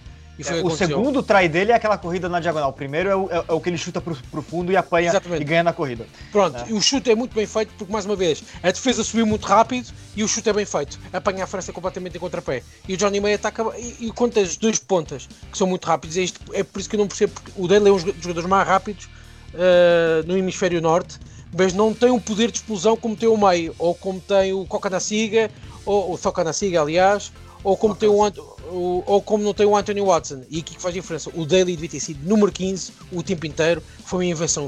É, 0.47 0.63
o, 0.63 0.69
segundo 0.69 1.21
trai 1.21 1.49
dele 1.49 1.71
é 1.71 1.75
aquela 1.75 1.97
corrida 1.97 2.30
na 2.30 2.39
diagonal. 2.39 2.69
O 2.69 2.73
primeiro 2.73 3.10
é 3.10 3.15
o, 3.15 3.30
é, 3.30 3.43
é 3.47 3.54
o 3.54 3.60
que 3.60 3.69
ele 3.69 3.78
chuta 3.78 3.99
pro, 3.99 4.15
pro 4.32 4.41
fundo 4.41 4.71
e 4.71 4.78
apanha 4.78 5.10
Exatamente. 5.10 5.41
e 5.41 5.45
ganha 5.45 5.63
na 5.63 5.73
corrida. 5.73 6.06
Pronto, 6.32 6.58
é. 6.58 6.69
e 6.69 6.73
o 6.73 6.82
chute 6.82 7.12
é 7.12 7.15
muito 7.15 7.36
bem 7.36 7.45
feito 7.45 7.73
porque, 7.78 7.91
mais 7.91 8.06
uma 8.06 8.15
vez, 8.15 8.43
a 8.63 8.71
defesa 8.71 9.04
subiu 9.04 9.25
muito 9.25 9.45
rápido 9.45 9.91
e 10.15 10.23
o 10.23 10.28
chute 10.28 10.49
é 10.49 10.54
bem 10.54 10.65
feito. 10.65 10.97
Apanha 11.12 11.43
a 11.43 11.47
França 11.47 11.73
completamente 11.73 12.15
em 12.15 12.19
contrapé. 12.19 12.63
E 12.88 12.93
o 12.93 12.97
Johnny 12.97 13.19
May 13.19 13.34
ataca 13.34 13.63
e, 13.78 14.08
e 14.08 14.12
conta 14.12 14.39
as 14.39 14.56
duas 14.56 14.80
pontas 14.80 15.28
que 15.52 15.58
são 15.58 15.67
muito 15.67 15.86
rápidos. 15.86 16.15
É, 16.15 16.21
isto, 16.21 16.39
é 16.54 16.63
por 16.63 16.80
isso 16.80 16.89
que 16.89 16.95
eu 16.95 16.99
não 16.99 17.08
percebo 17.08 17.34
porque 17.34 17.52
o 17.58 17.67
dele 17.67 17.89
é 17.89 17.91
um 17.91 17.97
dos 17.97 18.15
jogadores 18.21 18.49
mais 18.49 18.67
rápidos 18.67 19.06
uh, 19.54 20.25
no 20.25 20.38
hemisfério 20.38 20.82
norte, 20.82 21.19
mas 21.58 21.73
não 21.73 21.93
tem 21.93 22.12
um 22.12 22.19
poder 22.19 22.52
de 22.52 22.60
explosão 22.60 22.95
como 22.95 23.15
tem 23.15 23.28
o 23.28 23.36
May, 23.36 23.71
ou 23.78 23.93
como 23.93 24.19
tem 24.21 24.54
o 24.54 24.65
Coca 24.65 24.89
na 24.89 24.99
Siga, 24.99 25.52
ou 25.86 26.13
o 26.13 26.17
Toca 26.17 26.43
na 26.43 26.54
Siga, 26.54 26.82
aliás, 26.82 27.32
ou 27.63 27.75
como, 27.75 27.95
tem 27.95 28.07
o, 28.07 28.27
o, 28.71 29.03
ou 29.05 29.21
como 29.21 29.43
não 29.43 29.53
tem 29.53 29.65
o 29.65 29.75
Anthony 29.75 30.01
Watson. 30.01 30.43
E 30.49 30.59
aqui 30.59 30.75
que 30.75 30.81
faz 30.81 30.93
diferença. 30.93 31.29
O 31.33 31.45
Daly 31.45 31.75
devia 31.75 31.89
ter 31.89 31.99
sido 31.99 32.27
número 32.27 32.51
15 32.51 32.93
o 33.11 33.21
tempo 33.21 33.45
inteiro. 33.45 33.83
Foi 34.05 34.25
uma 34.25 34.31
invenção, 34.31 34.67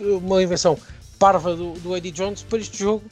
uma 0.00 0.42
invenção 0.42 0.78
parva 1.18 1.54
do, 1.54 1.72
do 1.74 1.96
Eddie 1.96 2.10
Jones 2.10 2.42
para 2.42 2.58
este 2.58 2.78
jogo, 2.78 3.02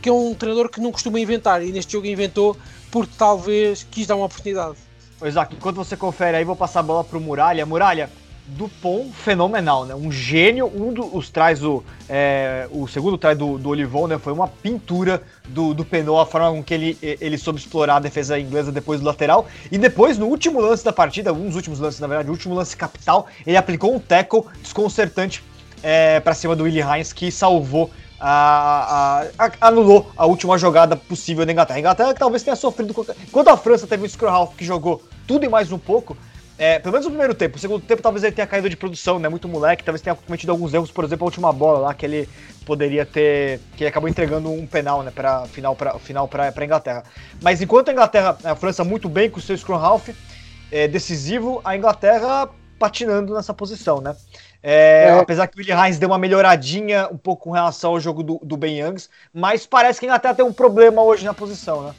que 0.00 0.08
é 0.08 0.12
um 0.12 0.34
treinador 0.34 0.70
que 0.70 0.80
não 0.80 0.90
costuma 0.90 1.20
inventar. 1.20 1.62
E 1.62 1.70
neste 1.70 1.92
jogo 1.92 2.06
inventou 2.06 2.56
porque 2.90 3.12
talvez 3.18 3.86
quis 3.90 4.06
dar 4.06 4.16
uma 4.16 4.26
oportunidade. 4.26 4.76
Exato. 5.22 5.54
Enquanto 5.54 5.76
você 5.76 5.96
confere 5.96 6.36
aí, 6.36 6.44
vou 6.44 6.56
passar 6.56 6.80
a 6.80 6.82
bola 6.82 7.04
pro 7.04 7.20
Muralha. 7.20 7.66
Muralha, 7.66 8.10
Dupont 8.48 9.12
fenomenal, 9.12 9.84
né? 9.84 9.94
Um 9.94 10.10
gênio, 10.10 10.66
um 10.66 10.92
dos 10.92 11.28
traz 11.28 11.62
o, 11.62 11.84
é, 12.08 12.66
o 12.70 12.88
segundo 12.88 13.18
traz 13.18 13.36
do, 13.36 13.58
do 13.58 13.68
Olivon, 13.68 14.06
né? 14.06 14.18
Foi 14.18 14.32
uma 14.32 14.48
pintura 14.48 15.22
do, 15.48 15.74
do 15.74 15.84
Penot, 15.84 16.22
a 16.22 16.26
forma 16.26 16.50
com 16.50 16.62
que 16.62 16.72
ele, 16.72 16.98
ele 17.02 17.36
soube 17.36 17.58
explorar 17.58 17.96
a 17.96 18.00
defesa 18.00 18.38
inglesa 18.38 18.72
depois 18.72 19.00
do 19.00 19.06
lateral. 19.06 19.46
E 19.70 19.76
depois, 19.76 20.16
no 20.16 20.26
último 20.26 20.60
lance 20.60 20.84
da 20.84 20.92
partida, 20.92 21.32
dos 21.32 21.56
últimos 21.56 21.78
lances, 21.78 22.00
na 22.00 22.06
verdade, 22.06 22.30
o 22.30 22.32
último 22.32 22.54
lance 22.54 22.76
capital, 22.76 23.26
ele 23.46 23.56
aplicou 23.56 23.94
um 23.94 23.98
tackle 23.98 24.44
desconcertante 24.62 25.44
é, 25.82 26.18
para 26.20 26.32
cima 26.32 26.56
do 26.56 26.64
Willie 26.64 26.82
Hines, 26.82 27.12
que 27.12 27.30
salvou 27.30 27.90
a, 28.18 29.22
a, 29.38 29.46
a, 29.46 29.68
anulou 29.68 30.10
a 30.16 30.26
última 30.26 30.58
jogada 30.58 30.96
possível 30.96 31.44
da 31.44 31.52
Inglaterra. 31.52 31.76
A 31.76 31.80
Inglaterra 31.80 32.14
talvez 32.14 32.42
tenha 32.42 32.56
sofrido. 32.56 32.94
Quando 33.30 33.48
a 33.48 33.56
França 33.56 33.86
teve 33.86 34.04
um 34.04 34.08
Scrum 34.08 34.46
que 34.56 34.64
jogou 34.64 35.02
tudo 35.26 35.44
e 35.44 35.48
mais 35.48 35.70
um 35.70 35.78
pouco, 35.78 36.16
é, 36.58 36.80
pelo 36.80 36.92
menos 36.92 37.06
no 37.06 37.12
primeiro 37.12 37.34
tempo. 37.34 37.54
No 37.54 37.60
segundo 37.60 37.82
tempo, 37.84 38.02
talvez 38.02 38.24
ele 38.24 38.34
tenha 38.34 38.46
caído 38.46 38.68
de 38.68 38.76
produção, 38.76 39.18
né? 39.20 39.28
Muito 39.28 39.48
moleque, 39.48 39.84
talvez 39.84 40.02
tenha 40.02 40.16
cometido 40.16 40.50
alguns 40.50 40.74
erros, 40.74 40.90
por 40.90 41.04
exemplo, 41.04 41.24
a 41.24 41.28
última 41.28 41.52
bola 41.52 41.78
lá 41.78 41.94
que 41.94 42.04
ele 42.04 42.28
poderia 42.66 43.06
ter. 43.06 43.60
que 43.76 43.84
ele 43.84 43.88
acabou 43.88 44.08
entregando 44.08 44.50
um 44.50 44.66
penal, 44.66 45.04
né? 45.04 45.12
Para 45.14 45.46
final 45.46 45.76
para 45.76 45.98
final 46.00 46.26
para 46.26 46.64
Inglaterra. 46.64 47.04
Mas 47.40 47.62
enquanto 47.62 47.90
a 47.90 47.92
Inglaterra, 47.92 48.36
a 48.42 48.56
França 48.56 48.82
muito 48.82 49.08
bem 49.08 49.30
com 49.30 49.38
o 49.38 49.42
seu 49.42 49.56
scrum 49.56 49.76
half 49.76 50.08
é, 50.72 50.88
decisivo, 50.88 51.60
a 51.64 51.76
Inglaterra 51.76 52.48
patinando 52.76 53.34
nessa 53.34 53.54
posição, 53.54 54.00
né? 54.00 54.16
É, 54.60 55.10
é. 55.10 55.18
Apesar 55.18 55.46
que 55.46 55.56
o 55.56 55.60
Willie 55.60 55.72
Hines 55.72 55.98
deu 55.98 56.08
uma 56.08 56.18
melhoradinha 56.18 57.08
um 57.10 57.16
pouco 57.16 57.44
com 57.44 57.50
relação 57.52 57.92
ao 57.92 58.00
jogo 58.00 58.24
do, 58.24 58.40
do 58.42 58.56
Ben 58.56 58.80
Youngs, 58.80 59.08
mas 59.32 59.64
parece 59.64 60.00
que 60.00 60.06
a 60.06 60.08
Inglaterra 60.08 60.34
tem 60.34 60.44
um 60.44 60.52
problema 60.52 61.02
hoje 61.02 61.24
na 61.24 61.32
posição, 61.32 61.82
né? 61.82 61.94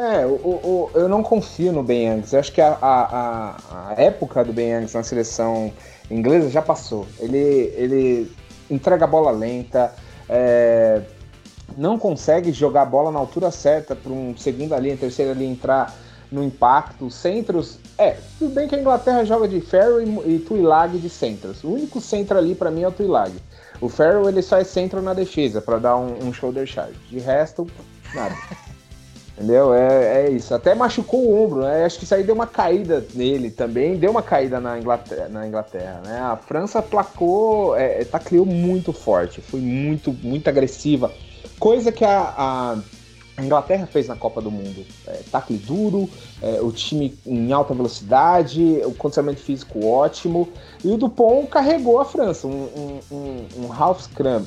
É, 0.00 0.24
o, 0.24 0.30
o, 0.30 0.90
eu 0.94 1.10
não 1.10 1.22
confio 1.22 1.74
no 1.74 1.82
Ben 1.82 2.06
Youngs. 2.06 2.32
Eu 2.32 2.40
acho 2.40 2.50
que 2.50 2.60
a, 2.62 2.78
a, 2.80 3.56
a, 3.90 3.94
época 4.00 4.42
do 4.42 4.50
Ben 4.50 4.70
Youngs 4.70 4.94
na 4.94 5.02
seleção 5.02 5.70
inglesa 6.10 6.48
já 6.48 6.62
passou. 6.62 7.06
Ele, 7.18 7.36
ele 7.76 8.32
entrega 8.70 9.04
a 9.04 9.06
bola 9.06 9.30
lenta, 9.30 9.92
é, 10.26 11.02
não 11.76 11.98
consegue 11.98 12.50
jogar 12.50 12.82
a 12.82 12.86
bola 12.86 13.12
na 13.12 13.18
altura 13.18 13.50
certa 13.50 13.94
para 13.94 14.10
um 14.10 14.34
segunda 14.38 14.78
linha, 14.78 14.96
terceira 14.96 15.34
linha 15.34 15.52
entrar 15.52 15.94
no 16.32 16.42
impacto. 16.42 17.10
Centros. 17.10 17.78
É, 17.98 18.16
tudo 18.38 18.54
bem 18.54 18.66
que 18.66 18.74
a 18.74 18.80
Inglaterra 18.80 19.22
joga 19.26 19.46
de 19.46 19.60
Ferro 19.60 20.00
e, 20.00 20.36
e 20.36 20.38
Tuilag 20.38 20.96
de 20.96 21.10
centros. 21.10 21.62
O 21.62 21.74
único 21.74 22.00
centro 22.00 22.38
ali 22.38 22.54
para 22.54 22.70
mim 22.70 22.84
é 22.84 22.88
o 22.88 22.92
Tuilag. 22.92 23.34
O 23.82 23.90
Ferro 23.90 24.26
ele 24.26 24.40
só 24.40 24.56
é 24.56 24.64
centro 24.64 25.02
na 25.02 25.12
defesa 25.12 25.60
para 25.60 25.78
dar 25.78 25.98
um, 25.98 26.26
um 26.26 26.32
shoulder 26.32 26.66
charge. 26.66 26.98
De 27.10 27.18
resto, 27.18 27.66
nada. 28.14 28.34
Entendeu? 29.40 29.72
É, 29.72 30.26
é 30.26 30.30
isso. 30.30 30.54
Até 30.54 30.74
machucou 30.74 31.24
o 31.24 31.42
ombro, 31.42 31.62
né? 31.62 31.86
Acho 31.86 31.98
que 31.98 32.04
isso 32.04 32.14
aí 32.14 32.22
deu 32.22 32.34
uma 32.34 32.46
caída 32.46 33.02
nele 33.14 33.50
também. 33.50 33.96
Deu 33.96 34.10
uma 34.10 34.22
caída 34.22 34.60
na 34.60 34.78
Inglaterra, 34.78 35.28
na 35.30 35.48
Inglaterra 35.48 36.02
né? 36.04 36.20
A 36.20 36.36
França 36.36 36.82
placou, 36.82 37.74
é, 37.74 38.02
é 38.02 38.04
tacleou 38.04 38.44
muito 38.44 38.92
forte, 38.92 39.40
foi 39.40 39.60
muito, 39.60 40.12
muito 40.12 40.46
agressiva. 40.48 41.10
Coisa 41.58 41.90
que 41.90 42.04
a, 42.04 42.34
a, 42.36 42.78
Inglaterra 43.42 43.86
fez 43.86 44.08
na 44.08 44.14
Copa 44.14 44.42
do 44.42 44.50
Mundo. 44.50 44.84
É, 45.06 45.20
tacle 45.32 45.56
duro, 45.56 46.06
é, 46.42 46.60
o 46.60 46.70
time 46.70 47.18
em 47.24 47.50
alta 47.50 47.72
velocidade, 47.72 48.82
o 48.84 48.92
condicionamento 48.92 49.40
físico 49.40 49.86
ótimo. 49.86 50.50
E 50.84 50.88
o 50.88 50.98
Dupont 50.98 51.48
carregou 51.48 51.98
a 51.98 52.04
França, 52.04 52.46
um, 52.46 53.00
um, 53.10 53.16
um, 53.16 53.46
um 53.64 53.94
scrum 53.94 54.44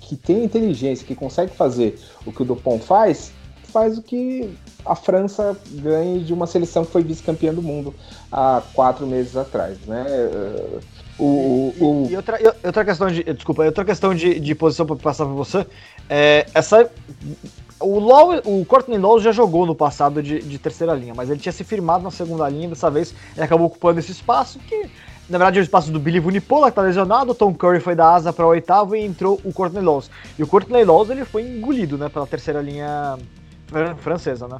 que 0.00 0.16
tem 0.16 0.42
inteligência, 0.42 1.06
que 1.06 1.14
consegue 1.14 1.54
fazer 1.54 1.96
o 2.26 2.32
que 2.32 2.42
o 2.42 2.44
Dupont 2.44 2.84
faz 2.84 3.32
faz 3.72 3.98
o 3.98 4.02
que 4.02 4.54
a 4.84 4.94
França 4.94 5.56
ganhe 5.70 6.20
de 6.20 6.32
uma 6.32 6.46
seleção 6.46 6.84
que 6.84 6.92
foi 6.92 7.02
vice-campeã 7.02 7.52
do 7.52 7.62
mundo 7.62 7.94
há 8.30 8.62
quatro 8.74 9.06
meses 9.06 9.36
atrás, 9.36 9.78
né? 9.86 10.04
O, 11.18 11.24
o, 11.24 11.74
o... 11.80 12.08
E, 12.10 12.16
outra, 12.16 12.38
outra 12.64 12.84
questão 12.84 13.08
de. 13.08 13.22
Desculpa, 13.24 13.64
outra 13.64 13.84
questão 13.84 14.14
de, 14.14 14.38
de 14.38 14.54
posição 14.54 14.86
para 14.86 14.96
passar 14.96 15.24
para 15.24 15.34
você. 15.34 15.66
É, 16.08 16.46
essa. 16.54 16.90
O, 17.80 17.98
Law, 17.98 18.40
o 18.44 18.64
Courtney 18.64 18.98
Law 18.98 19.18
já 19.20 19.32
jogou 19.32 19.66
no 19.66 19.74
passado 19.74 20.22
de, 20.22 20.40
de 20.40 20.58
terceira 20.58 20.94
linha, 20.94 21.14
mas 21.16 21.28
ele 21.28 21.40
tinha 21.40 21.52
se 21.52 21.64
firmado 21.64 22.04
na 22.04 22.12
segunda 22.12 22.48
linha, 22.48 22.68
dessa 22.68 22.88
vez 22.88 23.12
ele 23.34 23.44
acabou 23.44 23.66
ocupando 23.66 23.98
esse 23.98 24.12
espaço 24.12 24.60
que 24.60 24.88
na 25.28 25.38
verdade, 25.38 25.58
é 25.58 25.62
o 25.62 25.64
espaço 25.64 25.90
do 25.90 25.98
Billy 25.98 26.18
Vunipola, 26.18 26.68
que 26.68 26.76
tá 26.76 26.82
lesionado, 26.82 27.30
o 27.30 27.34
Tom 27.34 27.54
Curry 27.54 27.80
foi 27.80 27.94
da 27.94 28.12
asa 28.12 28.32
para 28.32 28.44
o 28.44 28.50
oitavo 28.50 28.94
e 28.94 29.02
entrou 29.02 29.40
o 29.44 29.52
Courtney 29.52 29.82
Laws. 29.82 30.10
E 30.38 30.42
o 30.42 30.46
Courtney 30.46 30.84
Laws 30.84 31.08
ele 31.10 31.24
foi 31.24 31.42
engolido, 31.42 31.96
né, 31.96 32.08
pela 32.08 32.26
terceira 32.26 32.60
linha 32.60 33.16
francesa, 33.98 34.46
né? 34.48 34.58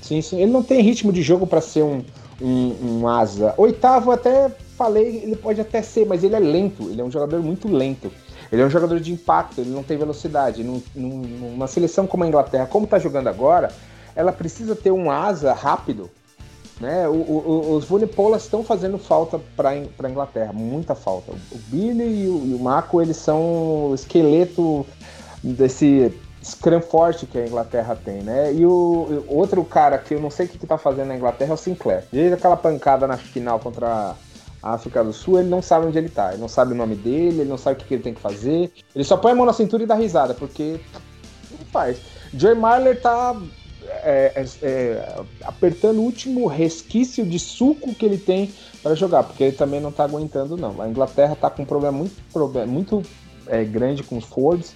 Sim, 0.00 0.20
sim. 0.22 0.40
Ele 0.40 0.50
não 0.50 0.62
tem 0.62 0.82
ritmo 0.82 1.12
de 1.12 1.22
jogo 1.22 1.46
para 1.46 1.60
ser 1.60 1.82
um, 1.82 2.02
um, 2.40 3.00
um, 3.00 3.08
asa. 3.08 3.54
Oitavo, 3.56 4.10
até 4.10 4.50
falei, 4.76 5.20
ele 5.22 5.36
pode 5.36 5.60
até 5.60 5.82
ser, 5.82 6.06
mas 6.06 6.24
ele 6.24 6.34
é 6.34 6.40
lento. 6.40 6.90
Ele 6.90 7.00
é 7.00 7.04
um 7.04 7.10
jogador 7.10 7.40
muito 7.42 7.68
lento. 7.68 8.10
Ele 8.50 8.62
é 8.62 8.66
um 8.66 8.70
jogador 8.70 8.98
de 8.98 9.12
impacto, 9.12 9.60
ele 9.60 9.70
não 9.70 9.82
tem 9.82 9.96
velocidade. 9.96 10.64
Num, 10.64 10.82
numa 10.94 11.68
seleção 11.68 12.06
como 12.06 12.24
a 12.24 12.26
Inglaterra, 12.26 12.66
como 12.66 12.86
está 12.86 12.98
jogando 12.98 13.28
agora, 13.28 13.70
ela 14.16 14.32
precisa 14.32 14.74
ter 14.74 14.90
um 14.90 15.10
asa 15.10 15.52
rápido. 15.52 16.10
Né? 16.80 17.06
O, 17.06 17.12
o, 17.12 17.74
os 17.76 17.84
Vunipolas 17.84 18.42
estão 18.42 18.64
fazendo 18.64 18.98
falta 18.98 19.38
para 19.54 19.70
a 19.70 20.10
Inglaterra, 20.10 20.52
muita 20.52 20.94
falta. 20.94 21.30
O 21.52 21.58
Billy 21.68 22.24
e 22.24 22.28
o, 22.28 22.46
e 22.46 22.54
o 22.54 22.58
Marco, 22.58 23.00
eles 23.00 23.18
são 23.18 23.90
o 23.90 23.94
esqueleto 23.94 24.84
desse 25.42 26.12
scrum 26.50 26.80
forte 26.80 27.26
que 27.26 27.38
a 27.38 27.46
Inglaterra 27.46 27.96
tem, 27.96 28.22
né? 28.22 28.52
E 28.52 28.66
o, 28.66 29.24
o 29.28 29.36
outro 29.36 29.64
cara 29.64 29.98
que 29.98 30.14
eu 30.14 30.20
não 30.20 30.30
sei 30.30 30.46
o 30.46 30.48
que, 30.48 30.58
que 30.58 30.66
tá 30.66 30.76
fazendo 30.76 31.08
na 31.08 31.16
Inglaterra 31.16 31.50
é 31.50 31.54
o 31.54 31.56
Sinclair. 31.56 32.04
Desde 32.12 32.34
aquela 32.34 32.56
pancada 32.56 33.06
na 33.06 33.16
final 33.16 33.58
contra 33.58 34.14
a 34.62 34.72
África 34.74 35.02
do 35.02 35.12
Sul, 35.12 35.40
ele 35.40 35.48
não 35.48 35.62
sabe 35.62 35.86
onde 35.86 35.98
ele 35.98 36.08
tá. 36.08 36.32
Ele 36.32 36.40
não 36.40 36.48
sabe 36.48 36.72
o 36.72 36.76
nome 36.76 36.94
dele, 36.94 37.40
ele 37.40 37.48
não 37.48 37.56
sabe 37.56 37.76
o 37.76 37.78
que, 37.78 37.86
que 37.86 37.94
ele 37.94 38.02
tem 38.02 38.14
que 38.14 38.20
fazer. 38.20 38.72
Ele 38.94 39.04
só 39.04 39.16
põe 39.16 39.32
a 39.32 39.34
mão 39.34 39.46
na 39.46 39.52
cintura 39.52 39.82
e 39.82 39.86
dá 39.86 39.94
risada, 39.94 40.34
porque 40.34 40.80
não 41.50 41.66
faz. 41.66 41.98
Joey 42.34 42.54
Marler 42.54 43.00
tá 43.00 43.40
é, 44.02 44.32
é, 44.36 44.46
é, 44.62 45.22
apertando 45.44 45.98
o 45.98 46.02
último 46.02 46.46
resquício 46.46 47.24
de 47.24 47.38
suco 47.38 47.94
que 47.94 48.04
ele 48.04 48.18
tem 48.18 48.52
para 48.82 48.94
jogar, 48.94 49.24
porque 49.24 49.44
ele 49.44 49.56
também 49.56 49.80
não 49.80 49.92
tá 49.92 50.04
aguentando, 50.04 50.56
não. 50.56 50.80
A 50.80 50.88
Inglaterra 50.88 51.36
tá 51.36 51.50
com 51.50 51.62
um 51.62 51.66
problema 51.66 51.96
muito, 51.96 52.16
muito 52.66 53.02
é, 53.46 53.64
grande 53.64 54.02
com 54.02 54.16
os 54.16 54.24
Fords 54.24 54.74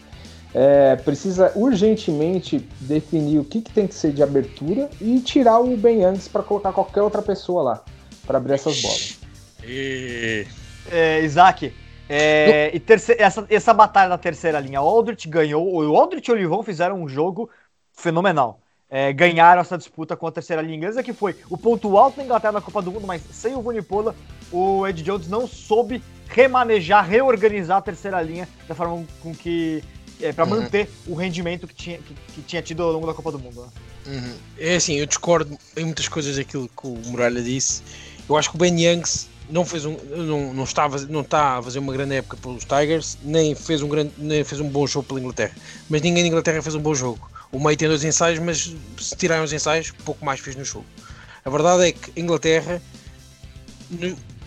é, 0.55 0.95
precisa 0.97 1.53
urgentemente 1.57 2.61
definir 2.81 3.41
o 3.41 3.45
que, 3.45 3.61
que, 3.61 3.73
tem 3.73 3.89
que 3.89 3.95
ser 3.95 4.13
de 4.13 4.23
abertura 4.23 4.89
e 5.01 5.19
tirar 5.19 5.59
o 5.59 5.77
Ben 5.77 6.05
antes 6.05 6.29
para 6.29 6.45
colocar 6.45 6.73
qualquer 6.73 7.03
outra 7.03 7.21
pessoa 7.21 7.63
lá 7.63 7.85
para 8.25 8.39
abrir 8.39 8.55
essas 8.55 8.81
bolas. 8.81 9.19
E... 9.65 10.47
É, 10.91 11.23
Isaac, 11.23 11.73
é, 12.09 12.71
e 12.73 12.79
terceira, 12.79 13.23
essa, 13.23 13.47
essa 13.49 13.75
batalha 13.75 14.11
da 14.11 14.19
terceira 14.19 14.61
linha, 14.61 14.81
o 14.81 14.89
Aldrich 14.89 15.29
ganhou, 15.29 15.75
o 15.75 15.97
Aldrich 15.97 16.29
e 16.29 16.33
o 16.33 16.35
Olivon 16.35 16.63
fizeram 16.63 17.03
um 17.03 17.09
jogo 17.09 17.51
fenomenal. 17.93 18.61
É, 18.89 19.13
ganharam 19.13 19.61
essa 19.61 19.77
disputa 19.77 20.15
com 20.15 20.27
a 20.27 20.31
terceira 20.31 20.63
linha 20.63 20.77
inglesa, 20.77 21.03
que 21.03 21.13
foi 21.13 21.35
o 21.51 21.57
ponto 21.57 21.97
alto 21.99 22.19
da 22.19 22.25
Inglaterra 22.25 22.53
na 22.53 22.61
Copa 22.61 22.81
do 22.81 22.93
Mundo, 22.93 23.07
mas 23.07 23.23
sem 23.23 23.55
o 23.55 23.63
Vunipola, 23.63 24.15
o 24.53 24.87
Ed 24.87 25.03
Jones 25.03 25.27
não 25.27 25.49
soube 25.49 26.01
remanejar, 26.29 27.05
reorganizar 27.05 27.79
a 27.79 27.83
terceira 27.83 28.23
linha 28.23 28.49
da 28.69 28.75
forma 28.75 29.05
com 29.21 29.35
que 29.35 29.83
é, 30.21 30.33
para 30.33 30.45
uhum. 30.45 30.63
manter 30.63 30.89
o 31.07 31.15
rendimento 31.15 31.67
que 31.67 31.75
tinha, 31.75 31.99
que, 31.99 32.15
que, 32.35 32.43
tinha 32.43 32.63
tido 32.63 32.83
ao 32.83 32.93
longo 32.93 33.07
da 33.07 33.15
Copa 33.15 33.33
do 33.33 33.39
Mundo. 33.39 33.63
Né? 33.63 33.69
Uhum. 34.07 34.35
É 34.59 34.77
assim, 34.77 34.95
eu 34.95 35.07
discordo 35.07 35.59
em 35.77 35.85
muitas 35.85 36.09
coisas 36.09 36.37
daquilo 36.37 36.69
que 36.69 36.87
o 36.87 36.97
Muralha 37.07 37.43
disse. 37.43 37.83
Eu 38.29 38.37
acho 38.37 38.51
que 38.51 38.57
o 38.57 38.59
Ben 38.59 38.79
Youngs 38.79 39.29
não 39.49 39.65
fez 39.65 39.85
um 39.85 39.97
não, 40.17 40.55
não 40.55 40.65
estava 40.65 40.99
não 41.01 41.21
está 41.21 41.59
a 41.59 41.63
fazer 41.63 41.79
uma 41.79 41.93
grande 41.93 42.15
época 42.15 42.37
pelos 42.37 42.65
Tigers 42.65 43.19
nem 43.23 43.55
fez 43.55 43.83
um 43.83 43.89
grande 43.89 44.13
nem 44.17 44.43
fez 44.43 44.61
um 44.61 44.69
bom 44.69 44.87
jogo 44.87 45.07
pela 45.07 45.21
Inglaterra 45.21 45.55
mas 45.89 46.01
ninguém 46.01 46.23
na 46.23 46.29
Inglaterra 46.29 46.63
fez 46.63 46.75
um 46.75 46.81
bom 46.81 46.95
jogo 46.95 47.31
o 47.53 47.61
meio 47.63 47.77
tem 47.77 47.87
dois 47.87 48.03
ensaios 48.05 48.39
mas 48.39 48.75
se 48.99 49.17
tirarem 49.17 49.45
os 49.45 49.53
ensaios 49.53 49.93
pouco 50.03 50.25
mais 50.25 50.41
fez 50.41 50.57
no 50.57 50.65
jogo 50.65 50.87
a 51.45 51.51
verdade 51.51 51.89
é 51.89 51.93
que 51.93 52.19
a 52.19 52.21
Inglaterra 52.23 52.81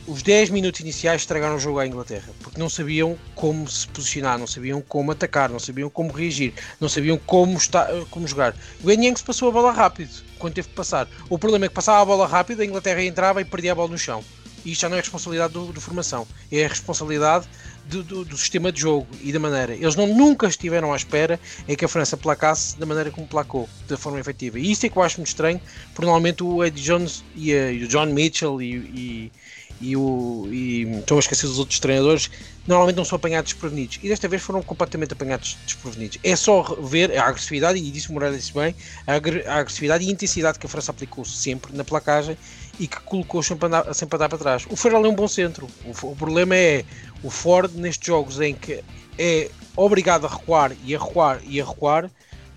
os 0.08 0.24
10 0.24 0.50
minutos 0.52 0.80
iniciais 0.80 1.22
estragaram 1.22 1.58
o 1.58 1.60
jogo 1.60 1.80
à 1.80 1.86
Inglaterra, 1.86 2.30
porque 2.40 2.60
não 2.60 2.70
sabiam 2.70 3.18
como 3.36 3.68
se 3.70 3.86
posicionar, 3.90 4.40
não 4.40 4.48
sabiam 4.48 4.82
como 4.82 5.12
atacar, 5.12 5.50
não 5.50 5.60
sabiam 5.60 5.90
como 5.90 6.14
reagir, 6.14 6.54
não 6.80 6.88
sabiam 6.88 7.18
como, 7.18 7.58
está, 7.58 7.88
como 8.10 8.26
jogar. 8.26 8.56
O 8.82 8.90
Yanks 8.90 9.22
passou 9.22 9.50
a 9.50 9.52
bola 9.52 9.72
rápido, 9.72 10.10
quando 10.40 10.54
teve 10.54 10.70
que 10.70 10.76
passar. 10.76 11.10
O 11.30 11.38
problema 11.38 11.66
é 11.66 11.68
que 11.68 11.76
passava 11.76 12.02
a 12.02 12.06
bola 12.06 12.26
rápido, 12.26 12.62
a 12.62 12.66
Inglaterra 12.66 13.04
entrava 13.04 13.42
e 13.42 13.46
perdia 13.46 13.74
a 13.74 13.76
bola 13.76 13.90
no 13.90 13.98
chão. 13.98 14.24
E 14.64 14.72
isto 14.72 14.82
já 14.82 14.90
não 14.90 14.98
é 14.98 15.02
responsabilidade 15.02 15.54
do, 15.54 15.72
do 15.72 15.80
formação, 15.80 16.28
é 16.52 16.66
a 16.66 16.68
responsabilidade 16.68 17.48
do, 17.86 18.04
do, 18.04 18.26
do, 18.26 18.38
sistema 18.38 18.72
de 18.72 18.82
jogo 18.82 19.08
e 19.22 19.32
da 19.32 19.40
maneira. 19.40 19.74
Eles 19.74 19.96
não, 19.96 20.08
nunca 20.08 20.48
estiveram 20.48 20.92
à 20.92 20.96
espera 20.96 21.40
é 21.68 21.76
que 21.76 21.86
a 21.86 21.88
França 21.88 22.18
placasse 22.18 22.78
da 22.78 22.86
maneira 22.86 23.12
como 23.12 23.26
placou, 23.28 23.70
da 23.88 23.98
forma 23.98 24.20
efetiva. 24.20 24.60
E 24.60 24.72
isto 24.72 24.86
é 24.86 24.90
que 24.90 24.98
eu 24.98 25.04
acho 25.04 25.18
muito 25.18 25.30
estranho, 25.30 25.62
porque 25.94 26.06
normalmente 26.06 26.44
o 26.44 26.64
Eddie 26.64 26.84
Jones 26.84 27.24
e, 27.36 27.54
a, 27.54 27.72
e 27.72 27.84
o 27.84 27.88
John 27.88 28.08
Mitchell 28.08 28.62
e, 28.62 28.76
e, 28.76 29.32
e 29.80 29.96
o. 29.96 30.48
E, 30.52 30.84
estou 31.00 31.18
a 31.18 31.20
esquecer 31.20 31.48
dos 31.48 31.60
outros 31.60 31.80
treinadores, 31.80 32.30
normalmente 32.68 32.96
não 32.96 33.06
são 33.06 33.16
apanhados 33.16 33.52
desprevenidos. 33.52 34.00
E 34.02 34.10
desta 34.10 34.28
vez 34.28 34.42
foram 34.42 34.62
completamente 34.62 35.14
apanhados 35.14 35.58
desprevenidos. 35.66 36.18
É 36.24 36.36
só 36.36 36.62
ver 36.82 37.18
a 37.18 37.26
agressividade, 37.26 37.80
e 37.80 37.92
disse 37.92 38.10
o 38.10 38.14
Moreira 38.14 38.36
disse 38.36 38.54
bem, 38.54 38.76
a, 39.06 39.14
agressividade 39.60 40.04
e 40.04 40.10
a 40.10 40.12
intensidade 40.12 40.60
que 40.60 40.66
a 40.66 40.70
França 40.70 40.92
aplicou 40.92 41.24
sempre 41.26 41.76
na 41.76 41.84
placagem 41.84 42.38
e 42.80 42.88
que 42.88 43.00
colocou 43.02 43.42
sempre 43.42 43.66
a 43.66 43.68
andar, 43.68 43.94
sempre 43.94 44.16
a 44.16 44.18
andar 44.18 44.30
para 44.30 44.38
trás. 44.38 44.66
O 44.70 44.76
Ferrari 44.76 45.06
é 45.06 45.08
um 45.08 45.16
bom 45.16 45.28
centro. 45.28 45.68
O, 45.86 46.08
o, 46.12 46.16
problema 46.16 46.56
é 46.56 46.84
o 47.24 47.30
Ford 47.30 47.72
nestes 47.76 48.06
jogos 48.06 48.40
em 48.40 48.54
que 48.54 48.84
é 49.18 49.50
obrigado 49.76 50.26
a 50.26 50.30
recuar 50.30 50.72
e 50.84 50.96
a 50.96 51.00
recuar 51.00 51.42
e 51.46 51.60
a 51.62 51.66
recuar 51.66 52.10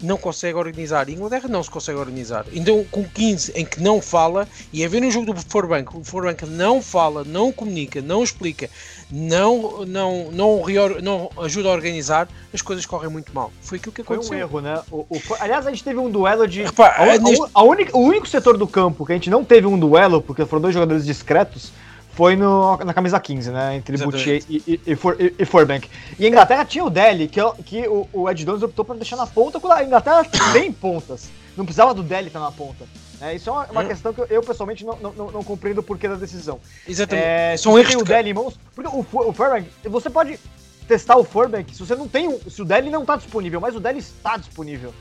não 0.02 0.16
consegue 0.16 0.56
organizar. 0.56 1.06
A 1.06 1.10
Inglaterra 1.10 1.48
não 1.48 1.62
se 1.62 1.70
consegue 1.70 1.98
organizar. 1.98 2.46
Então, 2.52 2.84
com 2.90 3.04
15 3.04 3.52
em 3.54 3.64
que 3.64 3.80
não 3.80 4.00
fala, 4.00 4.48
e 4.72 4.84
a 4.84 4.88
ver 4.88 5.00
no 5.00 5.10
jogo 5.10 5.32
do 5.32 5.40
Forbank, 5.40 5.96
o 5.96 6.04
Forbank 6.04 6.46
não 6.46 6.80
fala, 6.80 7.24
não 7.24 7.52
comunica, 7.52 8.00
não 8.00 8.22
explica, 8.22 8.68
não, 9.10 9.84
não, 9.84 10.30
não, 10.32 10.62
não 11.02 11.30
ajuda 11.42 11.68
a 11.68 11.72
organizar, 11.72 12.28
as 12.52 12.62
coisas 12.62 12.86
correm 12.86 13.10
muito 13.10 13.34
mal. 13.34 13.52
Foi 13.60 13.78
aquilo 13.78 13.92
que 13.92 14.02
aconteceu. 14.02 14.28
Foi 14.28 14.36
um 14.36 14.40
erro, 14.40 14.60
né? 14.60 14.80
O, 14.90 15.06
o, 15.08 15.22
aliás, 15.38 15.66
a 15.66 15.70
gente 15.70 15.84
teve 15.84 15.98
um 15.98 16.10
duelo 16.10 16.46
de. 16.46 16.64
a, 16.64 17.02
a, 17.02 17.18
neste... 17.18 17.46
a 17.52 17.62
única, 17.62 17.96
o 17.96 18.00
único 18.00 18.26
setor 18.26 18.56
do 18.56 18.66
campo 18.66 19.04
que 19.04 19.12
a 19.12 19.14
gente 19.14 19.30
não 19.30 19.44
teve 19.44 19.66
um 19.66 19.78
duelo, 19.78 20.22
porque 20.22 20.44
foram 20.46 20.62
dois 20.62 20.74
jogadores 20.74 21.04
discretos, 21.04 21.72
foi 22.20 22.36
no, 22.36 22.76
na 22.76 22.92
camisa 22.92 23.18
15, 23.18 23.50
né? 23.50 23.76
Entre 23.76 23.96
Boutier 23.96 24.42
e, 24.46 24.62
e, 24.66 24.80
e, 24.88 24.94
For, 24.94 25.16
e, 25.18 25.34
e 25.38 25.44
Forbank. 25.46 25.88
E 26.18 26.26
a 26.26 26.28
Inglaterra 26.28 26.66
tinha 26.66 26.84
o 26.84 26.90
Deli, 26.90 27.26
que, 27.26 27.40
que 27.64 27.88
o, 27.88 28.06
o 28.12 28.28
Ed 28.28 28.44
Jones 28.44 28.62
optou 28.62 28.84
por 28.84 28.94
deixar 28.94 29.16
na 29.16 29.26
ponta, 29.26 29.58
quando 29.58 29.72
a 29.72 29.82
Inglaterra 29.82 30.22
tem 30.52 30.70
pontas. 30.70 31.30
Não 31.56 31.64
precisava 31.64 31.94
do 31.94 32.02
Deli 32.02 32.26
estar 32.26 32.40
na 32.40 32.52
ponta. 32.52 32.84
É, 33.22 33.34
isso 33.34 33.48
é 33.48 33.52
uma, 33.52 33.64
uma 33.70 33.82
hum. 33.82 33.88
questão 33.88 34.12
que 34.12 34.20
eu, 34.20 34.26
eu 34.26 34.42
pessoalmente 34.42 34.84
não, 34.84 34.98
não, 34.98 35.30
não, 35.30 35.42
compreendo 35.42 35.78
o 35.78 35.82
porquê 35.82 36.08
da 36.08 36.14
decisão. 36.14 36.60
Exatamente. 36.86 37.26
É, 37.26 37.56
São 37.56 37.78
erros. 37.78 37.94
o 37.94 38.04
Deli 38.04 38.28
em 38.28 38.34
mãos. 38.34 38.60
Porque 38.74 38.90
o, 38.94 39.00
o 39.00 39.90
você 39.90 40.10
pode 40.10 40.38
testar 40.86 41.16
o 41.16 41.24
Forbank 41.24 41.74
se 41.74 41.80
você 41.80 41.96
não 41.96 42.06
tem. 42.06 42.38
Se 42.50 42.60
o 42.60 42.66
Deli 42.66 42.90
não 42.90 43.00
está 43.00 43.16
disponível, 43.16 43.62
mas 43.62 43.74
o 43.74 43.80
Deli 43.80 44.00
está 44.00 44.36
disponível. 44.36 44.92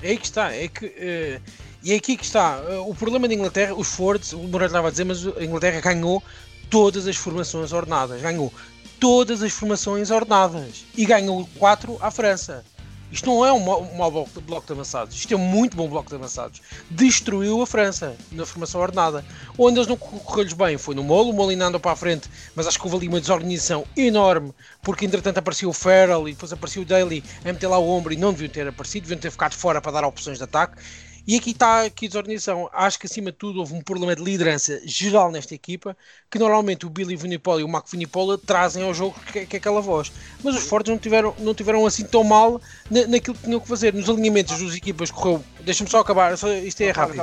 É 0.00 0.14
que 0.14 0.24
está. 0.24 0.54
É 0.54 0.68
que. 0.68 0.86
Uh 0.86 1.66
e 1.86 1.92
é 1.92 1.96
aqui 1.98 2.16
que 2.16 2.24
está. 2.24 2.60
O 2.84 2.92
problema 2.96 3.28
da 3.28 3.34
Inglaterra, 3.34 3.72
os 3.72 3.86
Fords, 3.86 4.32
o 4.32 4.38
Moreira 4.38 4.66
estava 4.66 4.88
a 4.88 4.90
dizer, 4.90 5.04
mas 5.04 5.24
a 5.24 5.44
Inglaterra 5.44 5.80
ganhou 5.80 6.20
todas 6.68 7.06
as 7.06 7.14
formações 7.14 7.72
ordenadas. 7.72 8.20
Ganhou 8.20 8.52
todas 8.98 9.40
as 9.40 9.52
formações 9.52 10.10
ordenadas. 10.10 10.84
E 10.96 11.06
ganhou 11.06 11.48
4 11.60 11.96
à 12.00 12.10
França. 12.10 12.64
Isto 13.12 13.26
não 13.26 13.46
é 13.46 13.52
um 13.52 13.60
mau 13.96 14.10
bloco, 14.10 14.66
de 14.66 14.72
avançados, 14.72 15.14
isto 15.14 15.32
é 15.32 15.36
um 15.36 15.40
muito 15.40 15.76
bom 15.76 15.88
bloco 15.88 16.08
de 16.08 16.16
avançados. 16.16 16.60
Destruiu 16.90 17.62
a 17.62 17.66
França 17.66 18.16
na 18.32 18.44
formação 18.44 18.80
ordenada. 18.80 19.24
Onde 19.56 19.78
eles 19.78 19.86
não 19.86 19.96
correu-lhes 19.96 20.54
bem 20.54 20.76
foi 20.76 20.96
no 20.96 21.04
Molo, 21.04 21.30
o 21.30 21.32
Molina 21.32 21.66
andou 21.66 21.78
para 21.78 21.92
a 21.92 21.96
frente, 21.96 22.28
mas 22.56 22.66
acho 22.66 22.80
que 22.80 22.84
houve 22.84 22.96
ali 22.96 23.08
uma 23.08 23.20
desorganização 23.20 23.86
enorme, 23.96 24.52
porque 24.82 25.06
entretanto 25.06 25.38
apareceu 25.38 25.68
o 25.68 25.72
Farrell 25.72 26.28
e 26.28 26.32
depois 26.32 26.52
apareceu 26.52 26.82
o 26.82 26.84
Daly 26.84 27.22
a 27.44 27.52
meter 27.52 27.68
lá 27.68 27.78
o 27.78 27.88
ombro 27.88 28.12
e 28.12 28.16
não 28.16 28.32
deviam 28.32 28.50
ter 28.50 28.66
aparecido, 28.66 29.04
deviam 29.04 29.20
ter 29.20 29.30
ficado 29.30 29.54
fora 29.54 29.80
para 29.80 29.92
dar 29.92 30.04
opções 30.04 30.38
de 30.38 30.44
ataque. 30.44 30.82
E 31.26 31.36
aqui 31.36 31.50
está 31.50 31.82
aqui 31.82 32.06
a 32.06 32.08
desorganização. 32.08 32.70
Acho 32.72 32.98
que 33.00 33.06
acima 33.06 33.32
de 33.32 33.38
tudo 33.38 33.58
houve 33.58 33.74
um 33.74 33.80
problema 33.80 34.14
de 34.14 34.22
liderança 34.22 34.80
geral 34.84 35.32
nesta 35.32 35.54
equipa, 35.54 35.96
que 36.30 36.38
normalmente 36.38 36.86
o 36.86 36.90
Billy 36.90 37.16
Vunipola 37.16 37.60
e 37.60 37.64
o 37.64 37.68
Marco 37.68 37.90
Vunipola 37.90 38.38
trazem 38.38 38.84
ao 38.84 38.94
jogo 38.94 39.16
que, 39.32 39.44
que 39.44 39.56
é 39.56 39.58
aquela 39.58 39.80
voz. 39.80 40.12
Mas 40.44 40.54
os 40.54 40.64
Fortes 40.64 40.90
não 40.90 40.98
tiveram, 40.98 41.34
não 41.40 41.52
tiveram 41.52 41.84
assim 41.84 42.04
tão 42.04 42.22
mal 42.22 42.60
na, 42.88 43.06
naquilo 43.08 43.36
que 43.36 43.42
tinham 43.42 43.58
que 43.58 43.66
fazer. 43.66 43.92
Nos 43.92 44.08
alinhamentos 44.08 44.62
das 44.62 44.76
equipas 44.76 45.10
correu. 45.10 45.42
Deixa-me 45.60 45.90
só 45.90 45.98
acabar, 45.98 46.36
só, 46.38 46.52
isto 46.52 46.80
é 46.82 46.90
rápido. 46.92 47.22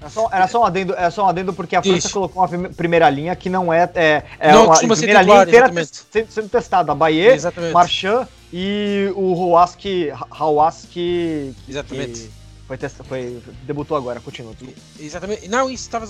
Era 0.00 0.08
só, 0.08 0.28
era 0.32 0.48
só, 0.48 0.60
um 0.62 0.64
adendo, 0.64 0.94
era 0.94 1.10
só 1.10 1.24
um 1.24 1.28
adendo 1.28 1.52
porque 1.52 1.76
a 1.76 1.82
França 1.82 1.98
Isso. 1.98 2.10
colocou 2.12 2.42
uma 2.42 2.68
primeira 2.70 3.10
linha 3.10 3.36
que 3.36 3.50
não 3.50 3.72
é. 3.72 3.90
é, 3.94 4.22
é 4.38 4.52
não 4.52 4.66
uma 4.66 4.96
primeira 4.96 5.22
linha 5.22 5.42
inteira 5.42 5.70
sendo, 5.84 6.30
sendo 6.30 6.48
testada. 6.48 6.94
Bahia, 6.94 7.36
Marchand 7.74 8.26
e 8.52 9.12
o 9.14 9.34
Hawaski. 9.34 10.10
Hawaski 10.30 11.54
Exatamente. 11.68 12.20
Que, 12.20 12.39
foi, 12.70 12.78
testa, 12.78 13.02
foi 13.02 13.42
debutou 13.64 13.96
agora, 13.96 14.20
continua. 14.20 14.54
Exatamente. 15.00 15.48
Não, 15.48 15.68
isso 15.68 15.86
estava 15.86 16.06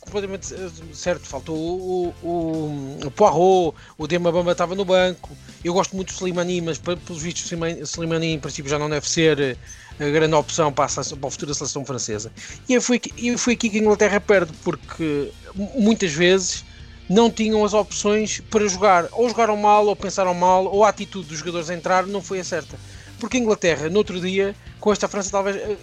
completamente 0.00 0.54
certo. 0.92 1.26
Faltou 1.26 1.56
o, 1.56 2.14
o, 2.22 2.98
o 3.06 3.10
Poirot, 3.10 3.74
o 3.96 4.50
estava 4.50 4.74
no 4.74 4.84
banco. 4.84 5.30
Eu 5.64 5.72
gosto 5.72 5.96
muito 5.96 6.12
do 6.12 6.14
Slimani, 6.14 6.60
mas 6.60 6.76
pelos 6.76 7.22
vistos 7.22 7.50
o 7.50 7.84
Slimani 7.84 8.34
em 8.34 8.38
princípio 8.38 8.70
já 8.70 8.78
não 8.78 8.90
deve 8.90 9.08
ser 9.08 9.40
eh, 9.40 9.56
a 9.98 10.10
grande 10.10 10.34
opção 10.34 10.70
para 10.70 10.84
a, 10.84 10.88
seleção, 10.88 11.16
para 11.16 11.28
a 11.28 11.30
futura 11.30 11.54
seleção 11.54 11.86
francesa. 11.86 12.30
E 12.68 12.78
foi, 12.82 13.00
foi 13.38 13.54
aqui 13.54 13.70
que 13.70 13.78
a 13.78 13.80
Inglaterra 13.80 14.20
perde, 14.20 14.52
porque 14.62 15.32
muitas 15.54 16.12
vezes 16.12 16.66
não 17.08 17.30
tinham 17.30 17.64
as 17.64 17.72
opções 17.72 18.40
para 18.50 18.68
jogar. 18.68 19.08
Ou 19.10 19.26
jogaram 19.26 19.56
mal, 19.56 19.86
ou 19.86 19.96
pensaram 19.96 20.34
mal, 20.34 20.66
ou 20.66 20.84
a 20.84 20.90
atitude 20.90 21.28
dos 21.28 21.38
jogadores 21.38 21.70
a 21.70 21.74
entrar 21.74 22.06
não 22.06 22.20
foi 22.20 22.40
a 22.40 22.44
certa. 22.44 22.78
Porque 23.24 23.38
a 23.38 23.40
Inglaterra, 23.40 23.88
no 23.88 23.96
outro 23.96 24.20
dia, 24.20 24.54
com 24.78 24.92
esta 24.92 25.08
França, 25.08 25.30
talvez 25.30 25.56
eh, 25.56 25.78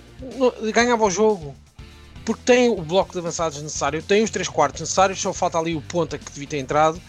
ganhava 0.71 1.03
o 1.03 1.09
jogo. 1.09 1.55
Porque 2.23 2.43
tem 2.45 2.69
o 2.69 2.83
bloco 2.83 3.13
de 3.13 3.17
avançados 3.17 3.59
necessário, 3.59 4.03
tem 4.03 4.21
os 4.21 4.29
3 4.29 4.47
quartos 4.47 4.81
necessários, 4.81 5.19
só 5.19 5.33
falta 5.33 5.57
ali 5.57 5.75
o 5.75 5.81
ponta 5.81 6.19
que 6.19 6.31
devia 6.31 6.47
ter 6.47 6.59
entrado. 6.59 7.01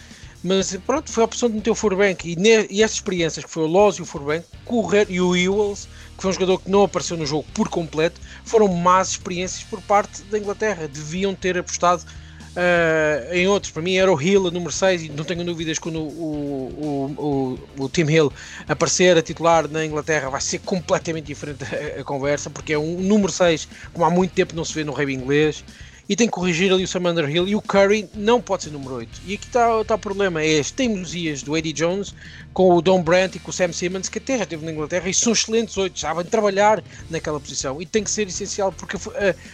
Mas 0.43 0.75
pronto, 0.87 1.13
foi 1.13 1.23
a 1.23 1.27
opção 1.27 1.51
de 1.51 1.57
meter 1.57 1.71
o 1.71 1.75
Furbank 1.75 2.27
e, 2.27 2.35
e 2.71 2.83
estas 2.83 2.97
experiências 2.97 3.45
que 3.45 3.51
foi 3.51 3.65
o 3.65 3.67
Loz 3.67 3.97
e 3.97 4.03
o 4.03 4.07
Furbank, 4.07 4.47
correr 4.65 5.07
e 5.11 5.21
o 5.21 5.37
Ewells, 5.37 5.87
que 6.17 6.23
foi 6.23 6.31
um 6.31 6.33
jogador 6.33 6.63
que 6.63 6.71
não 6.71 6.85
apareceu 6.85 7.19
no 7.19 7.27
jogo 7.27 7.45
por 7.53 7.69
completo, 7.69 8.19
foram 8.43 8.69
más 8.69 9.11
experiências 9.11 9.65
por 9.65 9.83
parte 9.83 10.23
da 10.23 10.39
Inglaterra. 10.39 10.89
Deviam 10.89 11.35
ter 11.35 11.59
apostado 11.59 12.07
Uh, 12.53 13.33
em 13.33 13.47
outros, 13.47 13.73
para 13.73 13.81
mim 13.81 13.97
era 13.97 14.13
o 14.13 14.21
Hill, 14.21 14.51
número 14.51 14.71
6, 14.71 15.05
e 15.05 15.09
não 15.09 15.25
tenho 15.25 15.43
dúvidas 15.43 15.79
que 15.79 15.85
quando 15.85 16.01
o, 16.01 17.09
o, 17.17 17.59
o, 17.79 17.85
o, 17.85 17.89
Tim 17.89 18.03
Hill 18.03 18.31
aparecer 18.69 19.17
a 19.17 19.23
titular 19.23 19.67
na 19.69 19.87
Inglaterra 19.87 20.29
vai 20.29 20.41
ser 20.41 20.59
completamente 20.59 21.25
diferente 21.25 21.65
a, 21.65 22.01
a, 22.01 22.05
conversa, 22.05 22.51
porque 22.51 22.75
é 22.75 22.79
um 22.79 23.01
número 23.01 23.33
6, 23.33 23.69
como 23.95 24.05
há 24.05 24.11
muito 24.11 24.35
tempo 24.35 24.55
não 24.55 24.67
se 24.67 24.75
vê 24.75 24.85
no 24.85 24.93
rei 24.93 25.15
inglês, 25.15 25.65
e 26.07 26.15
tem 26.15 26.27
que 26.27 26.33
corrigir 26.35 26.71
ali 26.71 26.85
o 26.85 26.89
Samander 26.89 27.27
Hill, 27.27 27.49
e 27.49 27.55
o 27.55 27.63
Curry 27.63 28.07
não 28.15 28.39
pode 28.39 28.65
ser 28.65 28.71
número 28.71 28.97
8. 28.97 29.23
E 29.25 29.33
aqui 29.33 29.47
está 29.47 29.83
tá 29.83 29.95
o 29.95 29.99
problema, 29.99 30.45
é 30.45 30.61
as 30.61 30.71
teimosias 30.71 31.43
do 31.43 31.57
Eddie 31.57 31.73
Jones 31.73 32.15
com 32.53 32.75
o 32.75 32.83
Don 32.83 33.03
Brandt 33.03 33.39
e 33.39 33.41
com 33.41 33.49
o 33.49 33.53
Sam 33.53 33.73
Simmons, 33.73 34.11
que 34.11 34.19
até 34.19 34.37
já 34.37 34.45
esteve 34.45 34.67
na 34.67 34.73
Inglaterra, 34.73 35.09
e 35.09 35.15
são 35.15 35.33
excelentes 35.33 35.75
8, 35.79 35.99
sabem 35.99 36.27
trabalhar 36.27 36.85
naquela 37.09 37.41
posição, 37.41 37.81
e 37.81 37.87
tem 37.87 38.05
que 38.05 38.11
ser 38.11 38.29
essencial, 38.29 38.71
porque 38.73 38.97
uh, 38.97 39.01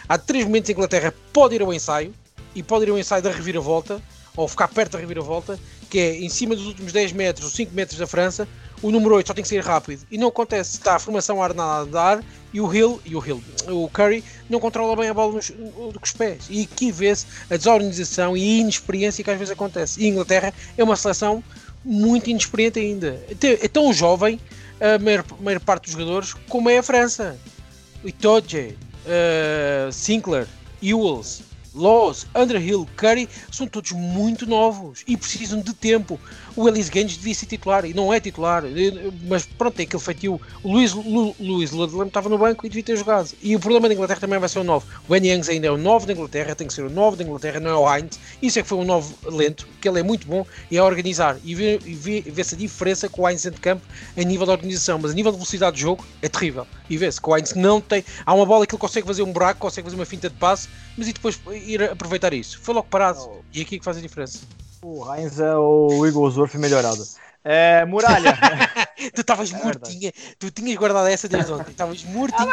há 0.09 0.17
três 0.17 0.43
momentos 0.43 0.69
a 0.69 0.73
Inglaterra 0.73 1.13
pode 1.31 1.55
ir 1.55 1.61
ao 1.61 1.73
ensaio, 1.73 2.13
e 2.55 2.63
pode 2.63 2.85
ir 2.85 2.91
um 2.91 2.97
ensaio 2.97 3.21
da 3.21 3.31
reviravolta, 3.31 4.01
ou 4.35 4.47
ficar 4.47 4.67
perto 4.67 4.93
da 4.93 4.99
reviravolta, 4.99 5.59
que 5.89 5.99
é 5.99 6.15
em 6.17 6.29
cima 6.29 6.55
dos 6.55 6.65
últimos 6.65 6.93
10 6.93 7.11
metros 7.13 7.45
ou 7.45 7.51
5 7.51 7.73
metros 7.73 7.97
da 7.97 8.07
França, 8.07 8.47
o 8.81 8.91
número 8.91 9.15
8 9.15 9.27
só 9.27 9.33
tem 9.33 9.41
que 9.41 9.49
sair 9.49 9.63
rápido. 9.63 10.05
E 10.09 10.17
não 10.17 10.29
acontece, 10.29 10.77
está 10.77 10.95
a 10.95 10.99
formação 10.99 11.41
arnada 11.43 11.81
a 11.81 11.85
dar 11.85 12.23
e 12.53 12.61
o 12.61 12.73
Hill, 12.73 13.01
e 13.05 13.15
o 13.15 13.25
Hill, 13.25 13.43
o 13.67 13.89
Curry, 13.89 14.23
não 14.49 14.59
controla 14.59 14.95
bem 14.95 15.09
a 15.09 15.13
bola 15.13 15.33
nos, 15.33 15.49
com 15.49 16.17
pés. 16.17 16.45
E 16.49 16.63
aqui 16.63 16.91
vê-se 16.91 17.25
a 17.49 17.57
desorganização 17.57 18.35
e 18.37 18.41
a 18.41 18.61
inexperiência 18.61 19.23
que 19.23 19.29
às 19.29 19.37
vezes 19.37 19.51
acontece. 19.51 20.01
E 20.01 20.05
a 20.05 20.07
Inglaterra 20.07 20.53
é 20.77 20.83
uma 20.83 20.95
seleção 20.95 21.43
muito 21.83 22.29
inexperiente 22.29 22.79
ainda. 22.79 23.21
É 23.41 23.67
tão 23.67 23.91
jovem, 23.93 24.39
a 24.79 24.97
maior, 24.97 25.25
a 25.29 25.43
maior 25.43 25.59
parte 25.59 25.83
dos 25.83 25.91
jogadores, 25.91 26.33
como 26.47 26.69
é 26.69 26.77
a 26.77 26.83
França. 26.83 27.37
Itoje, 28.03 28.77
uh, 29.05 29.91
Sinclair, 29.91 30.47
Ewells, 30.81 31.43
Laws, 31.73 32.25
Underhill, 32.35 32.87
Curry 32.95 33.29
são 33.51 33.67
todos 33.67 33.91
muito 33.91 34.47
novos 34.47 35.03
e 35.07 35.15
precisam 35.15 35.61
de 35.61 35.73
tempo. 35.73 36.19
O 36.55 36.67
Ellis 36.67 36.89
Gaines 36.89 37.17
devia 37.17 37.35
ser 37.35 37.45
titular 37.45 37.85
e 37.85 37.93
não 37.93 38.13
é 38.13 38.19
titular, 38.19 38.63
mas 39.27 39.45
pronto, 39.45 39.79
é 39.79 39.83
aquele 39.83 40.01
feitio. 40.01 40.41
O 40.63 40.73
Luís, 40.73 40.93
Lu, 40.93 41.35
Luís 41.39 41.71
Ludlam 41.71 42.07
estava 42.07 42.29
no 42.29 42.37
banco 42.37 42.65
e 42.65 42.69
devia 42.69 42.83
ter 42.83 42.97
jogado. 42.97 43.31
E 43.41 43.55
o 43.55 43.59
problema 43.59 43.87
da 43.87 43.93
Inglaterra 43.93 44.19
também 44.19 44.39
vai 44.39 44.49
ser 44.49 44.59
o 44.59 44.63
9. 44.63 44.85
O 45.07 45.15
N. 45.15 45.27
Youngs 45.27 45.49
ainda 45.49 45.67
é 45.67 45.71
o 45.71 45.77
9 45.77 46.05
da 46.05 46.13
Inglaterra, 46.13 46.55
tem 46.55 46.67
que 46.67 46.73
ser 46.73 46.83
o 46.83 46.89
9 46.89 47.17
da 47.17 47.23
Inglaterra, 47.23 47.59
não 47.59 47.69
é 47.69 47.75
o 47.75 47.95
Heinz. 47.95 48.19
Isso 48.41 48.59
é 48.59 48.61
que 48.61 48.67
foi 48.67 48.77
um 48.77 48.85
9 48.85 49.15
lento, 49.25 49.67
que 49.81 49.87
ele 49.87 49.99
é 49.99 50.03
muito 50.03 50.27
bom 50.27 50.45
e 50.69 50.77
é 50.77 50.83
organizar. 50.83 51.37
E 51.43 51.55
vê-se 51.55 52.21
vê, 52.31 52.41
a 52.41 52.57
diferença 52.57 53.09
com 53.09 53.23
o 53.23 53.29
Heinz 53.29 53.43
de 53.43 53.51
campo 53.51 53.85
a 54.17 54.23
nível 54.23 54.45
da 54.45 54.53
organização, 54.53 54.99
mas 54.99 55.11
a 55.11 55.13
nível 55.13 55.31
de 55.31 55.37
velocidade 55.37 55.75
de 55.75 55.81
jogo 55.81 56.05
é 56.21 56.29
terrível. 56.29 56.65
E 56.89 56.97
vê-se 56.97 57.21
que 57.21 57.29
o 57.29 57.35
Heinz 57.35 57.53
não 57.53 57.79
tem. 57.79 58.03
Há 58.25 58.33
uma 58.33 58.45
bola 58.45 58.65
que 58.65 58.73
ele 58.73 58.79
consegue 58.79 59.05
fazer 59.05 59.23
um 59.23 59.31
buraco, 59.31 59.59
consegue 59.59 59.85
fazer 59.85 59.95
uma 59.95 60.05
finta 60.05 60.29
de 60.29 60.35
passe, 60.35 60.67
mas 60.97 61.07
e 61.07 61.13
depois 61.13 61.39
ir 61.65 61.83
aproveitar 61.83 62.33
isso. 62.33 62.59
Foi 62.61 62.73
logo 62.73 62.87
parado. 62.87 63.19
Oh. 63.21 63.39
E 63.53 63.59
é 63.59 63.61
aqui 63.61 63.79
que 63.79 63.85
faz 63.85 63.97
a 63.97 64.01
diferença. 64.01 64.39
O 64.81 65.13
Heinz 65.13 65.39
é 65.39 65.55
o 65.55 66.05
Eaglesworth 66.05 66.55
melhorado. 66.55 67.03
É, 67.43 67.85
muralha. 67.85 68.37
tu 69.13 69.21
estavas 69.21 69.51
é 69.53 69.63
mortinha. 69.63 70.11
Tu 70.37 70.51
tinhas 70.51 70.77
guardado 70.77 71.07
essa 71.07 71.27
desde 71.27 71.51
ontem. 71.51 71.71
Estavas 71.71 72.03
mortinha. 72.05 72.49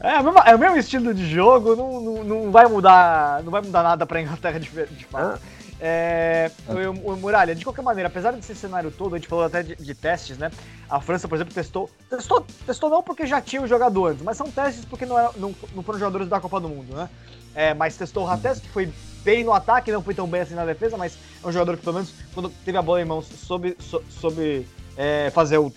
É, 0.00 0.08
é, 0.08 0.16
é, 0.16 0.50
é, 0.50 0.54
o 0.56 0.58
mesmo 0.58 0.76
estilo 0.76 1.14
de 1.14 1.28
jogo, 1.30 1.76
não, 1.76 2.00
não, 2.00 2.24
não, 2.24 2.50
vai 2.50 2.66
mudar, 2.66 3.42
não 3.44 3.52
vai 3.52 3.62
mudar 3.62 3.82
nada 3.84 4.04
para 4.04 4.20
Inglaterra 4.20 4.58
de, 4.58 4.68
de 4.68 5.04
fato. 5.04 5.40
É, 5.80 6.50
o, 6.68 7.12
o, 7.12 7.16
Muralha, 7.16 7.54
de 7.54 7.64
qualquer 7.64 7.82
maneira, 7.82 8.08
apesar 8.08 8.32
desse 8.32 8.54
cenário 8.54 8.90
todo, 8.90 9.14
a 9.14 9.18
gente 9.18 9.26
falou 9.26 9.44
até 9.44 9.64
de, 9.64 9.74
de, 9.74 9.94
testes, 9.94 10.38
né? 10.38 10.50
A 10.88 11.00
França, 11.00 11.26
por 11.26 11.34
exemplo, 11.34 11.52
testou, 11.52 11.90
testou. 12.08 12.46
Testou 12.64 12.88
não 12.88 13.02
porque 13.02 13.26
já 13.26 13.40
tinha 13.40 13.62
o 13.62 13.66
jogador 13.66 14.10
antes, 14.10 14.22
mas 14.22 14.36
são 14.36 14.48
testes 14.50 14.84
porque 14.84 15.04
não, 15.04 15.18
era, 15.18 15.30
não, 15.36 15.54
não 15.74 15.82
foram 15.82 15.98
jogadores 15.98 16.28
da 16.28 16.40
Copa 16.40 16.60
do 16.60 16.68
Mundo, 16.68 16.94
né? 16.94 17.08
É, 17.54 17.74
mas 17.74 17.96
testou 17.96 18.22
o 18.22 18.26
Rates, 18.26 18.60
que 18.60 18.68
foi 18.68 18.92
bem 19.24 19.44
no 19.44 19.52
ataque, 19.52 19.92
não 19.92 20.02
foi 20.02 20.14
tão 20.14 20.26
bem 20.26 20.40
assim 20.40 20.54
na 20.54 20.64
defesa, 20.64 20.96
mas 20.96 21.16
é 21.42 21.46
um 21.46 21.52
jogador 21.52 21.76
que, 21.76 21.82
pelo 21.82 21.94
menos, 21.94 22.12
quando 22.34 22.50
teve 22.64 22.78
a 22.78 22.82
bola 22.82 23.00
em 23.00 23.04
mãos, 23.04 23.26
soube, 23.26 23.76
soube 24.08 24.66
é, 24.96 25.30
fazer, 25.30 25.58
o, 25.58 25.70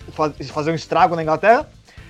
fazer 0.52 0.70
um 0.70 0.74
estrago 0.74 1.16
na 1.16 1.22
Inglaterra. 1.22 1.68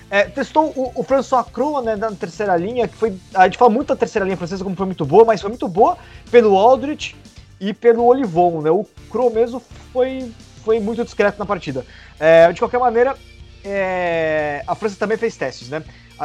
É, 0.09 0.25
testou 0.25 0.73
o, 0.77 0.93
o 0.95 1.03
François 1.03 1.45
Croix 1.53 1.85
né, 1.85 1.97
na 1.97 2.13
terceira 2.13 2.57
linha, 2.57 2.87
que 2.87 2.97
foi. 2.97 3.19
A 3.35 3.45
gente 3.45 3.59
fala 3.59 3.71
muito 3.71 3.89
da 3.89 3.97
terceira 3.97 4.25
linha 4.25 4.37
francesa 4.37 4.63
como 4.63 4.77
foi 4.77 4.87
muito 4.87 5.05
boa, 5.05 5.25
mas 5.25 5.41
foi 5.41 5.51
muito 5.51 5.67
boa 5.67 5.99
pelo 6.31 6.57
Aldrich 6.57 7.17
e 7.61 7.75
pelo 7.75 8.05
Olivon, 8.05 8.61
né? 8.61 8.71
O 8.71 8.87
Cro 9.11 9.31
mesmo 9.31 9.61
foi, 9.93 10.33
foi 10.65 10.79
muito 10.79 11.05
discreto 11.05 11.39
na 11.39 11.47
partida. 11.47 11.85
É, 12.21 12.53
de 12.53 12.61
qualquer 12.61 12.79
maneira, 12.79 13.17
é, 13.65 14.63
a 14.67 14.75
França 14.77 14.97
também 14.97 15.17
fez 15.17 15.37
testes, 15.37 15.69
né? 15.69 15.83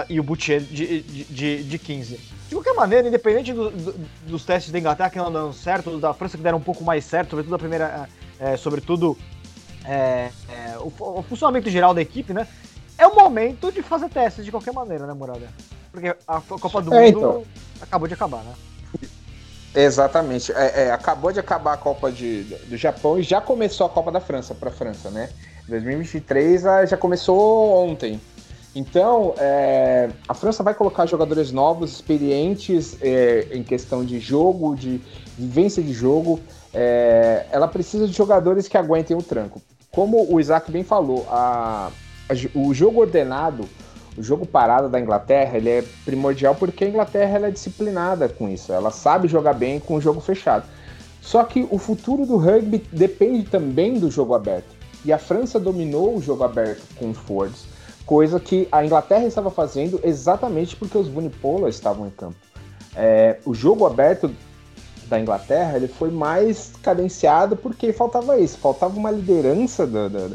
E 0.09 0.19
o 0.19 0.23
Boutier 0.23 0.61
de, 0.61 1.01
de, 1.01 1.23
de, 1.25 1.63
de 1.63 1.79
15. 1.79 2.19
De 2.47 2.55
qualquer 2.55 2.73
maneira, 2.73 3.07
independente 3.07 3.53
do, 3.53 3.69
do, 3.69 3.93
dos 4.25 4.45
testes 4.45 4.71
da 4.71 4.79
Inglaterra 4.79 5.09
que 5.09 5.17
não 5.17 5.31
deram 5.31 5.53
certo, 5.53 5.97
da 5.97 6.13
França 6.13 6.37
que 6.37 6.43
deram 6.43 6.57
um 6.57 6.61
pouco 6.61 6.83
mais 6.83 7.03
certo, 7.05 7.31
sobretudo 7.31 7.55
a 7.55 7.59
primeira. 7.59 8.09
É, 8.39 8.57
sobretudo 8.57 9.17
é, 9.85 10.29
é, 10.49 10.77
o, 10.79 10.91
o, 10.97 11.23
funcionamento 11.23 11.69
geral 11.69 11.93
da 11.93 12.01
equipe, 12.01 12.33
né? 12.33 12.47
É 12.97 13.05
o 13.07 13.15
momento 13.15 13.71
de 13.71 13.81
fazer 13.81 14.09
testes 14.09 14.45
de 14.45 14.51
qualquer 14.51 14.73
maneira, 14.73 15.05
né, 15.05 15.13
Muralha? 15.13 15.49
Porque 15.91 16.15
a 16.27 16.41
Copa 16.41 16.81
do 16.81 16.93
é, 16.93 17.05
Mundo 17.05 17.17
então. 17.17 17.43
acabou 17.81 18.07
de 18.07 18.13
acabar, 18.13 18.43
né? 18.43 18.53
Exatamente. 19.73 20.51
É, 20.51 20.83
é, 20.83 20.91
acabou 20.91 21.31
de 21.31 21.39
acabar 21.39 21.73
a 21.73 21.77
Copa 21.77 22.11
de, 22.11 22.43
do 22.43 22.77
Japão 22.77 23.17
e 23.17 23.23
já 23.23 23.41
começou 23.41 23.85
a 23.85 23.89
Copa 23.89 24.11
da 24.11 24.19
França 24.19 24.53
para 24.53 24.69
a 24.69 24.73
França, 24.73 25.09
né? 25.09 25.29
2023 25.67 26.65
ah, 26.65 26.85
já 26.85 26.97
começou 26.97 27.89
ontem. 27.89 28.19
Então, 28.73 29.33
é, 29.37 30.09
a 30.27 30.33
França 30.33 30.63
vai 30.63 30.73
colocar 30.73 31.05
jogadores 31.05 31.51
novos, 31.51 31.91
experientes 31.91 32.97
é, 33.01 33.47
em 33.51 33.63
questão 33.63 34.05
de 34.05 34.19
jogo, 34.19 34.75
de 34.75 35.01
vivência 35.37 35.83
de 35.83 35.91
jogo. 35.91 36.39
É, 36.73 37.45
ela 37.51 37.67
precisa 37.67 38.07
de 38.07 38.13
jogadores 38.13 38.67
que 38.67 38.77
aguentem 38.77 39.15
o 39.15 39.21
tranco. 39.21 39.61
Como 39.91 40.33
o 40.33 40.39
Isaac 40.39 40.71
bem 40.71 40.83
falou, 40.83 41.27
a, 41.29 41.91
a, 42.29 42.57
o 42.57 42.73
jogo 42.73 43.01
ordenado 43.01 43.67
o 44.17 44.23
jogo 44.23 44.45
parado 44.45 44.89
da 44.89 44.99
Inglaterra 44.99 45.57
ele 45.57 45.69
é 45.69 45.83
primordial 46.03 46.53
porque 46.55 46.83
a 46.83 46.89
Inglaterra 46.89 47.47
é 47.47 47.51
disciplinada 47.51 48.27
com 48.27 48.49
isso, 48.49 48.73
ela 48.73 48.91
sabe 48.91 49.27
jogar 49.27 49.53
bem 49.53 49.79
com 49.79 49.95
o 49.95 50.01
jogo 50.01 50.19
fechado. 50.19 50.65
Só 51.21 51.43
que 51.43 51.67
o 51.69 51.77
futuro 51.77 52.25
do 52.25 52.35
rugby 52.35 52.83
depende 52.91 53.43
também 53.43 53.99
do 53.99 54.09
jogo 54.09 54.33
aberto. 54.33 54.75
E 55.05 55.13
a 55.13 55.17
França 55.17 55.59
dominou 55.59 56.17
o 56.17 56.21
jogo 56.21 56.43
aberto 56.43 56.81
com 56.95 57.09
os 57.09 57.17
Fords, 57.17 57.65
coisa 58.05 58.39
que 58.39 58.67
a 58.71 58.85
Inglaterra 58.85 59.25
estava 59.25 59.49
fazendo 59.49 59.99
exatamente 60.03 60.75
porque 60.75 60.97
os 60.97 61.07
Vunipola 61.07 61.69
estavam 61.69 62.07
em 62.07 62.11
campo. 62.11 62.35
É, 62.95 63.37
o 63.45 63.53
jogo 63.53 63.85
aberto 63.85 64.33
da 65.07 65.19
Inglaterra 65.19 65.77
ele 65.77 65.87
foi 65.87 66.09
mais 66.09 66.73
cadenciado 66.81 67.55
porque 67.55 67.91
faltava 67.93 68.39
isso, 68.39 68.57
faltava 68.57 68.97
uma 68.97 69.11
liderança 69.11 69.85
da, 69.85 70.07
da 70.07 70.29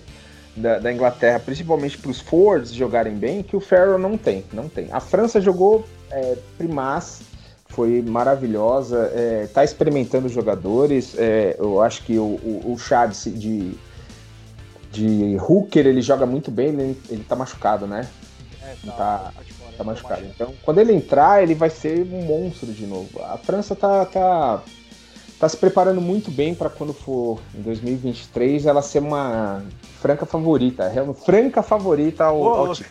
da, 0.56 0.92
Inglaterra, 0.92 1.38
principalmente 1.38 1.98
para 1.98 2.10
os 2.10 2.20
Fords 2.20 2.72
jogarem 2.72 3.14
bem, 3.14 3.42
que 3.42 3.54
o 3.54 3.60
Farrell 3.60 3.98
não 3.98 4.16
tem, 4.16 4.44
não 4.52 4.68
tem. 4.68 4.88
A 4.90 5.00
França 5.00 5.40
jogou 5.40 5.84
é, 6.10 6.36
primaz, 6.56 7.20
foi 7.66 8.00
maravilhosa, 8.00 9.10
está 9.44 9.60
é, 9.62 9.64
experimentando 9.64 10.28
jogadores. 10.28 11.14
É, 11.18 11.56
eu 11.58 11.82
acho 11.82 12.02
que 12.04 12.18
o, 12.18 12.22
o, 12.22 12.72
o 12.72 12.78
Chad 12.78 13.12
de, 13.12 13.72
de 14.90 15.36
Hooker 15.36 15.86
ele 15.86 16.00
joga 16.00 16.26
muito 16.26 16.50
bem, 16.50 16.68
ele, 16.68 17.00
ele 17.08 17.24
tá 17.24 17.36
machucado, 17.36 17.86
né? 17.86 18.08
É, 18.62 18.74
tá, 18.86 18.92
tá, 18.96 19.32
tá 19.76 19.84
machucado. 19.84 20.24
Então, 20.24 20.52
quando 20.62 20.78
ele 20.78 20.92
entrar, 20.92 21.42
ele 21.42 21.54
vai 21.54 21.70
ser 21.70 22.02
um 22.02 22.22
monstro 22.22 22.72
de 22.72 22.86
novo. 22.86 23.22
A 23.22 23.36
França 23.38 23.76
tá, 23.76 24.04
tá 24.04 24.62
tá 25.38 25.48
se 25.48 25.56
preparando 25.56 26.00
muito 26.00 26.30
bem 26.30 26.54
para 26.54 26.70
quando 26.70 26.92
for 26.94 27.38
em 27.54 27.60
2023 27.60 28.66
ela 28.66 28.80
ser 28.80 29.00
uma 29.00 29.62
franca 30.00 30.24
favorita, 30.24 30.84
é 30.84 31.14
franca 31.14 31.62
favorita 31.62 32.24
ao, 32.24 32.42
ao 32.42 32.74
time. 32.74 32.88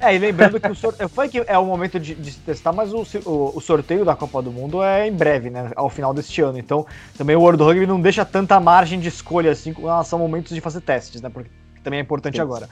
É, 0.00 0.14
e 0.14 0.18
lembrando 0.18 0.60
que 0.60 0.70
o 0.70 0.74
sorteio. 0.74 1.08
Foi 1.08 1.28
que 1.28 1.42
é 1.46 1.58
o 1.58 1.64
momento 1.64 1.98
de, 1.98 2.14
de 2.14 2.32
se 2.32 2.38
testar, 2.40 2.72
mas 2.72 2.92
o, 2.92 3.06
o, 3.24 3.56
o, 3.56 3.60
sorteio 3.60 4.04
da 4.04 4.14
Copa 4.14 4.42
do 4.42 4.52
Mundo 4.52 4.82
é 4.82 5.08
em 5.08 5.12
breve, 5.12 5.48
né? 5.48 5.70
Ao 5.74 5.88
final 5.88 6.12
deste 6.12 6.42
ano. 6.42 6.58
Então, 6.58 6.86
também 7.16 7.34
o 7.34 7.40
World 7.40 7.62
Rugby 7.62 7.86
não 7.86 8.00
deixa 8.00 8.24
tanta 8.24 8.60
margem 8.60 9.00
de 9.00 9.08
escolha 9.08 9.50
assim 9.50 9.72
com 9.72 9.82
relação 9.82 10.18
a 10.18 10.22
momentos 10.22 10.54
de 10.54 10.60
fazer 10.60 10.82
testes, 10.82 11.22
né? 11.22 11.30
Porque 11.30 11.50
também 11.82 11.98
é 11.98 12.02
importante 12.02 12.36
Sim. 12.36 12.42
agora. 12.42 12.68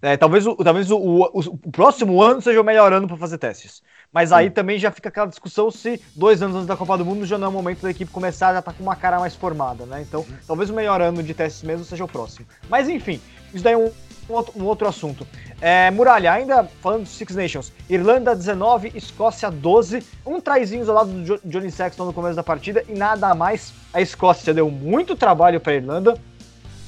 É, 0.00 0.16
talvez 0.16 0.46
o, 0.46 0.54
talvez 0.54 0.90
o, 0.90 0.96
o, 0.96 1.24
o, 1.34 1.72
próximo 1.72 2.22
ano 2.22 2.40
seja 2.40 2.60
o 2.60 2.64
melhor 2.64 2.92
ano 2.92 3.08
para 3.08 3.16
fazer 3.16 3.38
testes. 3.38 3.82
Mas 4.12 4.30
aí 4.30 4.46
Sim. 4.46 4.52
também 4.52 4.78
já 4.78 4.92
fica 4.92 5.08
aquela 5.08 5.26
discussão 5.26 5.70
se 5.70 6.00
dois 6.14 6.40
anos 6.40 6.54
antes 6.54 6.68
da 6.68 6.76
Copa 6.76 6.96
do 6.96 7.04
Mundo 7.04 7.26
já 7.26 7.36
não 7.36 7.46
é 7.46 7.50
o 7.50 7.52
momento 7.52 7.82
da 7.82 7.90
equipe 7.90 8.10
começar, 8.10 8.54
já 8.54 8.62
tá 8.62 8.72
com 8.72 8.82
uma 8.82 8.94
cara 8.94 9.18
mais 9.18 9.34
formada, 9.34 9.84
né? 9.86 10.02
Então, 10.02 10.24
talvez 10.46 10.70
o 10.70 10.74
melhor 10.74 11.00
ano 11.00 11.22
de 11.22 11.34
testes 11.34 11.64
mesmo 11.64 11.84
seja 11.84 12.04
o 12.04 12.08
próximo. 12.08 12.46
Mas 12.68 12.88
enfim, 12.88 13.20
isso 13.52 13.64
daí 13.64 13.72
é 13.72 13.76
um, 13.76 13.90
um, 14.28 14.32
outro, 14.32 14.52
um 14.56 14.64
outro, 14.64 14.88
assunto. 14.88 15.26
É, 15.60 15.90
Muralha, 15.90 16.32
ainda 16.32 16.64
falando 16.82 17.02
dos 17.02 17.10
Six 17.10 17.34
Nations, 17.34 17.72
Irlanda 17.88 18.34
19, 18.34 18.92
Escócia 18.94 19.50
12, 19.50 20.02
um 20.26 20.40
traizinho 20.40 20.82
isolado 20.82 21.10
do 21.10 21.40
Johnny 21.44 21.70
Sexton 21.70 22.04
no 22.04 22.12
começo 22.12 22.36
da 22.36 22.42
partida 22.42 22.84
e 22.88 22.94
nada 22.94 23.34
mais. 23.34 23.72
A 23.92 24.00
Escócia 24.00 24.54
deu 24.54 24.70
muito 24.70 25.16
trabalho 25.16 25.60
para 25.60 25.72
a 25.72 25.76
Irlanda, 25.76 26.18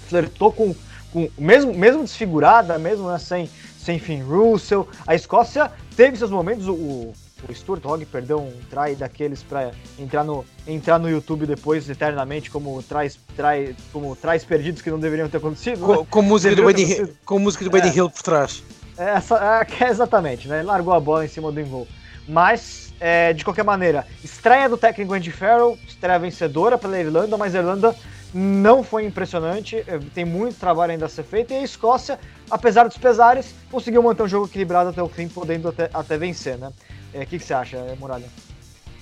flertou 0.06 0.52
com, 0.52 0.74
com 1.12 1.28
mesmo, 1.38 1.74
mesmo 1.74 2.02
desfigurada, 2.02 2.78
mesmo 2.78 3.08
né, 3.08 3.18
sem 3.18 3.48
sem 3.80 3.98
fim 3.98 4.22
Russell. 4.22 4.86
A 5.06 5.14
Escócia 5.14 5.70
teve 5.96 6.16
seus 6.16 6.30
momentos, 6.30 6.68
o 6.68 7.12
Stuart 7.52 7.84
Hogg 7.84 8.04
perdeu 8.06 8.40
um 8.40 8.52
try 8.68 8.94
daqueles 8.94 9.42
para 9.42 9.70
entrar 9.98 10.24
no, 10.24 10.44
entrar 10.66 10.98
no 10.98 11.08
YouTube 11.08 11.46
depois 11.46 11.88
eternamente 11.88 12.50
como 12.50 12.82
traz, 12.82 13.18
trai, 13.36 13.74
como 13.92 14.14
traz 14.14 14.44
perdidos 14.44 14.82
que 14.82 14.90
não 14.90 14.98
deveriam 14.98 15.28
ter 15.28 15.38
acontecido. 15.38 15.80
Com, 15.80 16.00
né? 16.00 16.06
com 16.08 16.22
música, 16.22 16.54
do 16.54 16.62
Buddy, 16.62 17.12
com 17.24 17.38
música 17.38 17.64
do 17.64 17.70
Buddy 17.70 17.88
é, 17.88 17.96
Hill 17.96 18.10
por 18.10 18.22
trás. 18.22 18.62
É, 18.98 19.10
essa, 19.10 19.66
é, 19.80 19.88
exatamente, 19.88 20.46
né? 20.46 20.62
Largou 20.62 20.92
a 20.92 21.00
bola 21.00 21.24
em 21.24 21.28
cima 21.28 21.50
do 21.50 21.60
invol. 21.60 21.86
Mas, 22.28 22.92
é, 23.00 23.32
de 23.32 23.44
qualquer 23.44 23.64
maneira, 23.64 24.06
estreia 24.22 24.68
do 24.68 24.76
técnico 24.76 25.14
Andy 25.14 25.32
Farrell, 25.32 25.78
estreia 25.88 26.18
vencedora 26.18 26.76
pela 26.78 26.98
Irlanda, 26.98 27.36
mas 27.36 27.54
a 27.54 27.58
Irlanda 27.58 27.96
não 28.32 28.82
foi 28.84 29.04
impressionante, 29.04 29.76
é, 29.86 29.98
tem 30.14 30.24
muito 30.24 30.58
trabalho 30.58 30.92
ainda 30.92 31.06
a 31.06 31.08
ser 31.08 31.24
feito, 31.24 31.52
e 31.52 31.56
a 31.56 31.62
Escócia, 31.62 32.18
apesar 32.50 32.86
dos 32.86 32.96
pesares, 32.96 33.54
conseguiu 33.70 34.02
manter 34.02 34.22
um 34.22 34.28
jogo 34.28 34.46
equilibrado 34.46 34.90
até 34.90 35.02
o 35.02 35.08
fim, 35.08 35.28
podendo 35.28 35.68
até, 35.68 35.90
até 35.92 36.16
vencer, 36.16 36.56
né? 36.56 36.70
O 37.12 37.18
é, 37.18 37.26
que, 37.26 37.38
que 37.38 37.44
você 37.44 37.54
acha, 37.54 37.78
Muralha? 37.98 38.26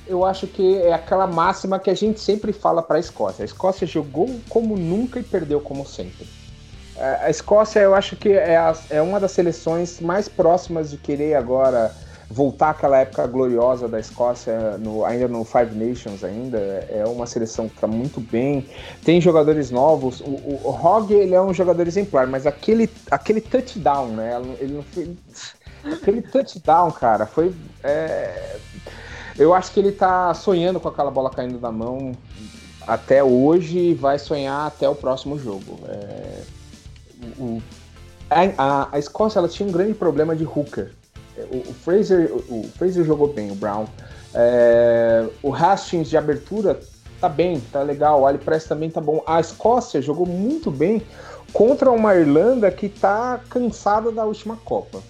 Eu 0.07 0.25
acho 0.25 0.47
que 0.47 0.79
é 0.79 0.93
aquela 0.93 1.27
máxima 1.27 1.79
que 1.79 1.91
a 1.91 1.95
gente 1.95 2.19
sempre 2.21 2.53
fala 2.53 2.83
para 2.83 2.97
a 2.97 3.01
Escócia. 3.01 3.43
A 3.43 3.45
Escócia 3.45 3.87
jogou 3.87 4.41
como 4.49 4.77
nunca 4.77 5.21
e 5.21 5.23
perdeu 5.23 5.61
como 5.61 5.87
sempre. 5.87 6.27
É, 6.97 7.27
a 7.27 7.31
Escócia, 7.31 7.81
eu 7.81 7.95
acho 7.95 8.17
que 8.17 8.31
é, 8.31 8.57
a, 8.57 8.75
é 8.89 9.03
uma 9.03 9.21
das 9.21 9.33
seleções 9.33 10.01
mais 10.01 10.29
próximas 10.29 10.91
de 10.91 10.97
querer 10.97 11.35
agora 11.35 11.95
voltar 12.31 12.71
àquela 12.71 12.99
época 12.99 13.27
gloriosa 13.27 13.89
da 13.89 13.99
Escócia, 13.99 14.77
no, 14.79 15.05
ainda 15.05 15.29
no 15.29 15.45
Five 15.45 15.75
Nations 15.75 16.23
ainda, 16.23 16.59
é 16.59 17.05
uma 17.07 17.27
seleção 17.27 17.69
que 17.69 17.75
está 17.75 17.87
muito 17.87 18.21
bem, 18.21 18.67
tem 19.03 19.21
jogadores 19.21 19.71
novos, 19.71 20.21
o, 20.21 20.25
o, 20.25 20.61
o 20.65 20.71
Hogg 20.71 21.13
ele 21.13 21.35
é 21.35 21.41
um 21.41 21.55
jogador 21.55 21.87
exemplar, 21.87 22.27
mas 22.27 22.47
aquele, 22.47 22.91
aquele 23.11 23.41
touchdown, 23.41 24.09
né, 24.09 24.39
ele 24.61 24.75
não 24.75 24.83
foi... 24.83 25.17
Aquele 25.85 26.23
touchdown, 26.23 26.91
cara, 26.91 27.27
foi... 27.27 27.55
É, 27.83 28.57
eu 29.39 29.55
acho 29.55 29.73
que 29.73 29.79
ele 29.79 29.91
está 29.91 30.35
sonhando 30.35 30.81
com 30.81 30.89
aquela 30.89 31.11
bola 31.11 31.31
caindo 31.31 31.59
da 31.59 31.71
mão 31.71 32.13
até 32.87 33.23
hoje 33.23 33.79
e 33.79 33.95
vai 33.95 34.19
sonhar 34.19 34.67
até 34.67 34.89
o 34.89 34.95
próximo 34.95 35.39
jogo. 35.39 35.79
É, 35.89 36.43
o, 37.39 37.63
a, 38.31 38.89
a, 38.93 38.99
Escócia 38.99 39.39
ela 39.39 39.49
tinha 39.49 39.69
um 39.69 39.73
grande 39.73 39.95
problema 39.95 40.35
de 40.35 40.45
hooker. 40.45 40.93
O, 41.53 41.71
o 41.71 41.75
Fraser, 41.75 42.33
o, 42.33 42.61
o, 42.61 42.71
Fraser 42.77 43.05
jogou 43.05 43.33
bem, 43.33 43.51
o 43.53 43.55
Brown. 43.55 43.87
É, 44.35 45.27
o 45.43 45.55
Hastings 45.55 46.09
de 46.09 46.17
abertura 46.17 46.81
tá 47.21 47.29
bem, 47.29 47.61
tá 47.73 47.83
legal. 47.83 48.23
O 48.23 48.27
Ali 48.27 48.39
Press 48.39 48.65
também 48.65 48.91
tá 48.91 49.01
bom. 49.01 49.23
A 49.27 49.39
Escócia 49.39 50.03
jogou 50.03 50.27
muito 50.27 50.71
bem 50.71 51.03
contra 51.53 51.91
uma 51.91 52.15
Irlanda 52.15 52.71
que 52.71 52.89
tá 52.89 53.41
cansada 53.49 54.11
da 54.11 54.25
última 54.25 54.57
Copa. 54.65 55.01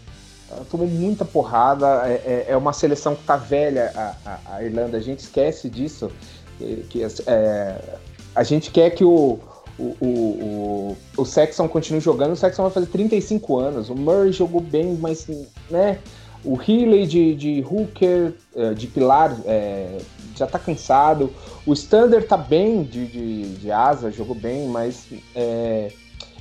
Ela 0.51 0.65
tomou 0.71 0.87
muita 0.87 1.25
porrada. 1.25 1.87
É, 2.07 2.13
é, 2.13 2.47
é 2.49 2.57
uma 2.57 2.73
seleção 2.73 3.15
que 3.15 3.25
tá 3.25 3.37
velha, 3.37 3.93
a, 3.95 4.15
a, 4.25 4.57
a, 4.57 4.65
Irlanda. 4.65 4.97
A 4.97 5.01
gente 5.01 5.21
esquece 5.21 5.69
disso. 5.69 6.11
Que, 6.59 7.07
é, 7.27 7.99
a 8.35 8.43
gente 8.43 8.71
quer 8.71 8.91
que 8.91 9.05
o, 9.05 9.39
o, 9.79 9.97
o, 10.01 10.07
o, 10.07 10.97
o 11.23 11.25
Sexton 11.25 11.69
continue 11.69 12.01
jogando. 12.01 12.33
O 12.33 12.37
Sexton 12.37 12.63
vai 12.63 12.73
fazer 12.73 12.87
35 12.87 13.59
anos. 13.59 13.91
O 13.91 13.95
Murray 13.95 14.33
jogou 14.33 14.61
bem, 14.61 14.97
mas 15.01 15.29
né, 15.71 15.99
o 16.45 16.55
Healy 16.61 17.07
de, 17.07 17.35
de 17.35 17.65
Hooker, 17.69 18.35
eh, 18.55 18.75
de 18.75 18.87
Pilar, 18.87 19.37
é, 19.45 19.99
já 20.37 20.47
tá 20.47 20.59
cansado. 20.59 21.33
O 21.67 21.73
Standard 21.73 22.27
tá 22.27 22.37
bem 22.37 22.85
de, 22.85 23.07
de, 23.07 23.43
de 23.57 23.71
asa, 23.71 24.11
jogou 24.11 24.35
bem, 24.35 24.69
mas. 24.69 25.07
É... 25.35 25.93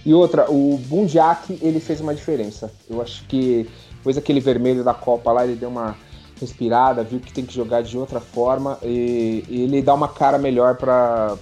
E 0.06 0.14
outra, 0.14 0.50
o 0.50 0.78
Bundiak, 0.86 1.60
ele 1.62 1.82
fez 1.82 2.00
uma 2.00 2.16
diferença. 2.16 2.72
Eu 2.90 3.02
acho 3.02 3.26
que 3.26 3.68
depois 3.98 4.18
aquele 4.18 4.40
vermelho 4.40 4.84
da 4.84 4.94
Copa 4.94 5.32
lá, 5.32 5.46
ele 5.46 5.56
deu 5.56 5.70
uma 5.70 5.96
respirada, 6.40 7.04
viu 7.04 7.20
que 7.20 7.34
tem 7.34 7.46
que 7.46 7.54
jogar 7.54 7.82
de 7.82 7.98
outra 7.98 8.20
forma 8.20 8.78
e, 8.84 9.44
e 9.50 9.64
ele 9.64 9.82
dá 9.82 9.94
uma 9.94 10.08
cara 10.08 10.38
melhor 10.38 10.76
para 10.76 11.36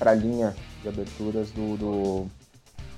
a 0.00 0.14
linha 0.14 0.54
de 0.82 0.88
aberturas 0.88 1.50
do, 1.50 1.76
do, 1.76 2.26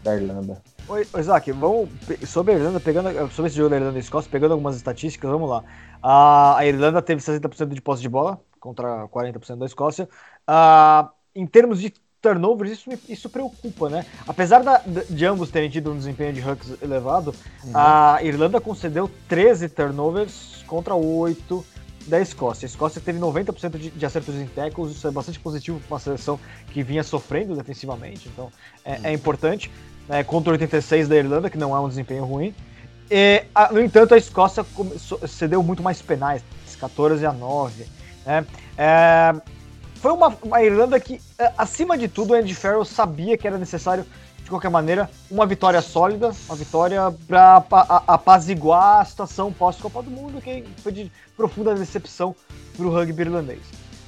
da 0.03 0.17
Irlanda. 0.17 0.61
Oi, 0.89 1.07
Isaac, 1.19 1.53
vamos 1.53 1.89
sobre 2.27 2.55
a 2.55 2.57
Irlanda, 2.57 2.81
pegando 2.81 3.31
sobre 3.31 3.49
esse 3.49 3.57
jogo 3.57 3.71
da 3.71 3.77
Irlanda 3.77 3.99
e 3.99 4.01
Escócia, 4.01 4.31
pegando 4.31 4.53
algumas 4.53 4.77
estatísticas, 4.77 5.31
vamos 5.31 5.49
lá. 5.49 5.63
A, 6.03 6.59
a 6.59 6.67
Irlanda 6.67 7.01
teve 7.01 7.21
60% 7.21 7.69
de 7.69 7.81
posse 7.81 8.03
de 8.03 8.09
bola 8.09 8.41
contra 8.59 9.07
40% 9.09 9.59
da 9.59 9.67
Escócia. 9.67 10.09
Uh, 10.49 11.09
em 11.35 11.47
termos 11.47 11.81
de 11.81 11.93
turnovers, 12.21 12.73
isso, 12.73 12.91
isso 13.09 13.31
preocupa, 13.31 13.89
né? 13.89 14.05
Apesar 14.27 14.63
da, 14.63 14.83
de 15.09 15.25
ambos 15.25 15.51
terem 15.51 15.71
tido 15.71 15.93
um 15.93 15.97
desempenho 15.97 16.33
de 16.33 16.41
Hucks 16.41 16.83
elevado, 16.83 17.35
uhum. 17.65 17.73
a 17.75 18.19
Irlanda 18.23 18.61
concedeu 18.61 19.11
13 19.29 19.69
turnovers 19.69 20.63
contra 20.67 20.95
8 20.95 21.65
da 22.07 22.21
Escócia. 22.21 22.67
A 22.67 22.69
Escócia 22.69 23.01
teve 23.01 23.19
90% 23.19 23.79
de, 23.79 23.91
de 23.91 24.07
acertos 24.07 24.35
em 24.35 24.47
tackles, 24.47 24.93
isso 24.93 25.07
é 25.07 25.11
bastante 25.11 25.41
positivo 25.41 25.81
para 25.81 25.95
uma 25.95 26.01
seleção 26.01 26.39
que 26.73 26.83
vinha 26.83 27.03
sofrendo 27.03 27.55
defensivamente, 27.55 28.29
então 28.29 28.51
é, 28.85 28.93
uhum. 28.93 29.01
é 29.05 29.13
importante. 29.13 29.71
Né? 30.09 30.25
Contra 30.25 30.53
86 30.53 31.09
da 31.09 31.17
Irlanda, 31.17 31.49
que 31.49 31.59
não 31.59 31.75
é 31.75 31.81
um 31.81 31.89
desempenho 31.89 32.25
ruim. 32.25 32.55
E, 33.11 33.45
a, 33.55 33.73
no 33.73 33.81
entanto, 33.81 34.15
a 34.15 34.19
Escócia 34.19 34.65
cedeu 35.27 35.63
muito 35.63 35.83
mais 35.83 36.01
penais, 36.01 36.43
14 36.79 37.25
a 37.27 37.33
9. 37.33 37.85
Né? 38.25 38.47
É, 38.77 39.35
foi 40.01 40.13
uma, 40.13 40.35
uma 40.43 40.63
Irlanda 40.63 40.99
que, 40.99 41.21
é, 41.39 41.53
acima 41.59 41.97
de 41.97 42.09
tudo, 42.09 42.33
o 42.33 42.35
Andy 42.35 42.55
Farrell 42.55 42.85
sabia 42.85 43.37
que 43.37 43.47
era 43.47 43.59
necessário, 43.59 44.07
de 44.43 44.49
qualquer 44.49 44.71
maneira, 44.71 45.11
uma 45.31 45.45
vitória 45.45 45.81
sólida, 45.83 46.33
uma 46.49 46.57
vitória 46.57 47.15
para 47.29 47.63
apaziguar 48.07 49.01
a 49.01 49.05
situação 49.05 49.53
pós-Copa 49.53 50.03
do 50.03 50.11
Mundo, 50.11 50.41
que 50.41 50.65
foi 50.79 50.91
de 50.91 51.13
profunda 51.37 51.75
decepção 51.75 52.35
para 52.75 52.87
o 52.87 52.91
rugby 52.91 53.23
irlandês. 53.23 53.61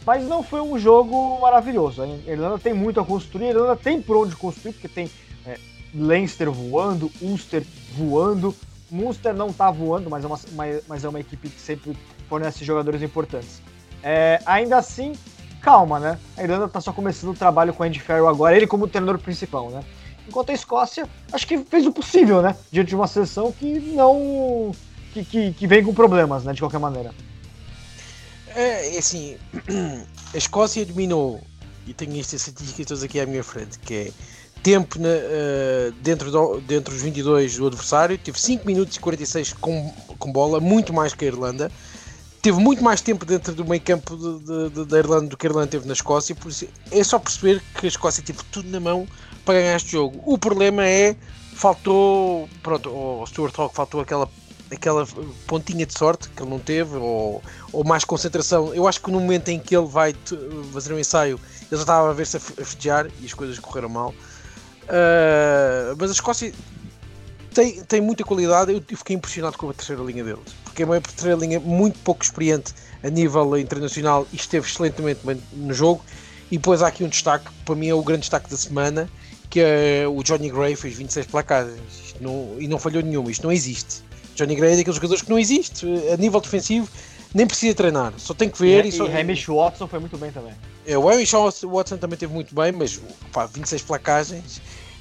Mas 0.06 0.24
não 0.24 0.42
foi 0.42 0.62
um 0.62 0.78
jogo 0.78 1.38
maravilhoso. 1.40 2.02
A 2.02 2.06
Irlanda 2.06 2.58
tem 2.58 2.72
muito 2.72 2.98
a 2.98 3.04
construir, 3.04 3.48
a 3.48 3.50
Irlanda 3.50 3.76
tem 3.76 4.00
por 4.00 4.16
onde 4.16 4.34
construir, 4.34 4.72
porque 4.72 4.88
tem 4.88 5.10
é, 5.46 5.58
Leinster 5.94 6.50
voando, 6.50 7.10
Ulster 7.20 7.62
voando. 7.94 8.54
Munster 8.90 9.34
não 9.34 9.48
está 9.48 9.70
voando, 9.70 10.10
mas 10.10 10.24
é, 10.24 10.26
uma, 10.26 10.40
mas 10.88 11.04
é 11.04 11.08
uma 11.08 11.20
equipe 11.20 11.48
que 11.48 11.60
sempre 11.60 11.96
fornece 12.28 12.64
jogadores 12.64 13.02
importantes. 13.02 13.62
É, 14.02 14.42
ainda 14.44 14.78
assim, 14.78 15.12
calma, 15.62 16.00
né? 16.00 16.18
A 16.36 16.42
Irlanda 16.42 16.68
tá 16.68 16.80
só 16.80 16.92
começando 16.92 17.30
o 17.30 17.34
trabalho 17.34 17.72
com 17.72 17.82
o 17.82 17.86
Andy 17.86 18.00
Farrell 18.00 18.28
agora, 18.28 18.56
ele 18.56 18.66
como 18.66 18.88
treinador 18.88 19.18
principal, 19.18 19.70
né? 19.70 19.82
Enquanto 20.28 20.50
a 20.50 20.52
Escócia, 20.52 21.08
acho 21.32 21.46
que 21.46 21.58
fez 21.58 21.86
o 21.86 21.92
possível, 21.92 22.42
né? 22.42 22.56
Diante 22.70 22.88
de 22.88 22.96
uma 22.96 23.06
seleção 23.06 23.52
que 23.52 23.78
não. 23.94 24.72
que, 25.12 25.24
que, 25.24 25.52
que 25.52 25.66
vem 25.66 25.82
com 25.84 25.94
problemas, 25.94 26.44
né? 26.44 26.52
De 26.52 26.60
qualquer 26.60 26.78
maneira. 26.78 27.12
É, 28.54 28.98
assim, 28.98 29.36
a 30.34 30.36
Escócia 30.36 30.84
dominou, 30.84 31.40
e 31.86 31.94
tenho 31.94 32.18
estas 32.20 32.46
estatísticas 32.46 33.02
aqui 33.02 33.18
à 33.18 33.26
minha 33.26 33.42
frente, 33.42 33.78
que 33.78 33.94
é 33.94 34.12
tempo 34.62 34.98
na, 34.98 35.08
uh, 35.08 35.92
dentro, 36.00 36.30
do, 36.30 36.60
dentro 36.60 36.94
dos 36.94 37.02
22 37.02 37.56
do 37.56 37.66
adversário, 37.66 38.16
teve 38.16 38.40
5 38.40 38.64
minutos 38.64 38.96
e 38.96 39.00
46 39.00 39.54
com, 39.54 39.92
com 40.18 40.32
bola, 40.32 40.60
muito 40.60 40.92
mais 40.92 41.14
que 41.14 41.24
a 41.24 41.28
Irlanda 41.28 41.70
teve 42.42 42.58
muito 42.58 42.82
mais 42.82 43.00
tempo 43.00 43.24
dentro 43.24 43.54
do 43.54 43.64
meio 43.64 43.80
campo 43.80 44.16
de, 44.16 44.84
da 44.84 44.98
Irlanda 44.98 45.28
do 45.28 45.36
que 45.36 45.46
a 45.46 45.50
Irlanda 45.50 45.68
teve 45.68 45.86
na 45.86 45.92
Escócia, 45.92 46.34
por 46.34 46.48
isso 46.50 46.66
é 46.90 47.04
só 47.04 47.18
perceber 47.18 47.62
que 47.78 47.86
a 47.86 47.88
Escócia 47.88 48.22
teve 48.22 48.40
tudo 48.50 48.68
na 48.68 48.80
mão 48.80 49.06
para 49.44 49.60
ganhar 49.60 49.76
este 49.76 49.92
jogo. 49.92 50.20
O 50.26 50.36
problema 50.36 50.84
é, 50.84 51.16
faltou, 51.54 52.48
pronto, 52.60 52.90
o 52.90 53.24
Stuart 53.26 53.56
Hawk 53.56 53.74
faltou 53.74 54.00
aquela, 54.00 54.28
aquela 54.72 55.06
pontinha 55.46 55.86
de 55.86 55.96
sorte 55.96 56.28
que 56.30 56.42
ele 56.42 56.50
não 56.50 56.58
teve, 56.58 56.96
ou, 56.96 57.40
ou 57.72 57.84
mais 57.84 58.04
concentração. 58.04 58.74
Eu 58.74 58.88
acho 58.88 59.00
que 59.00 59.10
no 59.10 59.20
momento 59.20 59.48
em 59.48 59.60
que 59.60 59.76
ele 59.76 59.86
vai 59.86 60.12
fazer 60.72 60.92
um 60.92 60.98
ensaio, 60.98 61.38
ele 61.60 61.76
já 61.76 61.82
estava 61.82 62.10
a 62.10 62.12
ver-se 62.12 62.36
a 62.36 62.40
festejar 62.40 63.06
e 63.20 63.26
as 63.26 63.32
coisas 63.32 63.56
correram 63.60 63.88
mal. 63.88 64.12
Uh, 64.82 65.94
mas 65.96 66.10
a 66.10 66.12
Escócia 66.12 66.52
tem, 67.54 67.84
tem 67.84 68.00
muita 68.00 68.24
qualidade. 68.24 68.72
Eu 68.72 68.96
fiquei 68.96 69.14
impressionado 69.14 69.56
com 69.56 69.70
a 69.70 69.72
terceira 69.72 70.02
linha 70.02 70.24
deles, 70.24 70.56
porque 70.72 70.82
é 70.82 70.86
uma 70.86 71.00
terceira 71.00 71.36
linha 71.36 71.60
muito 71.60 71.98
pouco 71.98 72.24
experiente 72.24 72.72
a 73.04 73.10
nível 73.10 73.58
internacional 73.58 74.26
e 74.32 74.36
esteve 74.36 74.66
excelentemente 74.66 75.20
no 75.52 75.74
jogo. 75.74 76.02
E 76.50 76.56
depois 76.56 76.82
há 76.82 76.88
aqui 76.88 77.04
um 77.04 77.08
destaque, 77.08 77.46
para 77.64 77.74
mim 77.74 77.88
é 77.88 77.94
o 77.94 78.02
grande 78.02 78.20
destaque 78.20 78.48
da 78.48 78.56
semana, 78.56 79.08
que 79.50 79.60
é 79.60 80.06
o 80.08 80.22
Johnny 80.22 80.50
Gray 80.50 80.74
fez 80.74 80.94
26 80.94 81.26
placadas 81.26 81.78
não, 82.20 82.56
e 82.58 82.66
não 82.66 82.78
falhou 82.78 83.02
nenhuma. 83.02 83.30
Isto 83.30 83.44
não 83.44 83.52
existe. 83.52 84.02
Johnny 84.34 84.54
Gray 84.54 84.72
é 84.72 84.76
daqueles 84.76 84.96
jogadores 84.96 85.22
que 85.22 85.30
não 85.30 85.38
existe. 85.38 85.86
A 86.10 86.16
nível 86.16 86.40
defensivo, 86.40 86.88
nem 87.34 87.46
precisa 87.46 87.74
treinar, 87.74 88.14
só 88.16 88.32
tem 88.32 88.48
que 88.48 88.58
ver. 88.58 88.86
E, 88.86 88.88
e, 88.88 88.92
só... 88.92 89.06
e 89.06 89.20
Hamish 89.20 89.46
Watson 89.46 89.86
foi 89.86 89.98
muito 89.98 90.16
bem 90.16 90.32
também. 90.32 90.54
É, 90.86 90.96
o 90.96 91.08
Hamish 91.08 91.32
Watson 91.64 91.98
também 91.98 92.18
teve 92.18 92.32
muito 92.32 92.54
bem, 92.54 92.72
mas 92.72 92.98
pá, 93.30 93.44
26 93.44 93.82
placagens 93.82 94.60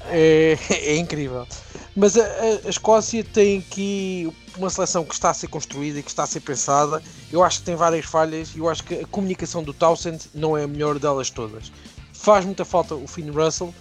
é, 0.09 0.57
é 0.69 0.97
incrível. 0.97 1.47
Mas 1.95 2.17
a, 2.17 2.23
a, 2.23 2.69
Escócia 2.69 3.23
tem 3.23 3.59
aqui 3.59 4.31
uma 4.57 4.69
seleção 4.69 5.03
que 5.03 5.13
está 5.13 5.29
a 5.29 5.33
ser 5.33 5.47
construída 5.47 5.99
e 5.99 6.03
que 6.03 6.09
está 6.09 6.23
a 6.23 6.27
ser 6.27 6.39
pensada. 6.39 7.01
Eu 7.31 7.43
acho 7.43 7.59
que 7.59 7.65
tem 7.65 7.75
várias 7.75 8.05
falhas 8.05 8.51
e 8.55 8.59
eu 8.59 8.69
acho 8.69 8.83
que 8.83 8.95
a 8.95 9.07
comunicação 9.07 9.63
do 9.63 9.73
Townsend 9.73 10.29
não 10.33 10.57
é 10.57 10.63
a 10.63 10.67
melhor 10.67 10.97
delas 10.99 11.29
todas. 11.29 11.71
Faz 12.13 12.45
muita 12.45 12.63
falta 12.63 12.95
o 12.95 13.07
Finn 13.07 13.31
Russell 13.31 13.73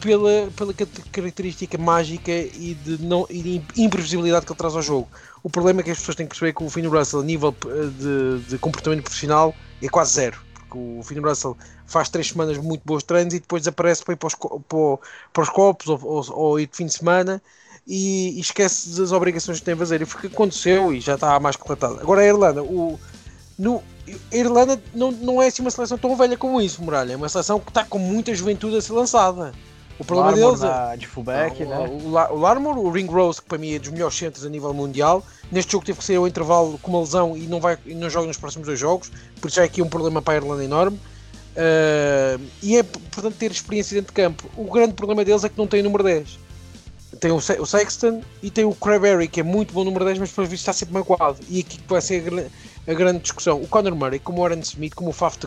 pela, 0.00 0.50
pela 0.56 0.74
característica 1.12 1.78
mágica 1.78 2.32
e 2.32 2.76
de, 2.84 3.02
não, 3.02 3.26
e 3.30 3.42
de 3.42 3.82
imprevisibilidade 3.82 4.44
que 4.44 4.52
ele 4.52 4.58
traz 4.58 4.74
ao 4.74 4.82
jogo. 4.82 5.08
O 5.42 5.50
problema 5.50 5.80
é 5.80 5.84
que 5.84 5.90
as 5.90 5.98
pessoas 5.98 6.16
têm 6.16 6.26
que 6.26 6.30
perceber 6.30 6.54
que 6.54 6.64
o 6.64 6.70
Finn 6.70 6.88
Russell, 6.88 7.20
a 7.20 7.24
nível 7.24 7.54
de, 8.00 8.48
de 8.48 8.58
comportamento 8.58 9.02
profissional, 9.02 9.54
é 9.80 9.88
quase 9.88 10.14
zero 10.14 10.45
porque 10.68 10.78
o 10.78 11.02
Finn 11.02 11.20
Russell 11.20 11.56
faz 11.86 12.08
três 12.08 12.28
semanas 12.28 12.58
muito 12.58 12.82
bons 12.84 13.02
treinos 13.02 13.34
e 13.34 13.40
depois 13.40 13.66
aparece 13.66 14.04
para 14.04 14.14
ir 14.14 14.16
para 14.16 14.26
os, 14.26 14.34
para, 14.34 15.42
os 15.42 15.48
copos 15.48 15.88
ou, 15.88 16.00
ou, 16.02 16.24
ou, 16.32 16.60
ir 16.60 16.66
de 16.66 16.76
fim 16.76 16.86
de 16.86 16.94
semana 16.94 17.42
e, 17.86 18.36
e, 18.36 18.40
esquece 18.40 18.98
das 18.98 19.12
obrigações 19.12 19.58
que 19.58 19.64
tem 19.64 19.74
a 19.74 19.76
fazer. 19.76 20.02
E 20.02 20.04
foi 20.04 20.18
o 20.18 20.20
que 20.22 20.34
aconteceu 20.34 20.92
e 20.92 21.00
já 21.00 21.14
está 21.14 21.38
mais 21.40 21.56
coletado. 21.56 22.00
Agora 22.00 22.20
a 22.20 22.26
Irlanda, 22.26 22.62
o, 22.62 22.98
no, 23.58 23.82
a 24.32 24.36
Irlanda 24.36 24.80
não, 24.94 25.12
não 25.12 25.42
é 25.42 25.46
assim 25.46 25.62
uma 25.62 25.70
seleção 25.70 25.96
tão 25.96 26.16
velha 26.16 26.36
como 26.36 26.60
isso, 26.60 26.82
Muralha. 26.82 27.12
É 27.12 27.16
uma 27.16 27.28
seleção 27.28 27.60
que 27.60 27.70
está 27.70 27.84
com 27.84 27.98
muita 27.98 28.34
juventude 28.34 28.76
a 28.76 28.82
ser 28.82 28.92
lançada. 28.92 29.52
O 29.98 30.04
problema 30.04 30.32
deles 30.32 30.62
é. 30.62 30.96
De 30.96 31.06
fullback, 31.06 31.64
não, 31.64 31.68
né? 31.68 31.88
O, 31.88 32.08
o, 32.08 32.36
o 32.36 32.40
Larmor, 32.40 32.78
o 32.78 32.90
Ring 32.90 33.06
Rose, 33.06 33.40
que 33.40 33.48
para 33.48 33.58
mim 33.58 33.74
é 33.74 33.78
dos 33.78 33.90
melhores 33.90 34.16
centros 34.16 34.44
a 34.44 34.48
nível 34.48 34.72
mundial. 34.74 35.24
Neste 35.50 35.72
jogo 35.72 35.86
teve 35.86 35.98
que 35.98 36.04
ser 36.04 36.16
ao 36.16 36.28
intervalo 36.28 36.78
com 36.78 36.90
uma 36.90 37.00
lesão 37.00 37.36
e 37.36 37.46
não, 37.46 37.60
vai, 37.60 37.78
e 37.86 37.94
não 37.94 38.10
joga 38.10 38.26
nos 38.26 38.36
próximos 38.36 38.66
dois 38.66 38.78
jogos, 38.78 39.10
por 39.40 39.48
isso 39.48 39.60
é 39.60 39.64
aqui 39.64 39.80
um 39.80 39.88
problema 39.88 40.20
para 40.20 40.34
a 40.34 40.36
Irlanda 40.36 40.64
enorme. 40.64 41.00
Uh, 41.56 42.42
e 42.62 42.76
é 42.76 42.82
portanto 42.82 43.34
ter 43.36 43.50
experiência 43.50 43.94
dentro 43.94 44.12
de 44.12 44.22
campo. 44.22 44.44
O 44.56 44.64
grande 44.64 44.92
problema 44.92 45.24
deles 45.24 45.42
é 45.42 45.48
que 45.48 45.56
não 45.56 45.66
tem 45.66 45.80
o 45.80 45.84
número 45.84 46.04
10. 46.04 46.38
Tem 47.18 47.30
o, 47.30 47.36
o 47.36 47.66
Sexton 47.66 48.20
e 48.42 48.50
tem 48.50 48.66
o 48.66 48.74
Cranberry, 48.74 49.26
que 49.26 49.40
é 49.40 49.42
muito 49.42 49.72
bom 49.72 49.82
número 49.82 50.04
10, 50.04 50.18
mas 50.18 50.28
depois 50.28 50.52
está 50.52 50.74
sempre 50.74 50.92
magoado. 50.92 51.38
E 51.48 51.60
aqui 51.60 51.80
vai 51.88 52.02
ser 52.02 52.50
a, 52.86 52.94
grande 52.94 53.20
discussão. 53.20 53.60
O 53.60 53.66
Conor 53.66 53.94
Murray, 53.94 54.18
como 54.18 54.40
o 54.40 54.44
Aaron 54.44 54.60
Smith, 54.60 54.94
como 54.94 55.10
o 55.10 55.12
Faf 55.12 55.38
de 55.38 55.46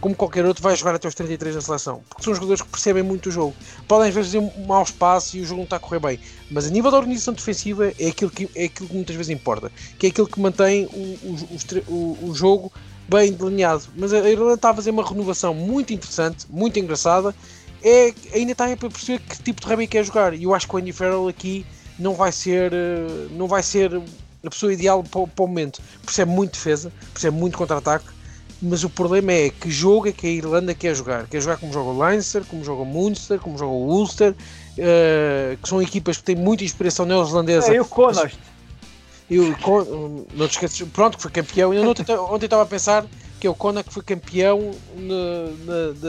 como 0.00 0.14
qualquer 0.14 0.44
outro, 0.44 0.62
vai 0.62 0.76
jogar 0.76 0.94
até 0.94 1.08
os 1.08 1.14
33 1.14 1.54
na 1.54 1.60
seleção. 1.62 2.02
Porque 2.08 2.24
são 2.24 2.34
jogadores 2.34 2.60
que 2.60 2.68
percebem 2.68 3.02
muito 3.02 3.30
o 3.30 3.32
jogo. 3.32 3.54
Podem 3.88 4.08
às 4.08 4.14
vezes 4.14 4.32
fazer 4.32 4.44
um 4.44 4.66
mau 4.66 4.82
espaço 4.82 5.36
e 5.36 5.40
o 5.40 5.46
jogo 5.46 5.58
não 5.58 5.64
está 5.64 5.76
a 5.76 5.78
correr 5.78 5.98
bem. 5.98 6.20
Mas 6.50 6.66
a 6.66 6.70
nível 6.70 6.90
da 6.90 6.98
organização 6.98 7.32
defensiva 7.32 7.90
é 7.98 8.08
aquilo 8.08 8.30
que, 8.30 8.48
é 8.54 8.64
aquilo 8.64 8.88
que 8.88 8.94
muitas 8.94 9.16
vezes 9.16 9.30
importa. 9.30 9.72
Que 9.98 10.06
é 10.06 10.08
aquilo 10.10 10.26
que 10.26 10.38
mantém 10.38 10.84
o, 10.92 11.88
o, 11.88 11.94
o, 11.94 12.30
o 12.30 12.34
jogo 12.34 12.70
bem 13.08 13.32
delineado. 13.32 13.84
Mas 13.96 14.12
a 14.12 14.28
Irlanda 14.28 14.54
está 14.54 14.70
a 14.70 14.74
fazer 14.74 14.90
uma 14.90 15.08
renovação 15.08 15.54
muito 15.54 15.94
interessante, 15.94 16.46
muito 16.50 16.78
engraçada. 16.78 17.34
É, 17.82 18.12
ainda 18.34 18.52
está 18.52 18.70
a 18.70 18.76
perceber 18.76 19.20
que 19.20 19.42
tipo 19.42 19.62
de 19.62 19.66
rugby 19.66 19.86
quer 19.86 20.04
jogar. 20.04 20.34
E 20.34 20.44
eu 20.44 20.54
acho 20.54 20.68
que 20.68 20.74
o 20.74 20.78
Andy 20.78 20.92
Farrell 20.92 21.28
aqui 21.28 21.64
não 21.98 22.14
vai 22.14 22.32
ser, 22.32 22.72
eh, 22.72 23.28
não 23.30 23.46
vai 23.46 23.62
ser 23.62 24.00
a 24.44 24.50
pessoa 24.50 24.72
ideal 24.72 25.02
para, 25.02 25.26
para 25.26 25.44
o 25.44 25.46
momento. 25.46 25.80
Percebe 26.04 26.30
muito 26.30 26.52
defesa, 26.52 26.92
percebe 27.12 27.36
muito 27.36 27.56
contra-ataque 27.56 28.14
mas 28.64 28.82
o 28.82 28.90
problema 28.90 29.32
é 29.32 29.50
que 29.50 29.70
jogo 29.70 30.08
é 30.08 30.12
que 30.12 30.26
a 30.26 30.30
Irlanda 30.30 30.74
quer 30.74 30.94
jogar. 30.94 31.26
Quer 31.26 31.40
jogar 31.40 31.58
como 31.58 31.72
joga 31.72 31.90
o 31.90 32.02
Leinster, 32.02 32.44
como 32.44 32.64
joga 32.64 32.82
o 32.82 32.86
Munster, 32.86 33.38
como 33.38 33.58
joga 33.58 33.72
o 33.72 33.86
Ulster, 33.86 34.32
uh, 34.32 35.56
que 35.62 35.68
são 35.68 35.82
equipas 35.82 36.16
que 36.16 36.24
têm 36.24 36.36
muita 36.36 36.64
inspiração 36.64 37.04
neozelandesa. 37.04 37.72
É, 37.72 37.76
e 37.76 37.80
o 37.80 37.84
Connacht. 37.84 38.38
E 39.28 39.38
Con... 39.62 40.24
não 40.34 40.48
te 40.48 40.52
esqueces, 40.52 40.86
pronto, 40.92 41.16
que 41.16 41.22
foi 41.22 41.30
campeão. 41.30 41.74
Eu 41.74 41.82
ontem 42.30 42.46
estava 42.46 42.62
a 42.62 42.66
pensar 42.66 43.04
que 43.44 43.48
é 43.48 43.50
o 43.50 43.54
Connacht 43.54 43.88
que 43.88 43.92
foi 43.92 44.02
campeão 44.02 44.70
de, 44.96 46.08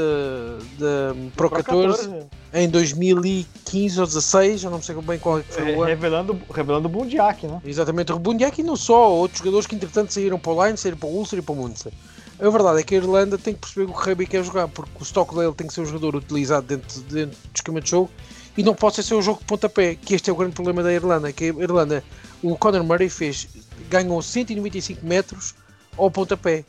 Pro 1.35 1.49
14, 1.49 2.07
14 2.07 2.25
em 2.53 2.69
2015 2.69 3.99
ou 3.99 4.05
16, 4.05 4.63
eu 4.63 4.71
não 4.71 4.81
sei 4.81 4.95
bem 4.95 5.19
qual 5.19 5.39
é 5.39 5.43
que 5.43 5.51
foi 5.51 5.75
o 5.75 5.81
ano. 5.81 5.83
Revelando, 5.83 6.41
revelando 6.49 6.87
o 6.87 6.89
Bundiak, 6.89 7.45
né? 7.45 7.61
Exatamente, 7.65 8.13
o 8.13 8.19
Bundiak 8.19 8.61
e 8.61 8.63
não 8.63 8.77
só, 8.77 9.11
outros 9.11 9.39
jogadores 9.39 9.67
que 9.67 9.75
entretanto 9.75 10.13
saíram 10.13 10.39
para 10.39 10.53
o 10.53 10.65
Line, 10.65 10.77
saíram 10.77 10.97
para 10.97 11.09
o 11.09 11.11
Ulster 11.11 11.39
e 11.39 11.41
para 11.41 11.51
o 11.51 11.57
Munster. 11.57 11.91
A 12.39 12.49
verdade 12.49 12.79
é 12.79 12.83
que 12.83 12.95
a 12.95 12.99
Irlanda 12.99 13.37
tem 13.37 13.53
que 13.53 13.59
perceber 13.59 13.83
o 13.83 13.93
que 13.93 13.99
o 13.99 14.01
Rugby 14.01 14.27
quer 14.27 14.41
jogar, 14.41 14.69
porque 14.69 14.91
o 14.97 15.03
Stockdale 15.03 15.53
tem 15.53 15.67
que 15.67 15.73
ser 15.73 15.81
um 15.81 15.85
jogador 15.85 16.15
utilizado 16.15 16.65
dentro, 16.65 17.01
dentro 17.01 17.37
do 17.37 17.53
esquema 17.53 17.81
de 17.81 17.89
jogo 17.89 18.09
e 18.57 18.63
não 18.63 18.73
pode 18.73 19.03
ser 19.03 19.13
o 19.13 19.21
jogo 19.21 19.39
de 19.39 19.45
pontapé, 19.45 19.95
que 19.95 20.15
este 20.15 20.29
é 20.29 20.33
o 20.33 20.37
grande 20.37 20.55
problema 20.55 20.81
da 20.81 20.93
Irlanda, 20.93 21.33
que 21.33 21.43
a 21.43 21.47
Irlanda, 21.47 22.01
o 22.41 22.55
Conor 22.57 22.81
Murray 22.81 23.09
fez, 23.09 23.49
ganhou 23.89 24.21
195 24.21 25.05
metros 25.05 25.53
ao 25.97 26.09
pontapé, 26.09 26.63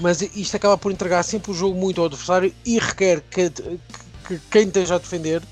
mas 0.00 0.20
isto 0.20 0.56
acaba 0.56 0.76
por 0.76 0.92
entregar 0.92 1.22
sempre 1.22 1.50
o 1.50 1.54
jogo 1.54 1.78
muito 1.78 2.00
ao 2.00 2.06
adversário 2.06 2.54
e 2.64 2.78
requer 2.78 3.20
que, 3.30 3.50
que, 3.50 3.78
que 4.28 4.40
quem 4.50 4.66
esteja 4.66 4.96
a 4.96 4.98
defender 4.98 5.42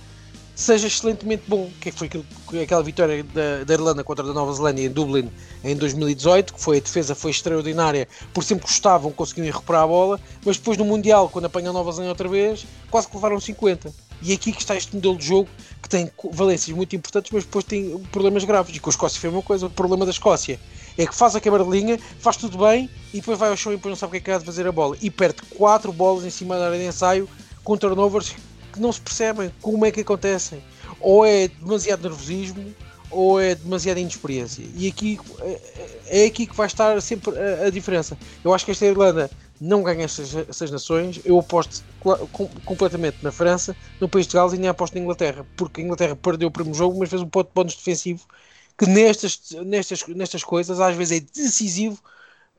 seja 0.55 0.86
excelentemente 0.86 1.42
bom, 1.49 1.70
que 1.80 1.90
foi 1.90 2.07
aquilo, 2.07 2.24
aquela 2.62 2.82
vitória 2.82 3.24
da, 3.24 3.64
da, 3.64 3.74
Irlanda 3.74 4.05
contra 4.05 4.24
a 4.24 4.32
Nova 4.32 4.53
Zelândia 4.53 4.84
em 4.84 4.90
Dublin 4.90 5.28
em 5.64 5.74
2018, 5.74 6.55
que 6.55 6.61
foi 6.61 6.76
a 6.76 6.80
defesa 6.80 7.14
foi 7.14 7.32
extraordinária, 7.32 8.07
por 8.32 8.45
sempre 8.45 8.64
gostavam, 8.66 9.11
conseguiam 9.11 9.47
recuperar 9.47 9.82
a 9.82 9.86
bola, 9.86 10.20
mas 10.45 10.57
depois 10.57 10.78
no 10.78 10.84
Mundial, 10.84 11.28
quando 11.28 11.47
apanham 11.47 11.70
a 11.70 11.72
Nova 11.72 11.90
Zelândia 11.90 12.12
outra 12.12 12.28
vez, 12.28 12.64
quase 12.90 13.09
que 13.09 13.16
levaram 13.16 13.40
50. 13.40 13.92
E 14.22 14.32
aqui 14.32 14.53
que 14.53 14.61
está 14.61 14.76
este 14.76 14.95
modelo 14.95 15.18
de 15.18 15.26
jogo 15.26 15.49
que 15.82 15.88
tem 15.88 16.11
valências 16.32 16.74
muito 16.74 16.95
importantes, 16.95 17.30
mas 17.32 17.45
depois 17.45 17.64
tem 17.64 17.99
problemas 18.11 18.45
graves. 18.45 18.74
E 18.74 18.78
com 18.78 18.88
a 18.88 18.92
Escócia 18.92 19.20
foi 19.20 19.28
uma 19.28 19.42
coisa, 19.42 19.66
o 19.66 19.70
problema 19.70 20.07
da 20.07 20.12
Escócia 20.12 20.59
é 20.97 21.07
que 21.07 21.14
faz 21.14 21.34
a 21.34 21.40
quebra 21.40 21.64
de 21.64 21.70
linha, 21.70 21.99
faz 22.18 22.36
tudo 22.36 22.59
bem 22.59 22.88
e 23.12 23.18
depois 23.18 23.38
vai 23.38 23.51
ao 23.51 23.57
chão 23.57 23.72
e 23.72 23.76
depois 23.76 23.90
não 23.90 23.97
sabe 23.97 24.11
o 24.11 24.12
que 24.12 24.16
é 24.18 24.20
que 24.20 24.30
há 24.30 24.38
de 24.38 24.45
fazer 24.45 24.66
a 24.66 24.72
bola. 24.72 24.97
E 25.01 25.11
perde 25.11 25.42
4 25.57 25.92
bolas 25.92 26.24
em 26.24 26.30
cima 26.30 26.59
da 26.59 26.66
área 26.66 26.78
de 26.78 26.86
ensaio 26.86 27.28
com 27.62 27.76
turnovers 27.76 28.34
que 28.72 28.80
não 28.80 28.92
se 28.92 29.01
percebem 29.01 29.53
como 29.61 29.84
é 29.86 29.90
que 29.90 30.01
acontecem. 30.01 30.62
Ou 31.01 31.24
é 31.24 31.49
demasiado 31.49 32.03
nervosismo 32.03 32.74
ou 33.11 33.40
é 33.40 33.55
demasiada 33.55 34.01
inexperiência. 34.01 34.64
E 34.74 34.88
aqui 34.88 35.20
é, 35.40 36.22
é 36.22 36.26
aqui 36.26 36.47
que 36.47 36.57
vai 36.57 36.66
estar 36.66 37.01
sempre 37.01 37.32
a, 37.38 37.66
a 37.66 37.70
diferença. 37.70 38.18
Eu 38.42 38.53
acho 38.53 38.64
que 38.64 38.72
esta 38.72 38.84
Irlanda 38.84 39.30
não 39.61 39.82
ganha 39.82 40.05
estas, 40.05 40.34
estas 40.34 40.70
nações. 40.70 41.20
Eu 41.24 41.38
aposto 41.38 41.84
com, 42.01 42.49
completamente 42.64 43.18
na 43.22 43.30
França, 43.30 43.76
no 44.01 44.09
país 44.09 44.26
de 44.26 44.34
Gales 44.34 44.53
e 44.53 44.59
nem 44.59 44.68
aposto 44.68 44.95
na 44.95 45.01
Inglaterra, 45.01 45.47
porque 45.57 45.80
a 45.80 45.84
Inglaterra 45.84 46.16
perdeu 46.16 46.49
o 46.49 46.51
primeiro 46.51 46.76
jogo, 46.76 46.99
mas 46.99 47.09
fez 47.09 47.22
um 47.22 47.28
ponto 47.28 47.47
de 47.47 47.55
bónus 47.55 47.76
defensivo 47.76 48.26
que 48.77 48.87
nestas, 48.87 49.41
nestas, 49.64 50.07
nestas 50.09 50.43
coisas 50.43 50.81
às 50.81 50.97
vezes 50.97 51.18
é 51.18 51.25
decisivo 51.35 51.99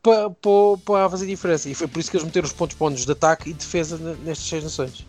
para, 0.02 0.30
para, 0.30 0.78
para 0.86 1.10
fazer 1.10 1.26
diferença. 1.26 1.70
E 1.70 1.74
foi 1.74 1.88
por 1.88 2.00
isso 2.00 2.10
que 2.10 2.18
eles 2.18 2.26
meteram 2.26 2.46
os 2.46 2.54
pontos 2.54 2.78
bónus 2.78 3.06
de 3.06 3.12
ataque 3.12 3.50
e 3.50 3.54
defesa 3.54 3.98
nestas 4.24 4.48
seis 4.48 4.64
nações. 4.64 5.06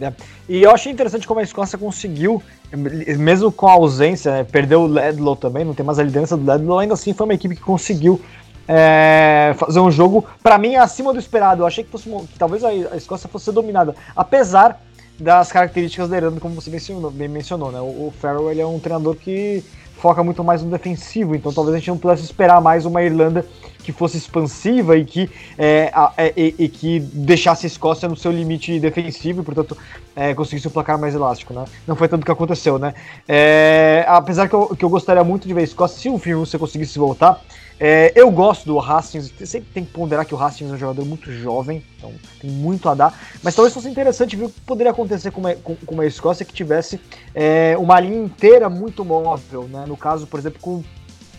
É. 0.00 0.12
E 0.48 0.62
eu 0.62 0.70
achei 0.70 0.92
interessante 0.92 1.26
como 1.26 1.40
a 1.40 1.42
Escócia 1.42 1.76
conseguiu, 1.76 2.40
mesmo 2.72 3.50
com 3.50 3.66
a 3.66 3.72
ausência, 3.72 4.30
né, 4.30 4.44
perdeu 4.44 4.82
o 4.82 4.86
Ledlow 4.86 5.34
também, 5.34 5.64
não 5.64 5.74
tem 5.74 5.84
mais 5.84 5.98
a 5.98 6.04
liderança 6.04 6.36
do 6.36 6.48
Ledlow, 6.48 6.78
ainda 6.78 6.94
assim 6.94 7.12
foi 7.12 7.26
uma 7.26 7.34
equipe 7.34 7.56
que 7.56 7.62
conseguiu 7.62 8.20
é, 8.68 9.54
fazer 9.56 9.80
um 9.80 9.90
jogo, 9.90 10.24
para 10.40 10.56
mim, 10.56 10.76
acima 10.76 11.12
do 11.12 11.18
esperado. 11.18 11.62
Eu 11.62 11.66
achei 11.66 11.82
que, 11.82 11.90
fosse, 11.90 12.08
que 12.08 12.38
talvez 12.38 12.62
a, 12.62 12.68
a 12.68 12.96
Escócia 12.96 13.28
fosse 13.28 13.50
dominada, 13.50 13.96
apesar 14.14 14.80
das 15.18 15.50
características 15.50 16.08
da 16.08 16.16
Irlanda, 16.16 16.38
como 16.38 16.54
você 16.54 16.70
mencionou, 16.70 17.10
bem 17.10 17.26
mencionou, 17.26 17.72
né? 17.72 17.80
O, 17.80 18.06
o 18.06 18.14
Farrell 18.20 18.52
ele 18.52 18.60
é 18.60 18.66
um 18.66 18.78
treinador 18.78 19.16
que 19.16 19.64
foca 19.98 20.22
muito 20.22 20.42
mais 20.44 20.62
no 20.62 20.70
defensivo, 20.70 21.34
então 21.34 21.52
talvez 21.52 21.74
a 21.74 21.78
gente 21.78 21.88
não 21.88 21.98
pudesse 21.98 22.22
esperar 22.22 22.60
mais 22.60 22.86
uma 22.86 23.02
Irlanda 23.02 23.44
que 23.82 23.92
fosse 23.92 24.16
expansiva 24.16 24.96
e 24.96 25.04
que, 25.04 25.30
é, 25.56 25.90
é, 26.16 26.32
e, 26.36 26.54
e, 26.58 26.68
que 26.68 27.00
deixasse 27.00 27.64
a 27.64 27.68
Escócia 27.68 28.08
no 28.08 28.16
seu 28.16 28.30
limite 28.30 28.78
defensivo 28.78 29.40
e, 29.40 29.44
portanto, 29.44 29.76
é, 30.14 30.34
conseguisse 30.34 30.68
um 30.68 30.70
placar 30.70 30.98
mais 30.98 31.14
elástico, 31.14 31.54
né? 31.54 31.64
Não 31.86 31.96
foi 31.96 32.06
tanto 32.06 32.24
que 32.24 32.30
aconteceu, 32.30 32.78
né? 32.78 32.92
É, 33.26 34.04
apesar 34.06 34.46
que 34.46 34.54
eu, 34.54 34.76
que 34.76 34.84
eu 34.84 34.90
gostaria 34.90 35.24
muito 35.24 35.48
de 35.48 35.54
ver 35.54 35.62
a 35.62 35.64
Escócia, 35.64 35.98
se 35.98 36.08
o 36.08 36.18
Firmino 36.18 36.46
conseguisse 36.58 36.98
voltar, 36.98 37.40
é, 37.80 38.12
eu 38.14 38.30
gosto 38.30 38.66
do 38.66 38.78
Hastings, 38.78 39.32
sempre 39.44 39.70
tem 39.72 39.84
que 39.84 39.92
ponderar 39.92 40.26
que 40.26 40.34
o 40.34 40.38
Hastings 40.38 40.72
é 40.72 40.74
um 40.74 40.78
jogador 40.78 41.04
muito 41.04 41.30
jovem, 41.32 41.84
então 41.96 42.12
tem 42.40 42.50
muito 42.50 42.88
a 42.88 42.94
dar, 42.94 43.18
mas 43.42 43.54
talvez 43.54 43.72
fosse 43.72 43.88
interessante 43.88 44.34
ver 44.34 44.46
o 44.46 44.50
que 44.50 44.60
poderia 44.62 44.90
acontecer 44.90 45.30
com 45.30 45.40
uma, 45.40 45.54
com, 45.54 45.76
com 45.76 45.94
uma 45.94 46.06
Escócia 46.06 46.44
que 46.44 46.52
tivesse 46.52 47.00
é, 47.34 47.76
uma 47.78 48.00
linha 48.00 48.24
inteira 48.24 48.68
muito 48.68 49.04
móvel, 49.04 49.68
né? 49.68 49.84
No 49.86 49.96
caso, 49.96 50.26
por 50.26 50.40
exemplo, 50.40 50.58
com 50.60 50.82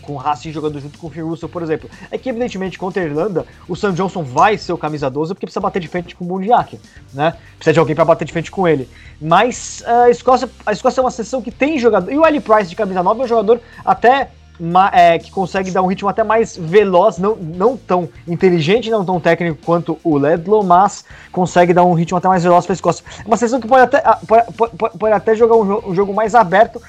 com 0.00 0.14
o 0.14 0.16
Racing 0.16 0.50
jogando 0.50 0.80
junto 0.80 0.98
com 0.98 1.06
o 1.06 1.10
Phil 1.10 1.28
Russell, 1.28 1.48
por 1.48 1.62
exemplo. 1.62 1.88
É 2.10 2.18
que, 2.18 2.28
evidentemente, 2.28 2.78
contra 2.78 3.02
a 3.02 3.06
Irlanda, 3.06 3.46
o 3.68 3.76
Sam 3.76 3.92
Johnson 3.92 4.22
vai 4.22 4.58
ser 4.58 4.72
o 4.72 4.78
camisa 4.78 5.10
12 5.10 5.34
porque 5.34 5.46
precisa 5.46 5.60
bater 5.60 5.80
de 5.80 5.88
frente 5.88 6.16
com 6.16 6.24
o 6.24 6.28
Bundiak, 6.28 6.80
né? 7.12 7.36
Precisa 7.56 7.74
de 7.74 7.78
alguém 7.78 7.94
para 7.94 8.04
bater 8.04 8.24
de 8.24 8.32
frente 8.32 8.50
com 8.50 8.66
ele. 8.66 8.88
Mas 9.20 9.84
a 9.86 10.10
Escócia, 10.10 10.48
a 10.64 10.72
Escócia 10.72 11.00
é 11.00 11.04
uma 11.04 11.10
sessão 11.10 11.40
que 11.40 11.50
tem 11.50 11.78
jogador. 11.78 12.10
E 12.10 12.18
o 12.18 12.24
Ali 12.24 12.40
Price 12.40 12.68
de 12.68 12.76
camisa 12.76 13.02
9 13.02 13.20
é 13.20 13.24
um 13.24 13.28
jogador 13.28 13.60
até 13.84 14.30
é, 14.92 15.18
que 15.18 15.30
consegue 15.30 15.70
dar 15.70 15.82
um 15.82 15.86
ritmo 15.86 16.08
até 16.08 16.22
mais 16.22 16.56
veloz, 16.56 17.18
não, 17.18 17.34
não 17.36 17.76
tão 17.76 18.08
inteligente, 18.28 18.90
não 18.90 19.04
tão 19.04 19.18
técnico 19.18 19.58
quanto 19.64 19.98
o 20.04 20.18
Ledlow, 20.18 20.62
mas 20.62 21.04
consegue 21.32 21.72
dar 21.72 21.84
um 21.84 21.94
ritmo 21.94 22.18
até 22.18 22.28
mais 22.28 22.42
veloz 22.42 22.66
para 22.66 22.72
a 22.72 22.74
Escócia. 22.74 23.04
É 23.24 23.26
uma 23.26 23.36
sessão 23.36 23.60
que 23.60 23.66
pode 23.66 23.82
até, 23.82 24.02
pode, 24.26 24.52
pode, 24.52 24.98
pode 24.98 25.14
até 25.14 25.34
jogar 25.34 25.56
um, 25.56 25.90
um, 25.90 25.94
jogo 25.94 26.12
mais 26.12 26.34
aberto, 26.34 26.80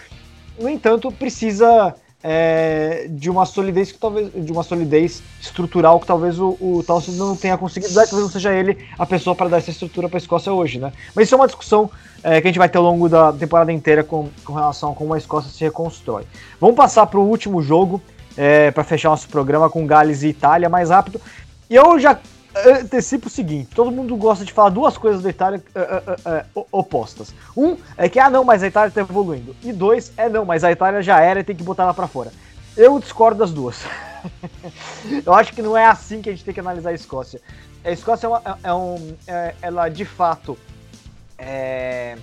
no 0.59 0.69
entanto, 0.69 1.11
precisa 1.11 1.95
é, 2.23 3.07
de 3.09 3.29
uma 3.29 3.45
solidez 3.45 3.91
que 3.91 3.97
talvez 3.97 4.31
de 4.33 4.51
uma 4.51 4.63
solidez 4.63 5.23
estrutural 5.41 5.99
que 5.99 6.05
talvez 6.05 6.37
o, 6.37 6.49
o 6.59 6.83
não 7.09 7.35
tenha 7.35 7.57
conseguido 7.57 7.93
dar, 7.93 8.05
talvez 8.05 8.23
não 8.23 8.31
seja 8.31 8.53
ele 8.53 8.77
a 8.97 9.05
pessoa 9.05 9.35
para 9.35 9.49
dar 9.49 9.57
essa 9.57 9.71
estrutura 9.71 10.07
para 10.07 10.17
a 10.17 10.19
Escócia 10.19 10.51
hoje, 10.51 10.79
né? 10.79 10.91
Mas 11.15 11.25
isso 11.25 11.35
é 11.35 11.37
uma 11.37 11.47
discussão 11.47 11.89
é, 12.23 12.39
que 12.41 12.47
a 12.47 12.49
gente 12.49 12.59
vai 12.59 12.69
ter 12.69 12.77
ao 12.77 12.83
longo 12.83 13.09
da 13.09 13.33
temporada 13.33 13.71
inteira 13.71 14.03
com, 14.03 14.29
com 14.43 14.53
relação 14.53 14.91
a 14.91 14.95
como 14.95 15.13
a 15.13 15.17
Escócia 15.17 15.51
se 15.51 15.63
reconstrói. 15.63 16.23
Vamos 16.59 16.75
passar 16.75 17.05
para 17.07 17.19
o 17.19 17.27
último 17.27 17.61
jogo 17.61 18.01
é, 18.37 18.71
para 18.71 18.83
fechar 18.83 19.09
nosso 19.09 19.27
programa 19.27 19.69
com 19.69 19.85
Gales 19.85 20.23
e 20.23 20.27
Itália 20.27 20.69
mais 20.69 20.89
rápido. 20.89 21.19
E 21.69 21.75
eu 21.75 21.99
já 21.99 22.19
antecipo 22.55 23.27
o 23.27 23.29
seguinte: 23.29 23.69
todo 23.73 23.91
mundo 23.91 24.15
gosta 24.15 24.45
de 24.45 24.51
falar 24.51 24.69
duas 24.69 24.97
coisas 24.97 25.21
da 25.21 25.29
Itália 25.29 25.63
uh, 25.75 26.59
uh, 26.59 26.61
uh, 26.61 26.67
opostas. 26.71 27.33
Um 27.55 27.77
é 27.97 28.09
que, 28.09 28.19
ah, 28.19 28.29
não, 28.29 28.43
mas 28.43 28.63
a 28.63 28.67
Itália 28.67 28.89
está 28.89 29.01
evoluindo. 29.01 29.55
E 29.63 29.71
dois 29.71 30.11
é, 30.17 30.29
não, 30.29 30.45
mas 30.45 30.63
a 30.63 30.71
Itália 30.71 31.01
já 31.01 31.19
era 31.19 31.39
e 31.39 31.43
tem 31.43 31.55
que 31.55 31.63
botar 31.63 31.83
ela 31.83 31.93
para 31.93 32.07
fora. 32.07 32.31
Eu 32.75 32.99
discordo 32.99 33.39
das 33.39 33.51
duas. 33.51 33.81
eu 35.25 35.33
acho 35.33 35.53
que 35.53 35.61
não 35.61 35.77
é 35.77 35.85
assim 35.85 36.21
que 36.21 36.29
a 36.29 36.31
gente 36.31 36.45
tem 36.45 36.53
que 36.53 36.59
analisar 36.59 36.91
a 36.91 36.93
Escócia. 36.93 37.41
A 37.83 37.91
Escócia 37.91 38.27
é, 38.27 38.29
uma, 38.29 38.41
é, 38.45 38.55
é 38.63 38.73
um, 38.73 39.15
é, 39.27 39.55
ela 39.61 39.89
de 39.89 40.05
fato 40.05 40.57
é, 41.41 42.17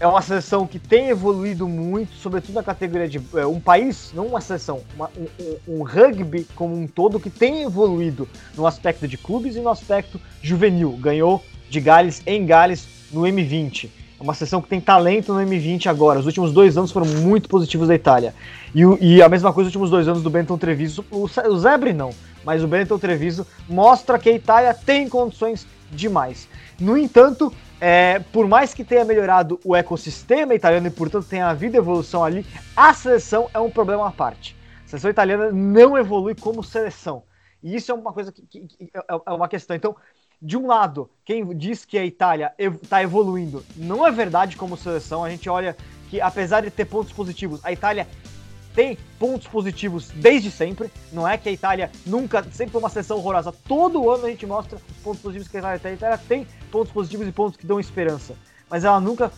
é 0.00 0.06
uma 0.06 0.22
seleção 0.22 0.66
que 0.66 0.78
tem 0.78 1.10
evoluído 1.10 1.68
muito, 1.68 2.14
sobretudo 2.14 2.54
na 2.54 2.62
categoria 2.62 3.06
de 3.06 3.20
é, 3.34 3.46
um 3.46 3.60
país, 3.60 4.10
não 4.14 4.26
uma 4.26 4.40
seleção, 4.40 4.80
uma, 4.94 5.10
um, 5.16 5.76
um, 5.76 5.82
rugby 5.82 6.46
como 6.54 6.74
um 6.74 6.86
todo 6.86 7.20
que 7.20 7.28
tem 7.28 7.62
evoluído 7.62 8.26
no 8.56 8.66
aspecto 8.66 9.06
de 9.06 9.18
clubes 9.18 9.56
e 9.56 9.60
no 9.60 9.68
aspecto 9.68 10.18
juvenil. 10.40 10.92
Ganhou 10.92 11.44
de 11.68 11.80
Gales 11.80 12.22
em 12.26 12.46
Gales 12.46 12.88
no 13.12 13.22
M20. 13.22 13.90
É 14.18 14.22
uma 14.22 14.34
seleção 14.34 14.62
que 14.62 14.68
tem 14.68 14.80
talento 14.80 15.34
no 15.34 15.40
M20 15.40 15.86
agora. 15.86 16.18
Os 16.18 16.26
últimos 16.26 16.52
dois 16.52 16.76
anos 16.78 16.90
foram 16.90 17.06
muito 17.06 17.48
positivos 17.48 17.88
da 17.88 17.94
Itália. 17.94 18.34
E, 18.74 18.82
e 19.00 19.22
a 19.22 19.28
mesma 19.28 19.52
coisa 19.52 19.68
os 19.68 19.74
últimos 19.74 19.90
dois 19.90 20.08
anos 20.08 20.22
do 20.22 20.30
Benton 20.30 20.56
Treviso. 20.56 21.04
O, 21.10 21.24
o 21.24 21.58
Zebre 21.58 21.92
não, 21.92 22.10
mas 22.44 22.64
o 22.64 22.68
Benton 22.68 22.98
Treviso 22.98 23.46
mostra 23.68 24.18
que 24.18 24.30
a 24.30 24.32
Itália 24.32 24.72
tem 24.72 25.08
condições 25.08 25.66
demais. 25.90 26.48
No 26.78 26.96
entanto, 26.96 27.52
é, 27.80 28.18
por 28.32 28.46
mais 28.46 28.74
que 28.74 28.84
tenha 28.84 29.04
melhorado 29.04 29.58
o 29.64 29.74
ecossistema 29.74 30.54
italiano 30.54 30.86
e, 30.86 30.90
portanto, 30.90 31.26
tenha 31.26 31.46
havido 31.46 31.76
evolução 31.76 32.22
ali, 32.22 32.44
a 32.76 32.92
seleção 32.92 33.48
é 33.54 33.58
um 33.58 33.70
problema 33.70 34.06
à 34.06 34.10
parte. 34.10 34.54
A 34.84 34.88
seleção 34.88 35.10
italiana 35.10 35.50
não 35.50 35.96
evolui 35.96 36.34
como 36.34 36.62
seleção. 36.62 37.22
E 37.62 37.74
isso 37.74 37.90
é 37.90 37.94
uma 37.94 38.12
coisa 38.12 38.30
que, 38.30 38.42
que, 38.42 38.66
que 38.66 38.90
é, 38.94 39.02
é 39.26 39.32
uma 39.32 39.48
questão. 39.48 39.74
Então, 39.74 39.96
de 40.42 40.56
um 40.56 40.66
lado, 40.66 41.10
quem 41.24 41.56
diz 41.56 41.84
que 41.84 41.98
a 41.98 42.04
Itália 42.04 42.52
está 42.58 43.02
evoluindo 43.02 43.64
não 43.76 44.06
é 44.06 44.10
verdade 44.10 44.56
como 44.56 44.76
seleção. 44.76 45.24
A 45.24 45.30
gente 45.30 45.48
olha 45.48 45.76
que, 46.08 46.20
apesar 46.20 46.62
de 46.62 46.70
ter 46.70 46.84
pontos 46.86 47.12
positivos, 47.12 47.60
a 47.64 47.72
Itália 47.72 48.06
tem 48.74 48.96
pontos 49.18 49.46
positivos 49.46 50.08
desde 50.14 50.50
sempre. 50.50 50.90
Não 51.12 51.26
é 51.26 51.36
que 51.36 51.48
a 51.48 51.52
Itália 51.52 51.90
nunca, 52.06 52.42
sempre 52.52 52.72
foi 52.72 52.80
uma 52.80 52.88
seleção 52.88 53.18
horrorosa. 53.18 53.52
Todo 53.66 54.10
ano 54.10 54.26
a 54.26 54.30
gente 54.30 54.46
mostra 54.46 54.76
os 54.76 55.02
pontos 55.02 55.20
positivos 55.20 55.48
que 55.48 55.56
a 55.56 55.60
Itália 55.60 55.78
tem. 55.78 55.92
A 55.92 55.94
Itália 55.94 56.20
tem 56.28 56.46
pontos 56.70 56.92
positivos 56.92 57.26
e 57.26 57.32
pontos 57.32 57.56
que 57.56 57.66
dão 57.66 57.80
esperança. 57.80 58.34
Mas 58.68 58.84
ela 58.84 59.00
nunca 59.00 59.32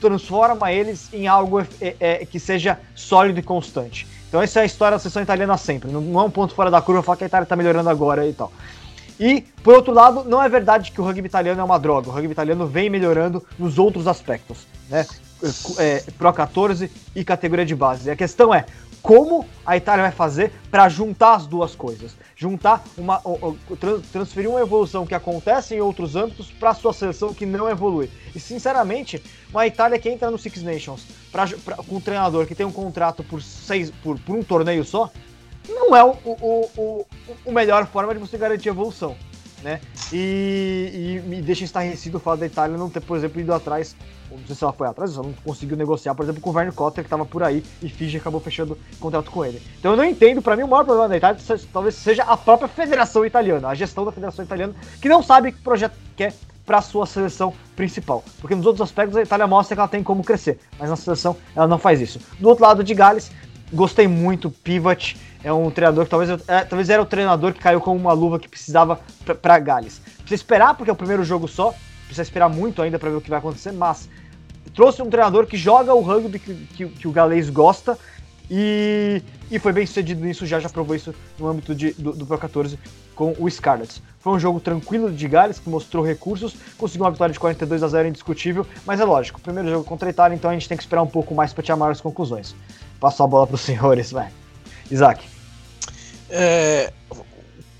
transforma 0.00 0.72
eles 0.72 1.12
em 1.12 1.26
algo 1.26 1.60
é, 1.60 1.96
é, 1.98 2.26
que 2.26 2.38
seja 2.38 2.78
sólido 2.94 3.40
e 3.40 3.42
constante. 3.42 4.06
Então 4.28 4.40
essa 4.40 4.60
é 4.60 4.62
a 4.62 4.66
história 4.66 4.96
da 4.96 4.98
seleção 4.98 5.22
italiana 5.22 5.56
sempre. 5.56 5.90
Não, 5.90 6.00
não 6.00 6.20
é 6.20 6.24
um 6.24 6.30
ponto 6.30 6.54
fora 6.54 6.70
da 6.70 6.80
curva 6.80 7.02
falar 7.02 7.16
que 7.16 7.24
a 7.24 7.26
Itália 7.26 7.44
está 7.44 7.56
melhorando 7.56 7.90
agora 7.90 8.26
e 8.26 8.32
tal. 8.32 8.52
E, 9.20 9.40
por 9.64 9.74
outro 9.74 9.92
lado, 9.92 10.24
não 10.24 10.40
é 10.40 10.48
verdade 10.48 10.92
que 10.92 11.00
o 11.00 11.04
rugby 11.04 11.26
italiano 11.26 11.60
é 11.60 11.64
uma 11.64 11.78
droga. 11.78 12.08
O 12.08 12.12
rugby 12.12 12.30
italiano 12.30 12.66
vem 12.68 12.88
melhorando 12.88 13.44
nos 13.58 13.76
outros 13.76 14.06
aspectos, 14.06 14.66
né? 14.88 15.04
É, 15.78 16.04
Pro 16.16 16.32
14 16.32 16.90
e 17.14 17.24
categoria 17.24 17.64
de 17.64 17.74
base. 17.74 18.08
E 18.08 18.10
a 18.10 18.16
questão 18.16 18.52
é 18.52 18.64
como 19.02 19.46
a 19.64 19.76
Itália 19.76 20.02
vai 20.02 20.12
fazer 20.12 20.52
para 20.70 20.88
juntar 20.88 21.34
as 21.34 21.46
duas 21.46 21.74
coisas, 21.74 22.16
juntar 22.36 22.84
uma 22.96 23.22
transferir 24.10 24.50
uma 24.50 24.60
evolução 24.60 25.06
que 25.06 25.14
acontece 25.14 25.74
em 25.74 25.80
outros 25.80 26.16
âmbitos 26.16 26.50
para 26.50 26.74
sua 26.74 26.92
seleção 26.92 27.32
que 27.32 27.46
não 27.46 27.70
evolui. 27.70 28.10
E 28.34 28.40
sinceramente, 28.40 29.22
uma 29.50 29.66
Itália 29.66 29.98
que 29.98 30.08
entra 30.08 30.30
no 30.30 30.38
Six 30.38 30.62
Nations 30.62 31.06
pra, 31.30 31.46
pra, 31.64 31.76
com 31.76 31.96
um 31.96 32.00
treinador 32.00 32.46
que 32.46 32.54
tem 32.54 32.66
um 32.66 32.72
contrato 32.72 33.22
por 33.22 33.40
seis 33.40 33.90
por, 34.02 34.18
por 34.18 34.36
um 34.36 34.42
torneio 34.42 34.84
só, 34.84 35.10
não 35.68 35.94
é 35.94 36.02
o, 36.02 36.16
o, 36.24 36.70
o, 36.76 37.06
o 37.46 37.52
melhor 37.52 37.86
forma 37.86 38.14
de 38.14 38.20
você 38.20 38.36
garantir 38.36 38.68
evolução. 38.68 39.16
Né? 39.62 39.80
E, 40.12 41.20
e 41.24 41.28
me 41.28 41.42
deixa 41.42 41.64
estarrecido 41.64 42.18
o 42.18 42.20
fato 42.20 42.40
da 42.40 42.46
Itália 42.46 42.76
não 42.76 42.88
ter, 42.88 43.00
por 43.00 43.16
exemplo, 43.16 43.40
ido 43.40 43.52
atrás, 43.52 43.96
não 44.30 44.38
sei 44.46 44.54
se 44.54 44.62
ela 44.64 44.72
foi 44.72 44.86
atrás, 44.86 45.12
só 45.12 45.22
não 45.22 45.32
conseguiu 45.44 45.76
negociar, 45.76 46.14
por 46.14 46.22
exemplo, 46.22 46.40
com 46.40 46.50
o 46.50 46.52
Verne 46.52 46.72
Cotter, 46.72 47.02
que 47.02 47.06
estava 47.06 47.24
por 47.24 47.42
aí, 47.42 47.62
e 47.82 47.88
Fiji 47.88 48.18
acabou 48.18 48.40
fechando 48.40 48.78
contrato 49.00 49.30
com 49.30 49.44
ele. 49.44 49.62
Então 49.78 49.92
eu 49.92 49.96
não 49.96 50.04
entendo, 50.04 50.42
para 50.42 50.56
mim 50.56 50.62
o 50.62 50.68
maior 50.68 50.84
problema 50.84 51.08
da 51.08 51.16
Itália 51.16 51.40
talvez 51.72 51.94
seja 51.94 52.22
a 52.24 52.36
própria 52.36 52.68
Federação 52.68 53.24
Italiana, 53.24 53.68
a 53.68 53.74
gestão 53.74 54.04
da 54.04 54.12
Federação 54.12 54.44
Italiana, 54.44 54.74
que 55.00 55.08
não 55.08 55.22
sabe 55.22 55.52
que 55.52 55.60
projeto 55.60 55.96
quer 56.16 56.34
para 56.68 56.82
sua 56.82 57.06
seleção 57.06 57.54
principal. 57.74 58.22
Porque 58.42 58.54
nos 58.54 58.66
outros 58.66 58.82
aspectos 58.82 59.16
a 59.16 59.22
Itália 59.22 59.46
mostra 59.46 59.74
que 59.74 59.80
ela 59.80 59.88
tem 59.88 60.02
como 60.02 60.22
crescer, 60.22 60.60
mas 60.78 60.90
na 60.90 60.96
seleção 60.96 61.34
ela 61.56 61.66
não 61.66 61.78
faz 61.78 61.98
isso. 61.98 62.20
Do 62.38 62.46
outro 62.46 62.62
lado 62.62 62.84
de 62.84 62.92
Gales, 62.92 63.30
gostei 63.72 64.08
muito, 64.08 64.50
Pivot 64.50 65.16
é 65.42 65.52
um 65.52 65.70
treinador 65.70 66.04
que 66.04 66.10
talvez, 66.10 66.30
é, 66.48 66.64
talvez 66.64 66.90
era 66.90 67.00
o 67.00 67.06
treinador 67.06 67.52
que 67.52 67.60
caiu 67.60 67.80
como 67.80 67.98
uma 67.98 68.12
luva 68.12 68.38
que 68.38 68.48
precisava 68.48 69.00
para 69.40 69.58
Gales. 69.58 70.00
Precisa 70.18 70.34
esperar 70.34 70.74
porque 70.74 70.90
é 70.90 70.92
o 70.92 70.96
primeiro 70.96 71.24
jogo 71.24 71.46
só, 71.46 71.74
precisa 72.04 72.22
esperar 72.22 72.48
muito 72.48 72.82
ainda 72.82 72.98
para 72.98 73.10
ver 73.10 73.16
o 73.16 73.20
que 73.20 73.30
vai 73.30 73.38
acontecer, 73.38 73.72
mas 73.72 74.08
trouxe 74.74 75.02
um 75.02 75.10
treinador 75.10 75.46
que 75.46 75.56
joga 75.56 75.94
o 75.94 76.00
rugby 76.00 76.38
que, 76.38 76.54
que, 76.54 76.86
que 76.86 77.08
o 77.08 77.12
galês 77.12 77.50
gosta 77.50 77.98
e, 78.50 79.22
e 79.50 79.58
foi 79.58 79.72
bem 79.72 79.84
sucedido 79.86 80.24
nisso, 80.24 80.46
já 80.46 80.58
já 80.58 80.68
provou 80.68 80.96
isso 80.96 81.14
no 81.38 81.48
âmbito 81.48 81.74
de, 81.74 81.92
do, 81.92 82.12
do 82.12 82.26
Pro 82.26 82.38
14 82.38 82.78
com 83.14 83.34
o 83.38 83.50
Scarlets. 83.50 84.00
Foi 84.20 84.32
um 84.32 84.38
jogo 84.38 84.60
tranquilo 84.60 85.10
de 85.10 85.28
Gales, 85.28 85.58
que 85.58 85.68
mostrou 85.68 86.04
recursos, 86.04 86.56
conseguiu 86.76 87.04
uma 87.04 87.10
vitória 87.10 87.32
de 87.32 87.38
42 87.38 87.82
a 87.82 87.88
0 87.88 88.08
indiscutível, 88.08 88.66
mas 88.86 89.00
é 89.00 89.04
lógico, 89.04 89.40
primeiro 89.40 89.68
jogo 89.68 89.84
contra 89.84 90.08
a 90.08 90.10
Itália, 90.10 90.34
então 90.34 90.50
a 90.50 90.54
gente 90.54 90.68
tem 90.68 90.76
que 90.76 90.82
esperar 90.82 91.02
um 91.02 91.06
pouco 91.06 91.34
mais 91.34 91.52
para 91.52 91.62
tirar 91.62 91.76
maiores 91.76 92.00
conclusões. 92.00 92.54
Passo 93.00 93.22
a 93.22 93.26
bola 93.26 93.46
para 93.46 93.54
os 93.54 93.60
senhores, 93.62 94.10
vai. 94.10 94.30
Isaac. 94.90 95.24
É, 96.30 96.92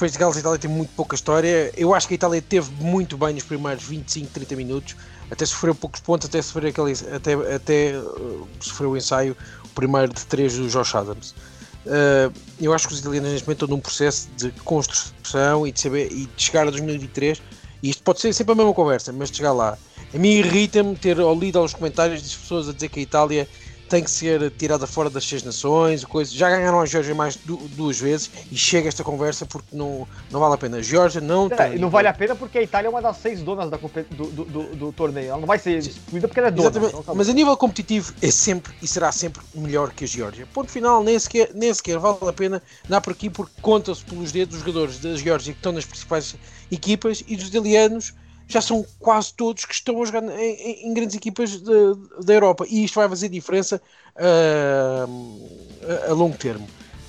de 0.06 0.18
Gales 0.18 0.36
e 0.36 0.40
Itália 0.40 0.58
tem 0.58 0.70
muito 0.70 0.90
pouca 0.94 1.14
história. 1.16 1.72
Eu 1.76 1.92
acho 1.92 2.06
que 2.06 2.14
a 2.14 2.16
Itália 2.16 2.40
teve 2.40 2.70
muito 2.80 3.16
bem 3.16 3.34
nos 3.34 3.42
primeiros 3.42 3.82
25, 3.84 4.30
30 4.32 4.56
minutos, 4.56 4.96
até 5.30 5.44
sofreu 5.44 5.74
poucos 5.74 6.00
pontos, 6.00 6.28
até 6.28 6.40
sofreu, 6.40 6.70
aquele, 6.70 6.92
até, 7.14 7.54
até 7.54 7.98
uh, 7.98 8.46
sofreu 8.60 8.90
o 8.90 8.96
ensaio, 8.96 9.36
o 9.64 9.68
primeiro 9.70 10.12
de 10.12 10.24
três 10.26 10.56
do 10.56 10.68
Josh 10.68 10.94
Adams. 10.94 11.34
Uh, 11.84 12.32
eu 12.60 12.72
acho 12.72 12.86
que 12.86 12.94
os 12.94 13.00
italianos 13.00 13.30
neste 13.30 13.46
momento 13.46 13.64
estão 13.64 13.76
num 13.76 13.80
processo 13.80 14.28
de 14.36 14.50
construção 14.62 15.66
e 15.66 15.72
de, 15.72 15.80
saber, 15.80 16.12
e 16.12 16.26
de 16.26 16.42
chegar 16.42 16.68
a 16.68 16.70
2023. 16.70 17.42
E 17.82 17.90
isto 17.90 18.02
pode 18.02 18.20
ser 18.20 18.32
sempre 18.32 18.52
a 18.52 18.56
mesma 18.56 18.74
conversa, 18.74 19.12
mas 19.12 19.30
de 19.30 19.38
chegar 19.38 19.52
lá. 19.52 19.76
A 20.14 20.18
mim 20.18 20.30
irrita-me 20.30 20.96
ter 20.96 21.16
lido 21.38 21.58
aos 21.58 21.74
comentários 21.74 22.22
das 22.22 22.34
pessoas 22.34 22.68
a 22.68 22.72
dizer 22.72 22.88
que 22.88 23.00
a 23.00 23.02
Itália 23.02 23.48
tem 23.88 24.02
que 24.02 24.10
ser 24.10 24.50
tirada 24.52 24.86
fora 24.86 25.08
das 25.08 25.26
seis 25.26 25.42
nações, 25.42 26.04
coisa. 26.04 26.32
já 26.32 26.50
ganharam 26.50 26.80
a 26.80 26.86
Geórgia 26.86 27.14
mais 27.14 27.36
duas 27.36 27.98
vezes 27.98 28.30
e 28.52 28.56
chega 28.56 28.88
esta 28.88 29.02
conversa 29.02 29.46
porque 29.46 29.74
não, 29.74 30.06
não 30.30 30.40
vale 30.40 30.54
a 30.54 30.58
pena. 30.58 30.76
A 30.76 30.82
Geórgia 30.82 31.20
não 31.20 31.46
é, 31.46 31.56
tem. 31.56 31.78
Não 31.78 31.88
vale 31.88 32.08
a 32.08 32.12
pena 32.12 32.36
porque 32.36 32.58
a 32.58 32.62
Itália 32.62 32.88
é 32.88 32.90
uma 32.90 33.00
das 33.00 33.16
seis 33.16 33.40
donas 33.42 33.70
da, 33.70 33.76
do, 33.76 34.26
do, 34.26 34.44
do, 34.44 34.76
do 34.76 34.92
torneio. 34.92 35.30
Ela 35.30 35.38
não 35.38 35.46
vai 35.46 35.58
ser 35.58 35.78
excluída 35.78 36.28
porque 36.28 36.40
ela 36.40 36.48
é 36.48 36.52
dona. 36.52 36.68
Então, 36.68 37.02
tá 37.02 37.14
Mas 37.14 37.28
a 37.28 37.32
nível 37.32 37.56
competitivo 37.56 38.12
é 38.20 38.30
sempre 38.30 38.74
e 38.82 38.86
será 38.86 39.10
sempre 39.10 39.42
melhor 39.54 39.90
que 39.90 40.04
a 40.04 40.06
Geórgia. 40.06 40.46
Ponto 40.52 40.70
final, 40.70 41.02
nem 41.02 41.18
sequer, 41.18 41.50
nem 41.54 41.72
sequer 41.72 41.98
vale 41.98 42.18
a 42.20 42.32
pena 42.32 42.62
dar 42.88 43.00
por 43.00 43.12
aqui 43.12 43.30
porque 43.30 43.54
conta-se 43.62 44.04
pelos 44.04 44.30
dedos 44.32 44.56
os 44.56 44.60
jogadores 44.60 44.98
da 44.98 45.16
Geórgia 45.16 45.52
que 45.52 45.58
estão 45.58 45.72
nas 45.72 45.84
principais 45.84 46.36
equipas 46.70 47.24
e 47.26 47.36
dos 47.36 47.48
italianos 47.48 48.14
já 48.48 48.62
são 48.62 48.84
quase 48.98 49.32
todos 49.34 49.64
que 49.66 49.74
estão 49.74 50.02
a 50.02 50.06
jogar 50.06 50.24
em, 50.24 50.88
em 50.88 50.94
grandes 50.94 51.14
equipas 51.14 51.60
da 51.60 52.32
Europa 52.32 52.64
e 52.68 52.84
isto 52.84 52.94
vai 52.94 53.08
fazer 53.08 53.28
diferença 53.28 53.80
a, 54.16 56.10
a, 56.10 56.14
longo 56.14 56.36
termo. 56.36 56.66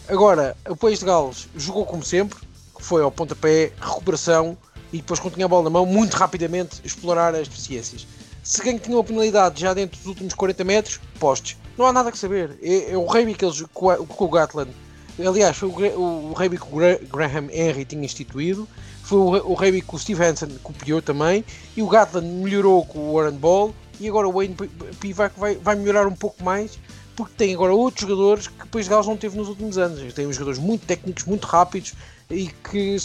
Agora, 0.08 0.56
o 0.68 0.76
País 0.76 1.00
de 1.00 1.06
Gales 1.06 1.48
jogou 1.56 1.86
como 1.86 2.04
sempre, 2.04 2.38
foi 2.80 3.02
ao 3.02 3.12
pontapé, 3.12 3.72
recuperação 3.80 4.58
e 4.92 4.98
depois, 4.98 5.20
quando 5.20 5.36
tinha 5.36 5.46
a 5.46 5.50
bola 5.50 5.66
na 5.66 5.70
mão, 5.70 5.86
muito 5.86 6.16
rapidamente 6.16 6.82
explorar 6.84 7.34
as 7.36 7.48
deficiências. 7.48 8.06
Se 8.44 8.62
quem 8.62 8.78
tinha 8.78 8.98
uma 8.98 9.04
penalidade 9.04 9.62
já 9.62 9.74
dentro 9.74 9.98
dos 9.98 10.08
últimos 10.08 10.34
40 10.34 10.64
metros, 10.64 11.00
postes. 11.20 11.58
Não 11.78 11.86
há 11.86 11.94
nada 11.94 12.10
a 12.10 12.16
saber. 12.16 12.58
É, 12.62 12.92
é 12.92 12.98
o 12.98 13.06
rei 13.06 13.34
que 13.34 13.46
eles 13.46 13.64
o 13.74 14.28
Gatland. 14.28 14.72
Aliás, 15.20 15.56
foi 15.56 15.70
o, 15.70 16.00
o, 16.00 16.32
o 16.32 16.34
rei 16.34 16.50
que 16.50 16.56
o 16.56 17.08
Graham 17.08 17.50
Henry 17.52 17.86
tinha 17.86 18.04
instituído 18.04 18.68
foi 19.10 19.18
o, 19.18 19.54
o 19.54 19.58
que 19.58 19.96
o 19.96 19.98
Steve 19.98 20.24
Hansen 20.24 20.50
copiou 20.62 21.02
também 21.02 21.44
e 21.76 21.82
o 21.82 21.88
Gatland 21.88 22.28
melhorou 22.28 22.86
com 22.86 23.00
o 23.00 23.14
Warren 23.16 23.38
Ball 23.38 23.74
e 24.00 24.08
agora 24.08 24.28
o 24.28 24.32
Wayne 24.32 24.56
Pivac 25.00 25.38
vai, 25.38 25.56
vai 25.56 25.76
melhorar 25.76 26.08
um 26.08 26.16
pouco 26.16 26.44
mais 26.44 26.78
porque 27.16 27.34
tem 27.36 27.54
agora 27.54 27.74
outros 27.74 28.08
jogadores 28.08 28.48
que 28.48 28.64
depois 28.64 28.88
Gales 28.88 29.08
não 29.08 29.18
teve 29.18 29.36
nos 29.36 29.50
últimos 29.50 29.78
anos. 29.78 30.14
Tem 30.14 30.26
uns 30.26 30.36
jogadores 30.36 30.58
muito 30.58 30.86
técnicos, 30.86 31.26
muito 31.26 31.46
rápidos 31.48 31.94
e 32.30 32.48
que 32.48 32.98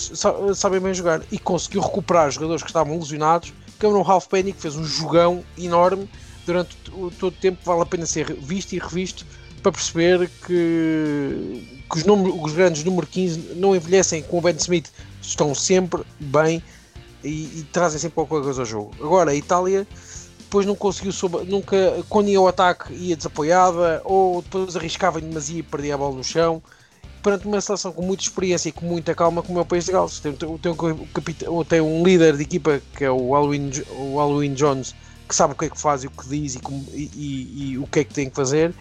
sabem 0.54 0.78
bem 0.78 0.94
jogar. 0.94 1.20
E 1.32 1.38
conseguiu 1.38 1.80
recuperar 1.80 2.30
jogadores 2.30 2.62
que 2.62 2.68
estavam 2.68 2.96
lesionados. 2.96 3.52
Cameron 3.80 4.08
Half 4.08 4.28
Penny 4.28 4.52
que 4.52 4.60
fez 4.60 4.76
um 4.76 4.84
jogão 4.84 5.42
enorme 5.58 6.08
durante 6.46 6.76
todo 7.18 7.26
o 7.26 7.30
tempo. 7.32 7.58
Vale 7.64 7.82
a 7.82 7.86
pena 7.86 8.06
ser 8.06 8.32
visto 8.34 8.74
e 8.74 8.78
revisto 8.78 9.26
para 9.60 9.72
perceber 9.72 10.30
que, 10.46 11.82
que 11.90 11.96
os, 11.96 12.04
número, 12.04 12.40
os 12.40 12.52
grandes 12.52 12.84
número 12.84 13.08
15 13.08 13.54
não 13.56 13.74
envelhecem 13.74 14.22
com 14.22 14.38
o 14.38 14.40
Ben 14.40 14.54
Smith 14.54 14.92
estão 15.26 15.54
sempre 15.54 16.02
bem 16.20 16.62
e, 17.22 17.60
e 17.60 17.66
trazem 17.72 17.98
sempre 17.98 18.14
qualquer 18.14 18.42
coisa 18.42 18.62
ao 18.62 18.66
jogo. 18.66 18.92
Agora, 19.00 19.30
a 19.30 19.34
Itália 19.34 19.86
depois 20.38 20.66
não 20.66 20.76
conseguiu, 20.76 21.12
nunca, 21.46 21.76
quando 22.08 22.28
ia 22.28 22.38
ao 22.38 22.46
ataque 22.46 22.92
ia 22.94 23.16
desapoiada 23.16 24.00
ou 24.04 24.40
depois 24.42 24.76
arriscava 24.76 25.18
em 25.18 25.22
demasia 25.22 25.58
e 25.58 25.62
perdia 25.62 25.94
a 25.94 25.98
bola 25.98 26.14
no 26.14 26.22
chão. 26.22 26.62
Perante 27.22 27.46
uma 27.46 27.60
seleção 27.60 27.90
com 27.90 28.02
muita 28.02 28.22
experiência 28.22 28.68
e 28.68 28.72
com 28.72 28.84
muita 28.84 29.14
calma, 29.14 29.42
como 29.42 29.58
é 29.58 29.62
o 29.62 29.64
País 29.64 29.86
de 29.86 29.92
Gales, 29.92 30.20
tem, 30.20 30.32
tem, 30.32 30.58
tem, 31.68 31.80
um, 31.80 32.04
líder 32.04 32.36
de 32.36 32.42
equipa 32.42 32.82
que 32.94 33.02
é 33.02 33.10
o 33.10 33.32
Halloween, 33.32 33.70
o 33.96 34.18
Halloween 34.18 34.52
Jones, 34.52 34.94
que 35.26 35.34
sabe 35.34 35.54
o 35.54 35.56
que 35.56 35.64
é 35.64 35.70
que 35.70 35.80
faz 35.80 36.04
e 36.04 36.06
o 36.06 36.10
que 36.10 36.28
diz 36.28 36.54
e, 36.54 36.60
e, 36.92 37.10
e, 37.14 37.70
e 37.70 37.78
o 37.78 37.86
que 37.86 38.00
é 38.00 38.04
que 38.04 38.12
tem 38.12 38.28
que 38.28 38.36
fazer 38.36 38.74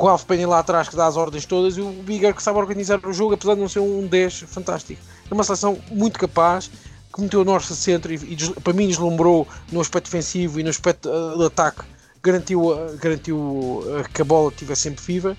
com 0.00 0.06
o 0.06 0.08
Ralph 0.08 0.24
Penny 0.24 0.46
lá 0.46 0.60
atrás 0.60 0.88
que 0.88 0.96
dá 0.96 1.06
as 1.06 1.18
ordens 1.18 1.44
todas 1.44 1.76
e 1.76 1.82
o 1.82 1.90
Bigger 1.90 2.34
que 2.34 2.42
sabe 2.42 2.58
organizar 2.58 2.98
o 3.04 3.12
jogo, 3.12 3.34
apesar 3.34 3.54
de 3.54 3.60
não 3.60 3.68
ser 3.68 3.80
um 3.80 4.06
10 4.06 4.40
fantástico. 4.48 5.00
É 5.30 5.34
uma 5.34 5.44
seleção 5.44 5.78
muito 5.90 6.18
capaz, 6.18 6.70
que 7.14 7.20
meteu 7.20 7.42
o 7.42 7.44
norte 7.44 7.74
centro 7.74 8.10
e, 8.10 8.16
e, 8.16 8.60
para 8.62 8.72
mim 8.72 8.88
deslumbrou 8.88 9.46
no 9.70 9.78
aspecto 9.78 10.06
defensivo 10.06 10.58
e 10.58 10.62
no 10.62 10.70
aspecto 10.70 11.06
uh, 11.06 11.36
de 11.36 11.44
ataque, 11.44 11.82
garantiu, 12.22 12.70
uh, 12.70 12.96
garantiu 12.96 13.36
uh, 13.36 14.08
que 14.14 14.22
a 14.22 14.24
bola 14.24 14.48
estivesse 14.48 14.82
sempre 14.82 15.04
viva. 15.04 15.36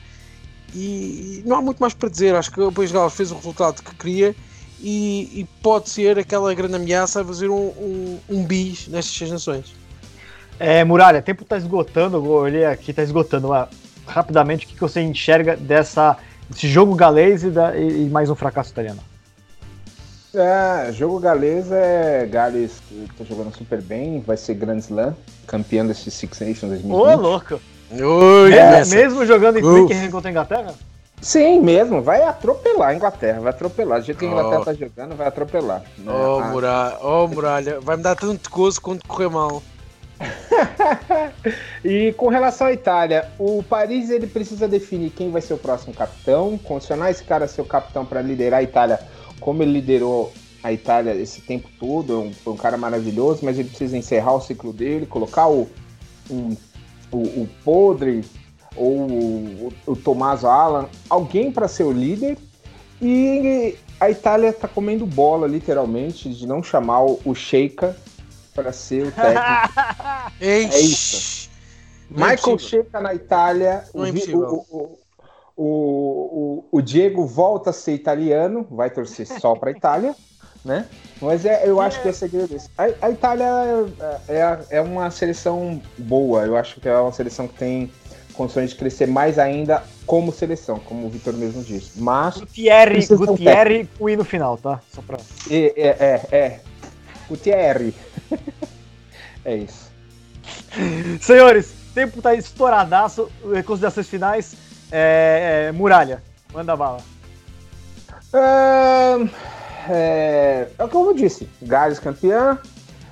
E, 0.76 1.41
não 1.43 1.57
há 1.57 1.62
muito 1.62 1.80
mais 1.80 1.95
para 1.95 2.07
dizer. 2.07 2.36
Acho 2.36 2.51
que 2.51 2.62
o 2.62 2.72
País 2.72 2.91
Gales 2.91 3.14
fez 3.14 3.32
o 3.32 3.36
resultado 3.36 3.82
que 3.82 3.95
queria 3.95 4.36
e, 4.80 5.41
e, 5.41 5.47
pode 5.64 5.89
ser 5.89 6.20
aquela 6.20 6.53
grande 6.53 6.76
ameaça 6.76 7.22
a 7.22 7.26
fazer 7.26 7.49
um, 7.49 7.55
um, 7.55 8.20
um 8.30 8.45
bis 8.45 8.88
nestas 8.88 9.18
seis 9.18 9.32
nações. 9.32 9.74
É, 10.59 10.84
Muralha, 10.84 11.20
tempo 11.20 11.41
está 11.41 11.57
esgotando, 11.57 12.18
eu 12.18 12.26
olhei 12.28 12.66
aqui, 12.66 12.91
está 12.91 13.01
esgotando 13.01 13.47
rapidamente 14.12 14.66
o 14.66 14.70
que, 14.70 14.76
que 14.76 14.82
você 14.82 15.01
enxerga 15.01 15.55
dessa, 15.55 16.18
desse 16.49 16.68
jogo 16.68 16.93
galês 16.95 17.43
e, 17.43 17.49
da, 17.49 17.76
e, 17.78 18.05
e 18.05 18.09
mais 18.09 18.30
um 18.30 18.36
fracasso 18.36 18.72
italiano. 18.72 18.99
É, 20.34 20.91
jogo 20.93 21.20
galês 21.20 21.72
é 21.72 22.26
Gales 22.26 22.82
que 22.88 23.09
tá 23.18 23.26
jogando 23.26 23.53
super 23.53 23.82
bem, 23.82 24.22
vai 24.22 24.38
ser 24.38 24.53
Grand 24.53 24.78
Slam, 24.78 25.14
campeão 25.45 25.86
desse 25.86 26.09
Six 26.09 26.39
Nations 26.39 26.72
2020. 26.72 26.93
Ô, 26.93 27.16
louco! 27.16 27.59
Oi, 27.91 28.53
é, 28.53 28.86
mesmo 28.86 29.26
jogando 29.26 29.59
em 29.59 29.62
Twickenham 29.62 30.09
contra 30.09 30.30
a 30.30 30.32
Inglaterra? 30.32 30.74
Sim, 31.22 31.62
mesmo, 31.62 32.01
vai 32.01 32.24
atropelar 32.24 32.89
a 32.89 32.95
Inglaterra, 32.95 33.41
vai 33.41 33.51
atropelar. 33.51 33.99
Do 33.99 34.05
jeito 34.05 34.18
que 34.18 34.26
a 34.26 34.30
Inglaterra 34.30 34.62
oh. 34.62 34.66
tá 34.66 34.74
jogando, 34.74 35.16
vai 35.16 35.28
atropelar. 35.28 35.84
Ô, 35.99 36.09
oh, 36.09 36.39
ah. 36.39 36.47
muralha, 36.47 36.97
oh, 37.03 37.28
muralha, 37.28 37.80
vai 37.82 37.97
me 37.97 38.03
dar 38.03 38.16
tanto 38.16 38.49
gozo 38.49 38.82
quando 38.82 39.05
correr 39.05 39.30
mal. 39.30 39.62
e 41.84 42.13
com 42.13 42.28
relação 42.28 42.67
à 42.67 42.74
Itália, 42.74 43.30
o 43.39 43.63
Paris 43.63 44.09
ele 44.09 44.28
precisa 44.28 44.67
definir 44.67 45.11
quem 45.11 45.32
vai 45.32 45.41
ser 45.41 45.53
o 45.53 45.57
próximo 45.57 45.93
capitão, 45.93 46.57
condicionar 46.57 47.09
esse 47.09 47.24
cara 47.24 47.45
a 47.45 47.47
ser 47.47 47.61
o 47.61 47.65
capitão 47.65 48.05
para 48.05 48.22
liderar 48.22 48.59
a 48.59 48.63
Itália, 48.63 48.99
como 49.39 49.63
ele 49.63 49.74
liderou 49.74 50.32
a 50.63 50.72
Itália 50.72 51.13
esse 51.15 51.41
tempo 51.41 51.67
todo, 51.80 52.13
é 52.13 52.49
um, 52.49 52.53
um 52.53 52.57
cara 52.57 52.78
maravilhoso, 52.78 53.39
mas 53.43 53.57
ele 53.57 53.69
precisa 53.69 53.97
encerrar 53.97 54.36
o 54.36 54.41
ciclo 54.41 54.72
dele, 54.72 55.05
colocar 55.05 55.47
o, 55.47 55.67
um, 56.30 56.55
o, 57.11 57.17
o 57.17 57.49
Podre 57.63 58.24
ou 58.76 59.09
o, 59.09 59.74
o 59.88 59.95
Tommaso 59.95 60.47
Alan, 60.47 60.88
alguém 61.09 61.51
para 61.51 61.67
ser 61.67 61.84
o 61.84 61.91
líder. 61.91 62.38
E 63.01 63.76
a 63.99 64.11
Itália 64.11 64.49
está 64.49 64.67
comendo 64.67 65.05
bola, 65.05 65.47
literalmente, 65.47 66.30
de 66.30 66.45
não 66.45 66.61
chamar 66.61 67.03
o 67.03 67.34
Sheikha 67.34 67.95
para 68.62 68.72
ser 68.72 69.07
o 69.07 69.12
técnico. 69.12 70.32
é 70.39 70.59
isso. 70.59 71.49
Não 72.09 72.28
Michael 72.28 72.55
é 72.55 72.59
chega 72.59 72.99
na 72.99 73.14
Itália, 73.14 73.86
é 73.93 73.97
o, 73.97 74.66
o, 74.70 74.99
o, 75.55 76.66
o, 76.72 76.82
Diego 76.82 77.26
volta 77.26 77.70
a 77.70 77.74
ser 77.74 77.93
italiano, 77.93 78.68
vai 78.70 78.89
torcer 78.89 79.26
só 79.26 79.55
para 79.55 79.70
a 79.70 79.72
Itália, 79.72 80.14
né? 80.64 80.86
Mas 81.22 81.45
é, 81.45 81.68
eu 81.68 81.80
acho 81.80 82.01
que 82.01 82.09
é 82.09 82.12
segredo 82.12 82.55
esse. 82.55 82.70
A, 82.78 82.84
a 83.05 83.12
Itália 83.12 83.45
é, 84.28 84.36
é, 84.36 84.59
é 84.78 84.82
uma 84.82 85.09
seleção 85.09 85.82
boa, 85.97 86.45
eu 86.45 86.57
acho 86.57 86.82
que 86.82 86.89
é 86.89 86.95
uma 86.95 87.14
seleção 87.14 87.47
que 87.47 87.55
tem 87.55 87.91
condições 88.34 88.72
de 88.72 88.76
crescer 88.76 89.07
mais 89.07 89.38
ainda 89.38 89.84
como 90.05 90.32
seleção, 90.32 90.80
como 90.80 91.07
o 91.07 91.09
Vitor 91.09 91.34
mesmo 91.34 91.64
disse. 91.64 92.01
Mas. 92.01 92.38
Gutierre, 92.38 93.07
Gutierre 93.07 93.89
um 93.99 94.16
no 94.18 94.26
final, 94.26 94.57
tá? 94.57 94.82
Só 94.93 95.01
pra. 95.01 95.18
É, 95.49 95.74
é, 95.78 95.88
é, 95.88 96.38
é. 96.38 96.59
o 97.30 97.38
Thierry. 97.38 97.93
é 99.46 99.56
isso. 99.58 99.92
Senhores, 101.22 101.74
tempo 101.94 102.22
tá 102.22 102.34
estouradaço. 102.34 103.30
Considerações 103.66 104.08
finais. 104.08 104.56
É, 104.92 105.68
é, 105.68 105.72
muralha, 105.72 106.22
manda 106.54 106.76
bala. 106.76 107.00
É, 108.34 109.30
é, 109.90 110.68
é 110.78 110.88
como 110.88 111.12
eu 111.12 111.14
disse, 111.14 111.50
Gales 111.62 112.00
campeã. 112.00 112.60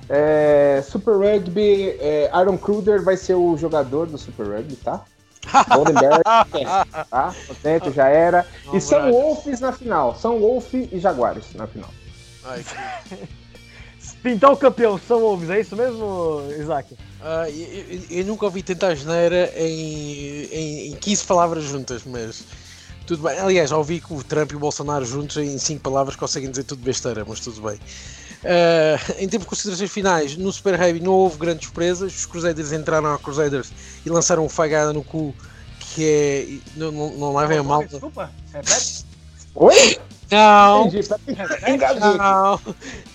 É, 0.08 0.82
Super 0.84 1.12
Rugby, 1.12 1.96
é, 2.00 2.28
Aaron 2.32 2.58
Kruger 2.58 3.02
vai 3.02 3.16
ser 3.16 3.34
o 3.34 3.56
jogador 3.56 4.06
do 4.06 4.18
Super 4.18 4.46
Rugby, 4.46 4.76
tá? 4.76 5.04
Goldenberg, 5.72 6.22
tá? 7.08 7.34
Contente, 7.46 7.92
já 7.92 8.08
era. 8.08 8.46
e 8.72 8.80
são 8.80 9.10
Wolves 9.10 9.60
na 9.60 9.72
final. 9.72 10.16
São 10.16 10.38
Wolf 10.40 10.74
e 10.74 10.98
Jaguares 10.98 11.54
na 11.54 11.66
final. 11.66 11.88
Ai, 12.44 12.64
Pintar 14.22 14.52
o 14.52 14.56
campeão, 14.56 15.00
são 15.08 15.20
Wolves, 15.20 15.48
é 15.48 15.60
isso 15.60 15.74
mesmo, 15.74 16.42
Isaac? 16.58 16.92
Uh, 16.92 17.48
eu, 17.48 18.18
eu, 18.18 18.24
nunca 18.26 18.44
ouvi 18.44 18.62
tentar 18.62 18.94
geneira 18.94 19.50
em, 19.56 20.44
em, 20.52 20.88
em 20.88 20.96
15 20.96 21.24
palavras 21.24 21.64
juntas, 21.64 22.02
mas 22.04 22.44
tudo 23.06 23.22
bem. 23.22 23.38
Aliás, 23.38 23.70
já 23.70 23.76
ouvi 23.76 24.00
que 24.00 24.12
o 24.12 24.22
Trump 24.22 24.52
e 24.52 24.56
o 24.56 24.58
Bolsonaro 24.58 25.04
juntos 25.06 25.38
em 25.38 25.56
5 25.56 25.80
palavras 25.80 26.16
conseguem 26.16 26.50
dizer 26.50 26.64
tudo 26.64 26.82
besteira, 26.82 27.24
mas 27.26 27.40
tudo 27.40 27.62
bem. 27.62 27.76
Uh, 28.42 29.12
em 29.18 29.28
termos 29.28 29.44
de 29.44 29.50
considerações 29.50 29.90
finais, 29.90 30.36
no 30.36 30.52
Super 30.52 30.80
Heavy 30.80 31.00
não 31.00 31.12
houve 31.12 31.38
grandes 31.38 31.66
surpresas. 31.66 32.14
Os 32.14 32.26
Crusaders 32.26 32.72
entraram 32.72 33.12
a 33.12 33.18
Crusaders 33.18 33.72
e 34.04 34.10
lançaram 34.10 34.44
um 34.44 34.48
fagada 34.48 34.92
no 34.92 35.02
cu 35.02 35.34
que 35.80 36.04
é. 36.04 36.46
Não, 36.76 36.92
não, 36.92 37.10
não 37.16 37.36
levem 37.36 37.58
a 37.58 37.62
mal. 37.62 37.84
Desculpa, 37.84 38.30
repete. 38.52 39.04
Oi? 39.54 39.98
Não, 40.30 40.88
não, 42.16 42.60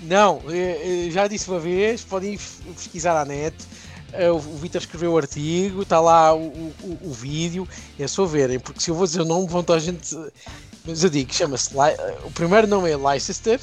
não, 0.02 0.42
eh, 0.50 1.08
eh, 1.08 1.12
já 1.12 1.28
disse 1.28 1.50
uma 1.50 1.60
vez, 1.60 2.04
podem 2.04 2.38
pesquisar 2.76 3.20
à 3.20 3.24
net. 3.24 3.56
Eh, 4.12 4.30
o 4.30 4.40
Vitor 4.40 4.82
escreveu 4.82 5.14
o 5.14 5.18
artigo, 5.18 5.84
está 5.84 6.02
lá 6.02 6.36
o, 6.36 6.48
o, 6.48 7.00
o, 7.04 7.14
vídeo, 7.14 7.66
é 7.98 8.06
só 8.06 8.26
verem, 8.26 8.60
porque 8.60 8.82
se 8.82 8.92
eu 8.92 8.96
vou 8.96 9.06
dizer 9.06 9.22
o 9.22 9.26
nome, 9.26 9.48
vão 9.48 9.64
toda 9.64 9.78
a 9.78 9.82
gente. 9.82 10.14
Mas 10.86 11.04
eu 11.06 11.10
digo, 11.10 11.34
chama-se. 11.34 11.72
O 12.26 12.32
primeiro 12.32 12.68
nome 12.68 12.92
é 12.92 12.98
Leicester, 12.98 13.62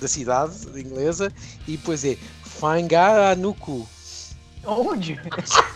da 0.00 0.06
cidade 0.06 0.54
inglesa, 0.80 1.32
e 1.66 1.72
depois 1.76 2.04
é 2.04 2.16
Fangaranuku. 2.44 3.88
Onde? 4.64 5.20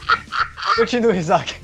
Continua, 0.76 1.16
Isaac. 1.16 1.56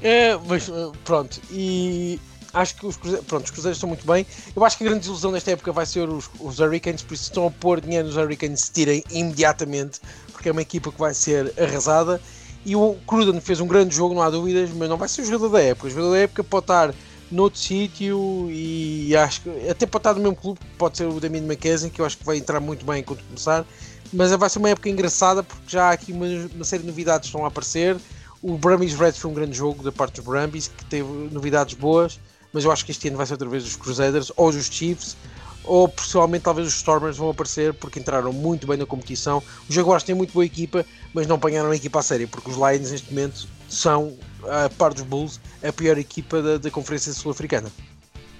é, 0.00 0.36
mas 0.46 0.70
pronto, 1.04 1.40
e 1.50 2.20
acho 2.52 2.76
que 2.76 2.86
os 2.86 2.96
cruzeiros, 2.96 3.26
pronto, 3.26 3.44
os 3.44 3.50
cruzeiros 3.50 3.76
estão 3.76 3.88
muito 3.88 4.06
bem. 4.06 4.26
Eu 4.54 4.64
acho 4.64 4.76
que 4.76 4.84
a 4.84 4.86
grande 4.86 5.00
desilusão 5.00 5.30
nesta 5.30 5.50
época 5.52 5.72
vai 5.72 5.86
ser 5.86 6.08
os, 6.08 6.30
os 6.38 6.58
Hurricanes, 6.58 7.02
por 7.02 7.14
isso 7.14 7.24
estão 7.24 7.46
a 7.46 7.50
pôr 7.50 7.80
dinheiro 7.80 8.06
nos 8.06 8.16
Hurricanes 8.16 8.60
se 8.60 8.72
tirem 8.72 9.04
imediatamente, 9.10 10.00
porque 10.32 10.48
é 10.48 10.52
uma 10.52 10.62
equipa 10.62 10.90
que 10.90 10.98
vai 10.98 11.14
ser 11.14 11.52
arrasada. 11.58 12.20
E 12.64 12.76
o 12.76 12.96
Cruden 13.06 13.40
fez 13.40 13.60
um 13.60 13.66
grande 13.66 13.94
jogo, 13.94 14.14
não 14.14 14.22
há 14.22 14.28
dúvidas, 14.28 14.70
mas 14.70 14.88
não 14.88 14.96
vai 14.96 15.08
ser 15.08 15.22
o 15.22 15.24
jogador 15.24 15.48
da 15.48 15.62
época. 15.62 15.86
O 15.86 15.90
jogador 15.90 16.10
da 16.10 16.18
época 16.18 16.44
pode 16.44 16.64
estar 16.64 16.94
noutro 17.30 17.58
sítio 17.58 18.48
e 18.50 19.14
acho 19.16 19.42
que 19.42 19.68
até 19.68 19.86
pode 19.86 20.00
estar 20.00 20.14
no 20.14 20.20
mesmo 20.20 20.36
clube, 20.36 20.60
pode 20.76 20.96
ser 20.96 21.06
o 21.06 21.20
Damien 21.20 21.44
McKesson, 21.44 21.88
que 21.88 22.00
eu 22.00 22.04
acho 22.04 22.18
que 22.18 22.24
vai 22.24 22.36
entrar 22.36 22.60
muito 22.60 22.84
bem 22.84 23.02
quando 23.02 23.22
começar. 23.22 23.64
Mas 24.12 24.32
vai 24.32 24.50
ser 24.50 24.58
uma 24.58 24.68
época 24.68 24.90
engraçada 24.90 25.42
porque 25.42 25.64
já 25.68 25.84
há 25.84 25.92
aqui 25.92 26.12
uma, 26.12 26.26
uma 26.54 26.64
série 26.64 26.82
de 26.82 26.88
novidades 26.88 27.30
que 27.30 27.34
estão 27.34 27.44
a 27.44 27.48
aparecer. 27.48 27.96
O 28.42 28.58
Brumbies 28.58 28.94
Reds 28.94 29.18
foi 29.18 29.30
um 29.30 29.34
grande 29.34 29.56
jogo 29.56 29.82
da 29.82 29.92
parte 29.92 30.16
dos 30.16 30.24
Brumbies, 30.24 30.68
que 30.68 30.84
teve 30.86 31.08
novidades 31.30 31.74
boas 31.74 32.18
mas 32.52 32.64
eu 32.64 32.72
acho 32.72 32.84
que 32.84 32.90
este 32.90 33.08
ano 33.08 33.16
vai 33.16 33.26
ser 33.26 33.34
outra 33.34 33.48
vez 33.48 33.64
os 33.64 33.76
Crusaders 33.76 34.32
ou 34.36 34.48
os 34.48 34.66
Chiefs 34.66 35.16
ou 35.64 35.88
pessoalmente 35.88 36.44
talvez 36.44 36.66
os 36.66 36.74
Stormers 36.74 37.16
vão 37.16 37.30
aparecer 37.30 37.74
porque 37.74 38.00
entraram 38.00 38.32
muito 38.32 38.66
bem 38.66 38.76
na 38.76 38.86
competição. 38.86 39.42
Os 39.68 39.74
Jaguars 39.74 40.02
têm 40.02 40.14
muito 40.14 40.32
boa 40.32 40.44
equipa, 40.44 40.84
mas 41.12 41.26
não 41.26 41.36
apanharam 41.36 41.70
a 41.70 41.76
equipa 41.76 42.00
a 42.00 42.02
sério, 42.02 42.26
porque 42.28 42.50
os 42.50 42.56
Lions 42.56 42.90
neste 42.90 43.12
momento 43.12 43.46
são, 43.68 44.16
a 44.48 44.68
par 44.70 44.92
dos 44.92 45.02
Bulls, 45.02 45.40
a 45.62 45.72
pior 45.72 45.98
equipa 45.98 46.40
da, 46.42 46.58
da 46.58 46.70
Conferência 46.70 47.12
Sul-Africana. 47.12 47.70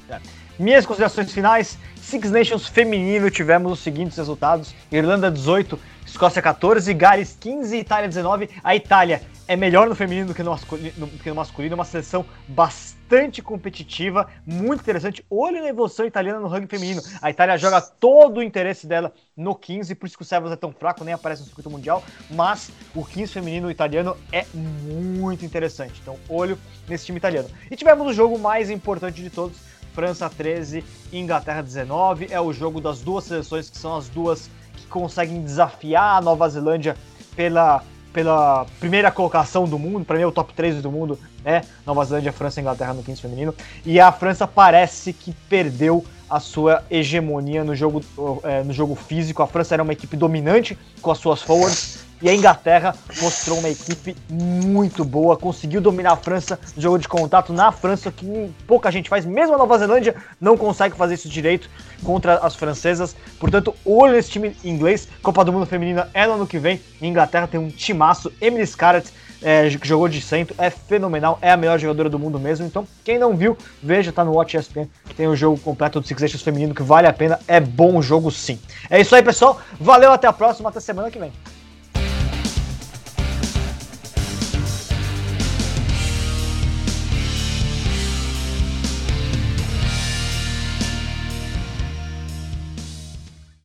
É. 0.08 0.18
Minhas 0.58 0.84
considerações 0.84 1.32
finais: 1.32 1.78
Six 2.02 2.30
Nations 2.30 2.66
feminino, 2.66 3.30
tivemos 3.30 3.72
os 3.72 3.78
seguintes 3.78 4.16
resultados: 4.16 4.74
Irlanda 4.90 5.30
18, 5.30 5.78
Escócia 6.04 6.42
14, 6.42 6.92
Gales 6.94 7.36
15, 7.38 7.76
Itália 7.76 8.08
19. 8.08 8.50
A 8.62 8.74
Itália 8.74 9.22
é 9.50 9.56
melhor 9.56 9.88
no 9.88 9.96
feminino 9.96 10.28
do 10.28 10.34
que 10.34 10.44
no 10.44 10.52
masculino, 10.52 10.92
do 10.96 11.18
que 11.18 11.28
no 11.28 11.34
masculino 11.34 11.74
uma 11.74 11.84
seleção 11.84 12.24
bastante 12.46 13.42
competitiva, 13.42 14.28
muito 14.46 14.82
interessante. 14.82 15.26
Olho 15.28 15.60
na 15.60 15.66
evolução 15.66 16.06
italiana 16.06 16.38
no 16.38 16.46
rugby 16.46 16.68
feminino. 16.68 17.02
A 17.20 17.30
Itália 17.30 17.58
joga 17.58 17.80
todo 17.80 18.36
o 18.36 18.42
interesse 18.44 18.86
dela 18.86 19.12
no 19.36 19.56
15, 19.56 19.92
por 19.96 20.06
isso 20.06 20.16
que 20.16 20.22
o 20.22 20.24
Sevens 20.24 20.52
é 20.52 20.56
tão 20.56 20.70
fraco, 20.70 21.02
nem 21.02 21.12
aparece 21.12 21.42
no 21.42 21.46
circuito 21.46 21.68
mundial, 21.68 22.04
mas 22.30 22.70
o 22.94 23.04
15 23.04 23.32
feminino 23.32 23.68
italiano 23.68 24.16
é 24.30 24.46
muito 24.54 25.44
interessante. 25.44 25.98
Então, 26.00 26.16
olho 26.28 26.56
nesse 26.88 27.06
time 27.06 27.18
italiano. 27.18 27.48
E 27.68 27.74
tivemos 27.74 28.06
o 28.06 28.12
jogo 28.12 28.38
mais 28.38 28.70
importante 28.70 29.20
de 29.20 29.30
todos, 29.30 29.58
França 29.92 30.30
13, 30.30 30.84
Inglaterra 31.12 31.60
19. 31.60 32.28
É 32.30 32.40
o 32.40 32.52
jogo 32.52 32.80
das 32.80 33.00
duas 33.00 33.24
seleções 33.24 33.68
que 33.68 33.76
são 33.76 33.96
as 33.96 34.08
duas 34.08 34.48
que 34.76 34.86
conseguem 34.86 35.42
desafiar 35.42 36.18
a 36.18 36.20
Nova 36.20 36.48
Zelândia 36.48 36.96
pela 37.34 37.82
pela 38.12 38.66
primeira 38.78 39.10
colocação 39.10 39.64
do 39.64 39.78
mundo, 39.78 40.04
para 40.04 40.16
mim 40.16 40.22
é 40.22 40.26
o 40.26 40.32
top 40.32 40.52
3 40.52 40.82
do 40.82 40.90
mundo, 40.90 41.18
né? 41.44 41.62
Nova 41.86 42.04
Zelândia, 42.04 42.32
França 42.32 42.60
Inglaterra 42.60 42.94
no 42.94 43.02
15 43.02 43.20
feminino. 43.20 43.54
E 43.84 44.00
a 44.00 44.10
França 44.10 44.46
parece 44.46 45.12
que 45.12 45.32
perdeu 45.48 46.04
a 46.30 46.38
sua 46.38 46.84
hegemonia 46.90 47.64
no 47.64 47.74
jogo, 47.74 48.02
é, 48.44 48.62
no 48.62 48.72
jogo 48.72 48.94
físico. 48.94 49.42
A 49.42 49.46
França 49.46 49.74
era 49.74 49.82
uma 49.82 49.92
equipe 49.92 50.16
dominante 50.16 50.78
com 51.02 51.10
as 51.10 51.18
suas 51.18 51.42
forwards. 51.42 52.08
E 52.22 52.28
a 52.28 52.34
Inglaterra 52.34 52.94
mostrou 53.22 53.58
uma 53.58 53.70
equipe 53.70 54.14
muito 54.28 55.06
boa, 55.06 55.38
conseguiu 55.38 55.80
dominar 55.80 56.12
a 56.12 56.16
França 56.16 56.60
no 56.76 56.82
jogo 56.82 56.98
de 56.98 57.08
contato 57.08 57.50
na 57.50 57.72
França, 57.72 58.12
que 58.12 58.52
pouca 58.66 58.90
gente 58.90 59.08
faz. 59.08 59.24
Mesmo 59.24 59.54
a 59.54 59.58
Nova 59.58 59.78
Zelândia 59.78 60.14
não 60.38 60.54
consegue 60.54 60.94
fazer 60.94 61.14
isso 61.14 61.30
direito 61.30 61.70
contra 62.04 62.34
as 62.34 62.54
francesas. 62.54 63.16
Portanto, 63.38 63.74
olho 63.86 64.12
nesse 64.12 64.30
time 64.30 64.54
inglês. 64.62 65.08
Copa 65.22 65.42
do 65.42 65.50
Mundo 65.50 65.64
Feminina 65.64 66.10
é 66.12 66.26
no 66.26 66.34
ano 66.34 66.46
que 66.46 66.58
vem. 66.58 66.78
A 67.00 67.06
Inglaterra 67.06 67.46
tem 67.46 67.58
um 67.58 67.70
timaço. 67.70 68.30
Emily 68.38 68.66
Scarlett 68.66 69.10
é, 69.42 69.68
que 69.70 69.86
jogou 69.86 70.08
de 70.08 70.20
centro, 70.20 70.54
é 70.58 70.70
fenomenal, 70.70 71.38
é 71.40 71.50
a 71.50 71.56
melhor 71.56 71.78
jogadora 71.78 72.08
do 72.08 72.18
mundo 72.18 72.38
mesmo. 72.38 72.66
Então, 72.66 72.86
quem 73.04 73.18
não 73.18 73.36
viu, 73.36 73.56
veja, 73.82 74.12
tá 74.12 74.24
no 74.24 74.32
Watch 74.32 74.56
ESPN, 74.56 74.86
tem 75.16 75.26
o 75.26 75.36
jogo 75.36 75.58
completo 75.58 76.00
do 76.00 76.06
Six 76.06 76.20
Nations 76.20 76.42
feminino 76.42 76.74
que 76.74 76.82
vale 76.82 77.06
a 77.06 77.12
pena, 77.12 77.38
é 77.46 77.60
bom 77.60 78.00
jogo 78.02 78.30
sim. 78.30 78.58
É 78.88 79.00
isso 79.00 79.14
aí, 79.14 79.22
pessoal. 79.22 79.60
Valeu, 79.80 80.12
até 80.12 80.26
a 80.26 80.32
próxima, 80.32 80.68
até 80.68 80.80
semana 80.80 81.10
que 81.10 81.18
vem. 81.18 81.32